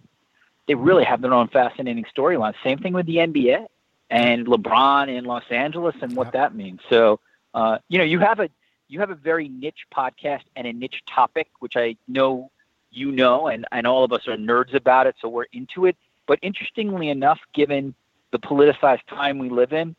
they 0.68 0.76
really 0.76 1.06
have 1.06 1.22
their 1.22 1.34
own 1.34 1.48
fascinating 1.48 2.06
storylines. 2.16 2.56
Same 2.64 2.80
thing 2.80 2.94
with 2.94 3.06
the 3.06 3.18
NBA 3.18 3.66
and 4.10 4.48
LeBron 4.48 5.16
in 5.16 5.26
Los 5.26 5.44
Angeles 5.50 5.96
and 6.02 6.16
what 6.16 6.34
that 6.34 6.56
means. 6.56 6.80
So, 6.90 7.20
uh, 7.54 7.78
you 7.90 7.98
know, 7.98 8.04
you 8.04 8.20
have 8.20 8.40
a 8.40 8.50
you 8.88 9.00
have 9.00 9.12
a 9.12 9.16
very 9.16 9.48
niche 9.50 9.86
podcast 9.96 10.44
and 10.56 10.66
a 10.66 10.74
niche 10.74 11.04
topic, 11.06 11.48
which 11.60 11.78
I 11.78 11.96
know 12.08 12.52
you 12.92 13.12
know, 13.12 13.48
and, 13.48 13.66
and 13.72 13.86
all 13.86 14.04
of 14.04 14.12
us 14.12 14.28
are 14.28 14.36
nerds 14.36 14.74
about 14.74 15.08
it, 15.08 15.16
so 15.22 15.30
we're 15.30 15.46
into 15.54 15.86
it. 15.86 15.96
But 16.28 16.40
interestingly 16.42 17.10
enough, 17.10 17.40
given 17.54 17.94
the 18.32 18.40
politicized 18.40 19.06
time 19.08 19.40
we 19.40 19.50
live 19.50 19.74
in, 19.74 19.96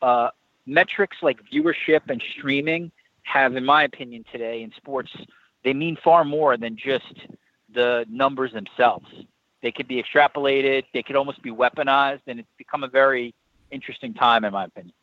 uh, 0.00 0.30
metrics 0.66 1.18
like 1.22 1.40
viewership 1.52 2.02
and 2.08 2.22
streaming 2.36 2.90
have, 3.24 3.56
in 3.56 3.64
my 3.64 3.84
opinion, 3.84 4.24
today 4.30 4.62
in 4.62 4.72
sports, 4.76 5.12
they 5.64 5.72
mean 5.72 5.96
far 6.02 6.24
more 6.24 6.56
than 6.56 6.76
just 6.76 7.14
the 7.72 8.04
numbers 8.08 8.52
themselves. 8.52 9.06
They 9.62 9.70
could 9.70 9.86
be 9.86 10.02
extrapolated, 10.02 10.84
they 10.92 11.04
could 11.04 11.14
almost 11.14 11.40
be 11.42 11.50
weaponized, 11.50 12.22
and 12.26 12.40
it's 12.40 12.48
become 12.72 12.84
a 12.84 12.88
very 12.88 13.34
interesting 13.70 14.14
time, 14.14 14.44
in 14.44 14.52
my 14.52 14.64
opinion. 14.64 14.94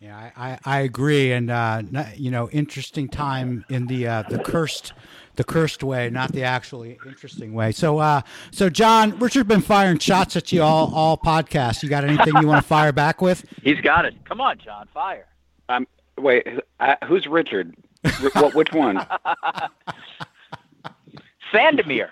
Yeah, 0.00 0.30
I, 0.36 0.50
I, 0.50 0.58
I 0.64 0.80
agree, 0.80 1.32
and 1.32 1.50
uh, 1.50 1.82
you 2.14 2.30
know, 2.30 2.50
interesting 2.50 3.08
time 3.08 3.64
in 3.70 3.86
the 3.86 4.06
uh, 4.06 4.22
the 4.28 4.38
cursed 4.38 4.92
the 5.36 5.44
cursed 5.44 5.82
way, 5.82 6.10
not 6.10 6.32
the 6.32 6.42
actually 6.42 6.98
interesting 7.06 7.54
way. 7.54 7.72
So, 7.72 7.98
uh, 7.98 8.20
so 8.50 8.68
John, 8.68 9.18
Richard's 9.18 9.48
been 9.48 9.62
firing 9.62 9.98
shots 9.98 10.36
at 10.36 10.52
you 10.52 10.62
all 10.62 10.92
all 10.94 11.16
podcasts. 11.16 11.82
You 11.82 11.88
got 11.88 12.04
anything 12.04 12.34
you 12.40 12.46
want 12.46 12.62
to 12.62 12.68
fire 12.68 12.92
back 12.92 13.22
with? 13.22 13.46
He's 13.62 13.80
got 13.80 14.04
it. 14.04 14.14
Come 14.24 14.40
on, 14.40 14.58
John, 14.58 14.88
fire. 14.92 15.26
Um, 15.70 15.86
wait, 16.18 16.46
uh, 16.80 16.96
who's 17.06 17.26
Richard? 17.26 17.74
what, 18.34 18.54
which 18.54 18.72
one? 18.72 18.98
Sandomir. 21.54 22.08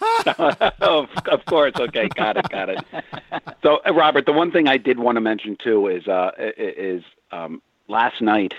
oh, 0.80 1.06
of 1.26 1.44
course. 1.46 1.72
Okay, 1.78 2.08
got 2.08 2.36
it, 2.36 2.48
got 2.48 2.68
it. 2.68 2.78
So, 3.62 3.80
uh, 3.86 3.92
Robert, 3.92 4.26
the 4.26 4.32
one 4.32 4.50
thing 4.52 4.68
I 4.68 4.76
did 4.76 4.98
want 4.98 5.16
to 5.16 5.20
mention 5.20 5.56
too 5.56 5.88
is 5.88 6.06
uh, 6.06 6.32
is 6.38 7.02
um, 7.30 7.62
last 7.88 8.20
night. 8.20 8.54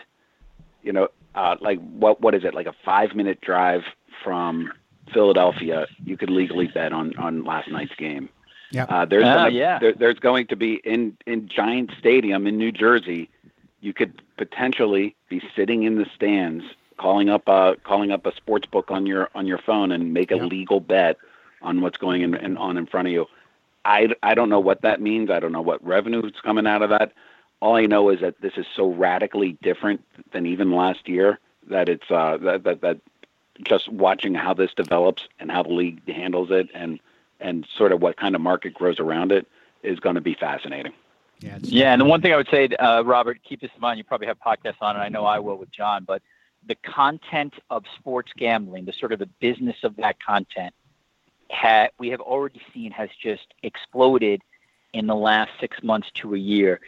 You 0.81 0.91
know, 0.93 1.07
uh, 1.35 1.55
like 1.61 1.79
what 1.79 2.19
what 2.21 2.35
is 2.35 2.43
it? 2.43 2.53
Like 2.53 2.67
a 2.67 2.73
five 2.83 3.15
minute 3.15 3.39
drive 3.41 3.83
from 4.23 4.71
Philadelphia. 5.13 5.87
You 6.03 6.17
could 6.17 6.29
legally 6.29 6.67
bet 6.67 6.91
on 6.93 7.15
on 7.17 7.43
last 7.45 7.69
night's 7.69 7.95
game. 7.95 8.29
Yeah. 8.71 8.85
Uh, 8.85 9.05
there's 9.05 9.23
Oh, 9.23 9.33
gonna, 9.35 9.49
yeah. 9.51 9.77
there, 9.79 9.93
there's 9.93 10.19
going 10.19 10.47
to 10.47 10.55
be 10.55 10.81
in 10.83 11.15
in 11.27 11.47
Giant 11.47 11.91
Stadium 11.99 12.47
in 12.47 12.57
New 12.57 12.71
Jersey. 12.71 13.29
You 13.81 13.93
could 13.93 14.21
potentially 14.37 15.15
be 15.29 15.41
sitting 15.55 15.83
in 15.83 15.95
the 15.95 16.05
stands, 16.15 16.63
calling 16.97 17.29
up 17.29 17.47
a 17.47 17.75
calling 17.83 18.11
up 18.11 18.25
a 18.25 18.35
sports 18.35 18.67
book 18.67 18.91
on 18.91 19.05
your 19.05 19.29
on 19.35 19.45
your 19.47 19.57
phone 19.57 19.91
and 19.91 20.13
make 20.13 20.31
a 20.31 20.35
Yeah. 20.37 20.45
legal 20.45 20.79
bet 20.79 21.17
on 21.61 21.81
what's 21.81 21.97
going 21.97 22.21
in, 22.21 22.35
in 22.35 22.57
on 22.57 22.77
in 22.77 22.85
front 22.85 23.07
of 23.07 23.13
you. 23.13 23.25
I, 23.85 24.09
I 24.23 24.33
don't 24.33 24.49
know 24.49 24.61
what 24.61 24.81
that 24.83 25.01
means. 25.01 25.29
I 25.29 25.39
don't 25.39 25.51
know 25.51 25.61
what 25.61 25.85
revenue 25.85 26.23
is 26.25 26.39
coming 26.41 26.65
out 26.65 26.81
of 26.81 26.89
that. 26.91 27.11
All 27.59 27.75
I 27.75 27.85
know 27.85 28.09
is 28.09 28.21
that 28.21 28.39
this 28.41 28.53
is 28.57 28.65
so 28.75 28.87
radically 28.87 29.57
different 29.61 30.01
than 30.31 30.45
even 30.45 30.71
last 30.71 31.07
year 31.07 31.39
that 31.69 31.89
it's 31.89 32.09
uh, 32.09 32.37
that, 32.37 32.63
that 32.63 32.81
that 32.81 32.99
just 33.63 33.89
watching 33.89 34.33
how 34.33 34.53
this 34.53 34.73
develops 34.73 35.27
and 35.39 35.51
how 35.51 35.63
the 35.63 35.69
league 35.73 36.07
handles 36.09 36.49
it 36.51 36.69
and 36.73 36.99
and 37.39 37.67
sort 37.77 37.91
of 37.91 38.01
what 38.01 38.17
kind 38.17 38.35
of 38.35 38.41
market 38.41 38.73
grows 38.73 38.99
around 38.99 39.31
it 39.31 39.47
is 39.83 39.99
going 39.99 40.15
to 40.15 40.21
be 40.21 40.33
fascinating. 40.33 40.93
Yeah, 41.39 41.57
Yeah, 41.61 41.91
and 41.91 41.99
the 41.99 42.05
one 42.05 42.21
thing 42.21 42.31
I 42.31 42.37
would 42.37 42.47
say, 42.49 42.69
uh, 42.79 43.03
Robert, 43.03 43.39
keep 43.43 43.59
this 43.59 43.71
in 43.75 43.81
mind. 43.81 43.97
You 43.97 44.05
probably 44.05 44.27
have 44.27 44.39
podcasts 44.39 44.81
on 44.81 44.95
it. 44.95 44.99
I 44.99 45.09
know 45.09 45.25
I 45.25 45.39
will 45.39 45.57
with 45.57 45.71
John, 45.71 46.05
but 46.05 46.21
the 46.67 46.75
content 46.75 47.53
of 47.69 47.83
sports 47.97 48.31
gambling, 48.37 48.85
the 48.85 48.93
sort 48.93 49.11
of 49.11 49.19
the 49.19 49.29
business 49.39 49.77
of 49.83 49.95
that 49.97 50.21
content, 50.23 50.73
ha- 51.51 51.89
we 51.99 52.09
have 52.09 52.21
already 52.21 52.61
seen 52.73 52.91
has 52.91 53.09
just 53.21 53.53
exploded 53.63 54.41
in 54.93 55.07
the 55.07 55.15
last 55.15 55.51
six 55.59 55.81
months 55.83 56.09
to 56.15 56.35
a 56.35 56.37
year. 56.37 56.79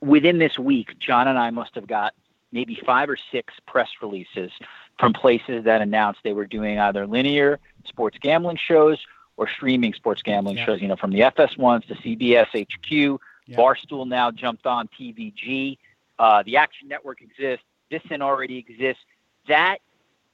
Within 0.00 0.38
this 0.38 0.58
week, 0.58 0.98
John 0.98 1.28
and 1.28 1.38
I 1.38 1.50
must 1.50 1.74
have 1.74 1.86
got 1.86 2.14
maybe 2.50 2.78
five 2.84 3.08
or 3.08 3.16
six 3.30 3.54
press 3.66 3.88
releases 4.02 4.50
from 4.98 5.12
places 5.12 5.64
that 5.64 5.80
announced 5.80 6.20
they 6.24 6.32
were 6.32 6.46
doing 6.46 6.78
either 6.78 7.06
linear 7.06 7.58
sports 7.86 8.18
gambling 8.20 8.56
shows 8.58 8.98
or 9.36 9.48
streaming 9.48 9.94
sports 9.94 10.22
gambling 10.22 10.56
Yeah. 10.58 10.66
shows. 10.66 10.82
You 10.82 10.88
know, 10.88 10.96
from 10.96 11.10
the 11.12 11.20
FS1s 11.20 11.86
to 11.86 11.94
CBS 11.94 12.48
HQ. 12.52 13.20
Yeah. 13.46 13.56
Barstool 13.56 14.06
now 14.06 14.30
jumped 14.30 14.66
on 14.66 14.88
TVG. 14.88 15.78
Uh, 16.18 16.42
the 16.44 16.56
Action 16.56 16.88
Network 16.88 17.22
exists. 17.22 17.64
VSiN 17.90 18.20
already 18.22 18.56
exists. 18.58 19.02
That 19.48 19.78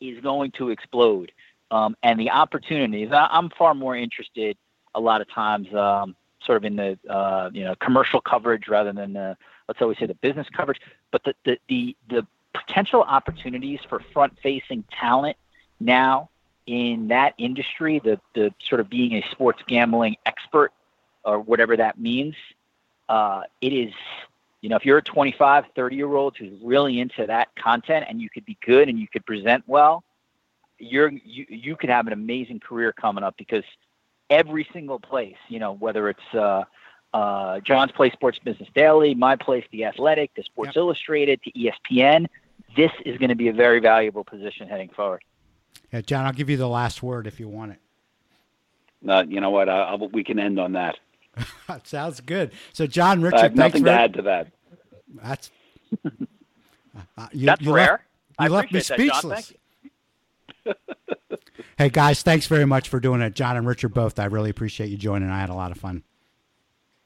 is 0.01 0.21
going 0.21 0.53
to 0.53 0.71
explode. 0.71 1.33
Um, 1.71 1.97
and 2.03 2.18
the 2.18 2.31
opportunities, 2.31 3.11
I, 3.12 3.29
I'm 3.31 3.51
far 3.51 3.75
more 3.75 3.97
interested 3.97 4.57
a 4.94 5.01
lot 5.01 5.21
of 5.21 5.31
times 5.31 5.73
um, 5.75 6.16
sort 6.42 6.57
of 6.57 6.64
in 6.64 6.77
the 6.77 6.99
uh, 7.09 7.51
you 7.53 7.64
know 7.64 7.75
commercial 7.77 8.21
coverage 8.21 8.68
rather 8.68 8.92
than 8.92 9.12
the, 9.12 9.37
let's 9.68 9.83
always 9.83 9.99
say 9.99 10.07
the 10.07 10.14
business 10.14 10.47
coverage. 10.51 10.81
But 11.11 11.25
the, 11.25 11.35
the, 11.44 11.59
the, 11.68 11.97
the 12.09 12.27
potential 12.55 13.03
opportunities 13.03 13.81
for 13.88 14.01
front 14.12 14.38
facing 14.42 14.85
talent 14.90 15.37
now 15.81 16.31
in 16.66 17.09
that 17.09 17.35
industry, 17.38 17.99
the, 17.99 18.21
the 18.35 18.53
sort 18.62 18.81
of 18.81 18.90
being 18.90 19.14
a 19.14 19.25
sports 19.31 19.62
gambling 19.66 20.16
expert 20.27 20.73
or 21.25 21.40
whatever 21.40 21.77
that 21.77 21.99
means, 21.99 22.35
uh, 23.09 23.42
it 23.61 23.73
is, 23.73 23.92
you 24.61 24.68
know, 24.68 24.77
if 24.77 24.85
you're 24.85 24.99
a 24.99 25.03
25, 25.03 25.64
30 25.75 25.97
year 25.97 26.14
old 26.14 26.37
who's 26.37 26.59
really 26.62 27.01
into 27.01 27.27
that 27.27 27.49
content 27.57 28.07
and 28.09 28.21
you 28.21 28.29
could 28.29 28.44
be 28.44 28.59
good 28.64 28.88
and 28.88 28.99
you 28.99 29.07
could 29.07 29.25
present 29.25 29.64
well, 29.66 30.05
you're, 30.79 31.11
you, 31.11 31.47
you 31.49 31.77
could 31.77 31.90
have 31.90 32.07
an 32.07 32.12
amazing 32.12 32.61
career 32.61 32.92
coming 32.92 33.25
up 33.25 33.37
because 33.37 33.64
every 34.31 34.68
single 34.73 34.99
place, 34.99 35.37
you 35.49 35.59
know, 35.59 35.73
whether 35.73 36.09
it's, 36.09 36.35
uh, 36.35 36.64
uh, 37.14 37.61
John's 37.61 37.92
Place 37.92 38.12
Sports 38.12 38.38
Business 38.38 38.68
Daily, 38.75 39.14
my 39.14 39.35
place, 39.37 39.64
The 39.73 39.85
Athletic, 39.85 40.35
to 40.35 40.42
Sports 40.42 40.77
Illustrated, 40.77 41.42
to 41.42 41.53
ESPN, 41.53 42.27
this 42.77 42.92
is 43.07 43.16
going 43.18 43.31
to 43.31 43.35
be 43.35 43.49
a 43.49 43.53
very 43.53 43.81
valuable 43.81 44.25
position 44.25 44.68
heading 44.68 44.90
forward. 44.90 45.25
yeah, 45.92 46.03
John, 46.03 46.27
I'll 46.27 46.33
give 46.33 46.51
you 46.51 46.59
the 46.59 46.68
last 46.68 47.03
word 47.03 47.27
if 47.27 47.40
you 47.40 47.49
want 47.49 47.73
it. 47.73 47.81
Uh, 49.09 49.25
you 49.27 49.40
know 49.40 49.51
what? 49.51 49.68
Uh, 49.68 49.97
we 50.12 50.25
can 50.25 50.38
end 50.38 50.59
on 50.59 50.73
that. 50.73 50.99
Sounds 51.85 52.20
good. 52.20 52.53
So, 52.72 52.87
John, 52.87 53.22
Richard, 53.22 53.37
I 53.37 53.42
have 53.42 53.55
thanks 53.55 53.81
nothing 53.81 53.83
for 53.83 53.88
to 53.88 53.92
add 53.92 54.14
to 54.14 54.22
that. 54.22 54.48
That's 55.22 55.51
uh, 57.16 57.29
you, 57.33 57.46
That's 57.46 57.62
you 57.62 57.72
rare. 57.74 57.90
Left, 57.90 58.03
I 58.38 58.46
you 58.46 58.53
left 58.53 58.72
me 58.72 58.81
appreciate 58.81 58.96
that, 58.96 59.22
John. 59.22 59.42
speechless. 59.42 59.53
Hey 61.77 61.88
guys, 61.90 62.22
thanks 62.22 62.46
very 62.46 62.64
much 62.64 62.88
for 62.88 62.98
doing 62.98 63.20
it, 63.20 63.35
John 63.35 63.57
and 63.57 63.66
Richard 63.66 63.94
both. 63.94 64.18
I 64.18 64.24
really 64.24 64.51
appreciate 64.51 64.90
you 64.90 64.96
joining. 64.96 65.31
I 65.31 65.38
had 65.38 65.48
a 65.48 65.55
lot 65.55 65.70
of 65.70 65.79
fun. 65.79 66.03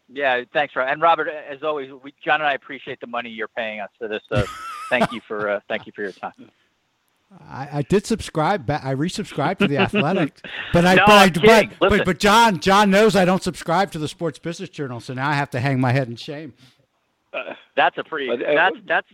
Yeah, 0.08 0.44
thanks, 0.52 0.74
Rob. 0.74 0.88
And 0.88 1.00
Robert, 1.00 1.28
as 1.28 1.62
always, 1.62 1.90
we, 2.02 2.14
John 2.24 2.40
and 2.40 2.48
I 2.48 2.54
appreciate 2.54 3.00
the 3.00 3.06
money 3.06 3.30
you're 3.30 3.48
paying 3.48 3.80
us 3.80 3.90
for 3.98 4.08
this. 4.08 4.22
So, 4.30 4.44
thank 4.88 5.12
you 5.12 5.20
for 5.26 5.50
uh, 5.50 5.60
thank 5.68 5.86
you 5.86 5.92
for 5.94 6.02
your 6.02 6.12
time. 6.12 6.50
I, 7.48 7.68
I 7.72 7.82
did 7.82 8.06
subscribe. 8.06 8.66
Ba- 8.66 8.80
I 8.82 8.94
resubscribed 8.94 9.58
to 9.58 9.68
the 9.68 9.76
Athletic, 9.78 10.34
but 10.72 10.84
I, 10.84 10.94
No, 10.94 11.04
but, 11.06 11.12
I 11.48 11.66
but, 11.78 11.90
but 11.90 12.04
but 12.04 12.18
John 12.18 12.60
John 12.60 12.90
knows 12.90 13.14
I 13.16 13.24
don't 13.24 13.42
subscribe 13.42 13.90
to 13.92 13.98
the 13.98 14.08
Sports 14.08 14.38
Business 14.38 14.68
Journal, 14.68 15.00
so 15.00 15.14
now 15.14 15.28
I 15.28 15.34
have 15.34 15.50
to 15.50 15.60
hang 15.60 15.80
my 15.80 15.92
head 15.92 16.08
in 16.08 16.16
shame. 16.16 16.54
That's 17.76 17.96
a 17.98 18.04
pretty. 18.04 18.30
Uh, 18.30 18.36
That's 18.54 18.76
that's 18.86 19.06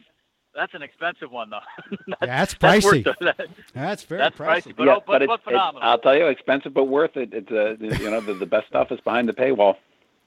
that's 0.54 0.74
an 0.74 0.82
expensive 0.82 1.30
one 1.30 1.50
though. 1.50 1.60
that's, 2.20 2.20
that's 2.20 2.54
that's 2.54 2.84
pricey. 2.86 3.06
worth 3.06 3.18
the- 3.20 3.48
That's 3.74 4.02
very 4.02 4.18
That's 4.20 4.36
pricey. 4.36 4.72
pricey, 4.72 4.76
but, 4.76 4.86
yeah, 4.86 4.94
oh, 4.96 5.02
but, 5.06 5.22
it's, 5.22 5.28
but 5.28 5.34
it's- 5.34 5.44
phenomenal. 5.44 5.88
I'll 5.88 5.98
tell 5.98 6.16
you, 6.16 6.26
expensive 6.26 6.74
but 6.74 6.84
worth 6.84 7.16
it. 7.16 7.32
It's 7.32 7.50
uh, 7.50 7.76
you 7.80 8.10
know 8.10 8.20
the, 8.20 8.34
the 8.34 8.46
best 8.46 8.66
stuff 8.66 8.90
is 8.90 9.00
behind 9.00 9.28
the 9.28 9.32
paywall. 9.34 9.76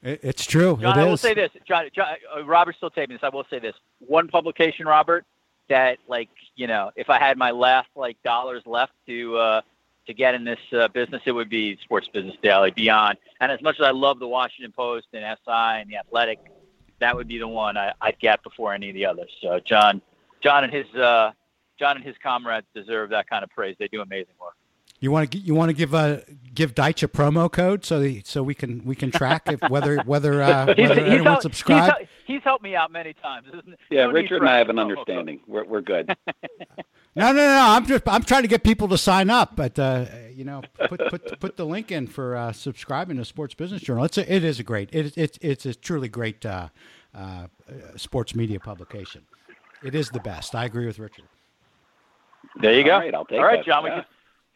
It- 0.02 0.20
it's 0.22 0.46
true. 0.46 0.78
John, 0.80 0.98
it 0.98 1.02
I 1.02 1.04
will 1.04 1.16
say 1.18 1.34
this. 1.34 1.50
John, 1.68 1.84
John 1.94 2.06
uh, 2.34 2.44
Robert's 2.44 2.78
still 2.78 2.90
taping 2.90 3.14
this. 3.16 3.22
I 3.22 3.28
will 3.28 3.44
say 3.50 3.58
this. 3.58 3.74
One 4.00 4.26
publication, 4.28 4.86
Robert, 4.86 5.26
that 5.68 5.98
like 6.08 6.28
you 6.56 6.66
know, 6.66 6.90
if 6.96 7.10
I 7.10 7.18
had 7.18 7.36
my 7.36 7.50
last 7.50 7.88
like 7.96 8.22
dollars 8.22 8.62
left 8.66 8.92
to 9.06 9.36
uh, 9.36 9.60
to 10.06 10.14
get 10.14 10.34
in 10.34 10.44
this 10.44 10.58
uh, 10.72 10.88
business, 10.88 11.22
it 11.26 11.32
would 11.32 11.48
be 11.48 11.78
Sports 11.82 12.08
Business 12.12 12.34
Daily 12.42 12.70
Beyond. 12.70 13.18
And 13.40 13.52
as 13.52 13.62
much 13.62 13.76
as 13.78 13.86
I 13.86 13.90
love 13.90 14.18
the 14.18 14.28
Washington 14.28 14.72
Post 14.72 15.06
and 15.12 15.22
SI 15.44 15.80
and 15.80 15.90
the 15.90 15.96
Athletic, 15.96 16.38
that 17.00 17.14
would 17.14 17.28
be 17.28 17.38
the 17.38 17.48
one 17.48 17.76
I, 17.76 17.92
I'd 18.00 18.18
get 18.18 18.42
before 18.42 18.74
any 18.74 18.88
of 18.88 18.94
the 18.94 19.06
others. 19.06 19.30
So 19.40 19.60
John, 19.64 20.02
John 20.42 20.64
and 20.64 20.72
his 20.72 20.86
uh, 20.94 21.32
John 21.78 21.96
and 21.96 22.04
his 22.04 22.16
comrades 22.22 22.66
deserve 22.74 23.10
that 23.10 23.28
kind 23.28 23.44
of 23.44 23.50
praise. 23.50 23.76
They 23.78 23.88
do 23.88 24.00
amazing 24.02 24.34
work. 24.40 24.54
You 25.00 25.10
want 25.10 25.32
to 25.32 25.38
you 25.38 25.54
want 25.54 25.68
to 25.70 25.74
give 25.74 25.94
a 25.94 26.22
give 26.54 26.74
Deitsch 26.74 27.02
a 27.02 27.08
promo 27.08 27.50
code 27.50 27.84
so 27.84 27.98
the, 27.98 28.22
so 28.24 28.42
we 28.42 28.54
can 28.54 28.84
we 28.84 28.94
can 28.94 29.10
track 29.10 29.42
if 29.46 29.60
whether 29.68 29.98
whether 30.02 30.42
uh, 30.42 30.66
He's, 30.76 30.88
whether 30.88 31.02
he's, 31.02 31.12
anyone 31.12 31.34
he's, 31.34 31.42
subscribed. 31.42 31.96
helped, 31.96 32.11
he's 32.26 32.42
helped 32.42 32.62
me 32.64 32.74
out 32.76 32.90
many 32.92 33.12
times. 33.14 33.48
Yeah, 33.90 34.06
No 34.06 34.12
need 34.12 34.22
Richard 34.22 34.40
and 34.42 34.48
I 34.48 34.58
have 34.58 34.68
an 34.68 34.78
understanding. 34.78 35.40
We're 35.46 35.64
we're 35.64 35.80
good. 35.82 36.14
No, 37.14 37.26
no, 37.30 37.44
no. 37.44 37.64
I'm 37.68 37.84
just 37.84 38.04
I'm 38.08 38.22
trying 38.22 38.40
to 38.40 38.48
get 38.48 38.64
people 38.64 38.88
to 38.88 38.96
sign 38.96 39.28
up, 39.28 39.54
but 39.54 39.78
uh, 39.78 40.06
you 40.34 40.44
know, 40.44 40.62
put 40.88 40.98
put 41.10 41.40
put 41.40 41.56
the 41.58 41.66
link 41.66 41.92
in 41.92 42.06
for 42.06 42.34
uh, 42.34 42.52
subscribing 42.52 43.18
to 43.18 43.24
Sports 43.26 43.52
Business 43.52 43.82
Journal. 43.82 44.04
It's 44.04 44.16
a, 44.16 44.34
it 44.34 44.42
is 44.42 44.58
a 44.58 44.62
great 44.62 44.88
it, 44.94 45.18
it's 45.18 45.38
it's 45.42 45.66
a 45.66 45.74
truly 45.74 46.08
great 46.08 46.46
uh, 46.46 46.68
uh, 47.14 47.48
sports 47.96 48.34
media 48.34 48.58
publication. 48.58 49.26
It 49.84 49.94
is 49.94 50.08
the 50.08 50.20
best. 50.20 50.54
I 50.54 50.64
agree 50.64 50.86
with 50.86 50.98
Richard. 50.98 51.26
There 52.62 52.72
you 52.72 52.82
go. 52.82 52.92
All 52.94 53.00
right, 53.00 53.14
I'll 53.14 53.26
take 53.26 53.40
All 53.40 53.44
right, 53.44 53.58
that. 53.58 53.66
John. 53.66 53.84
We 53.84 53.90
Yeah. 53.90 54.04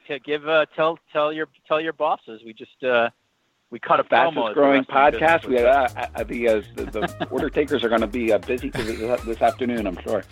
can 0.07 0.21
give 0.25 0.49
uh, 0.49 0.65
tell 0.75 0.99
tell 1.13 1.35
your 1.35 1.49
tell 1.69 1.81
your 1.81 1.93
bosses. 1.93 2.41
We 2.43 2.55
just 2.55 2.83
uh, 2.83 3.11
we 3.71 3.79
cut 3.79 4.01
a 4.01 4.05
fastest 4.05 4.55
growing 4.55 4.85
podcast. 4.85 5.47
We 5.47 5.59
uh, 5.59 5.89
uh, 6.15 6.25
the, 6.25 6.49
uh, 6.49 6.63
the 6.75 6.85
the 6.85 7.29
order 7.31 7.51
takers 7.51 7.83
are 7.83 7.89
going 7.89 8.01
to 8.01 8.07
be 8.07 8.33
uh, 8.33 8.39
busy 8.39 8.71
this, 8.71 9.21
this 9.23 9.43
afternoon. 9.43 9.87
I'm 9.87 10.01
sure. 10.03 10.23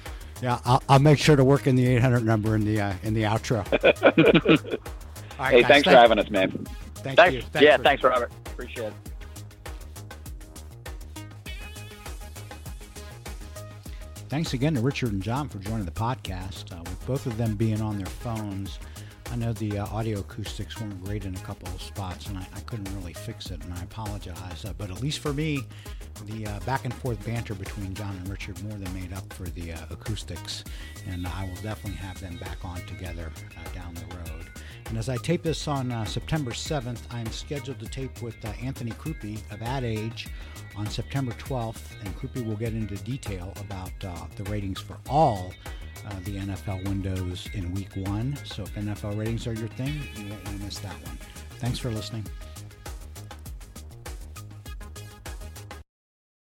Yeah, 0.43 0.61
I'll, 0.65 0.83
I'll, 0.89 0.99
make 0.99 1.19
sure 1.19 1.37
to 1.37 1.45
work 1.45 1.67
in 1.67 1.77
the 1.77 1.87
800 1.87 2.25
number 2.25 2.55
in 2.55 2.65
the 2.65 2.81
uh, 2.81 2.95
in 3.03 3.15
the 3.15 3.23
outro. 3.23 3.65
right, 5.39 5.53
hey, 5.53 5.63
guys, 5.63 5.69
thanks, 5.69 5.89
for 5.89 5.95
having 5.95 6.19
us, 6.19 6.31
man. 6.31 6.51
Thank 6.97 7.17
thanks. 7.17 7.35
you. 7.35 7.43
Thanks 7.43 7.65
yeah, 7.65 7.77
for, 7.77 7.83
thanks, 7.83 8.03
Robert. 8.03 8.33
Appreciate 8.47 8.87
it. 8.87 8.95
Thanks 14.29 14.53
again 14.53 14.75
to 14.75 14.81
Richard 14.81 15.13
and 15.13 15.23
John 15.23 15.49
for 15.49 15.59
joining 15.59 15.85
the 15.85 15.93
podcast. 15.93 16.73
Uh, 16.73 16.83
with 16.83 17.07
both 17.07 17.27
of 17.27 17.37
them 17.37 17.55
being 17.55 17.81
on 17.81 17.99
their 17.99 18.07
phones, 18.07 18.81
I 19.35 19.37
know 19.37 19.53
the 19.53 19.79
uh, 19.79 19.87
audio 19.87 20.21
acoustics 20.21 20.81
weren't 20.81 21.03
great 21.03 21.25
in 21.25 21.35
a 21.35 21.41
couple 21.41 21.67
of 21.75 21.83
spots, 21.83 22.29
and 22.29 22.39
I, 22.39 22.47
I 22.55 22.61
couldn't 22.61 22.89
really 22.95 23.15
fix 23.15 23.51
it, 23.51 23.61
and 23.65 23.75
I 23.75 23.83
apologize. 23.83 24.65
Uh, 24.65 24.73
but 24.79 24.93
at 24.93 25.03
least 25.03 25.19
for 25.19 25.33
me, 25.33 25.65
the 26.27 26.47
uh, 26.47 26.61
back 26.61 26.85
and 26.85 26.95
forth 26.95 27.27
banter 27.27 27.57
between 27.57 27.95
John 27.95 28.15
and 28.15 28.29
Richard 28.29 28.63
more 28.63 28.79
than 28.79 28.95
made 28.95 29.13
up 29.13 29.33
for 29.33 29.49
the 29.49 29.73
uh, 29.73 29.79
acoustics, 29.91 30.63
and 31.09 31.27
I 31.27 31.47
will 31.49 31.63
definitely 31.63 31.99
have 31.99 32.21
them 32.21 32.37
back 32.37 32.65
on 32.65 32.77
together 32.87 33.33
uh, 33.59 33.75
down 33.75 33.95
the 33.95 34.07
road. 34.15 34.47
And 34.87 34.97
as 34.97 35.09
I 35.09 35.17
tape 35.17 35.43
this 35.43 35.67
on 35.67 35.91
uh, 35.91 36.05
September 36.05 36.53
7th, 36.53 37.01
I'm 37.11 37.27
scheduled 37.33 37.81
to 37.81 37.87
tape 37.87 38.23
with 38.23 38.37
Anthony 38.63 38.93
Crupi 38.93 39.41
of 39.51 39.63
Ad 39.63 39.83
Age 39.83 40.29
on 40.77 40.87
September 40.89 41.33
12th, 41.33 42.01
and 42.01 42.17
Krupe 42.17 42.45
will 42.45 42.57
get 42.57 42.73
into 42.73 42.97
detail 42.97 43.53
about 43.61 43.93
uh, 44.05 44.27
the 44.37 44.45
ratings 44.45 44.81
for 44.81 44.99
all 45.09 45.53
uh, 46.07 46.15
the 46.25 46.37
NFL 46.37 46.87
windows 46.89 47.49
in 47.55 47.73
week 47.73 47.91
one. 47.95 48.37
So 48.45 48.63
if 48.63 48.75
NFL 48.75 49.19
ratings 49.19 49.47
are 49.47 49.55
your 49.55 49.69
thing, 49.69 50.01
you 50.17 50.29
won't 50.29 50.45
want 50.45 50.59
to 50.59 50.65
miss 50.65 50.79
that 50.81 50.95
one. 51.07 51.19
Thanks 51.59 51.79
for 51.79 51.91
listening. 51.91 52.27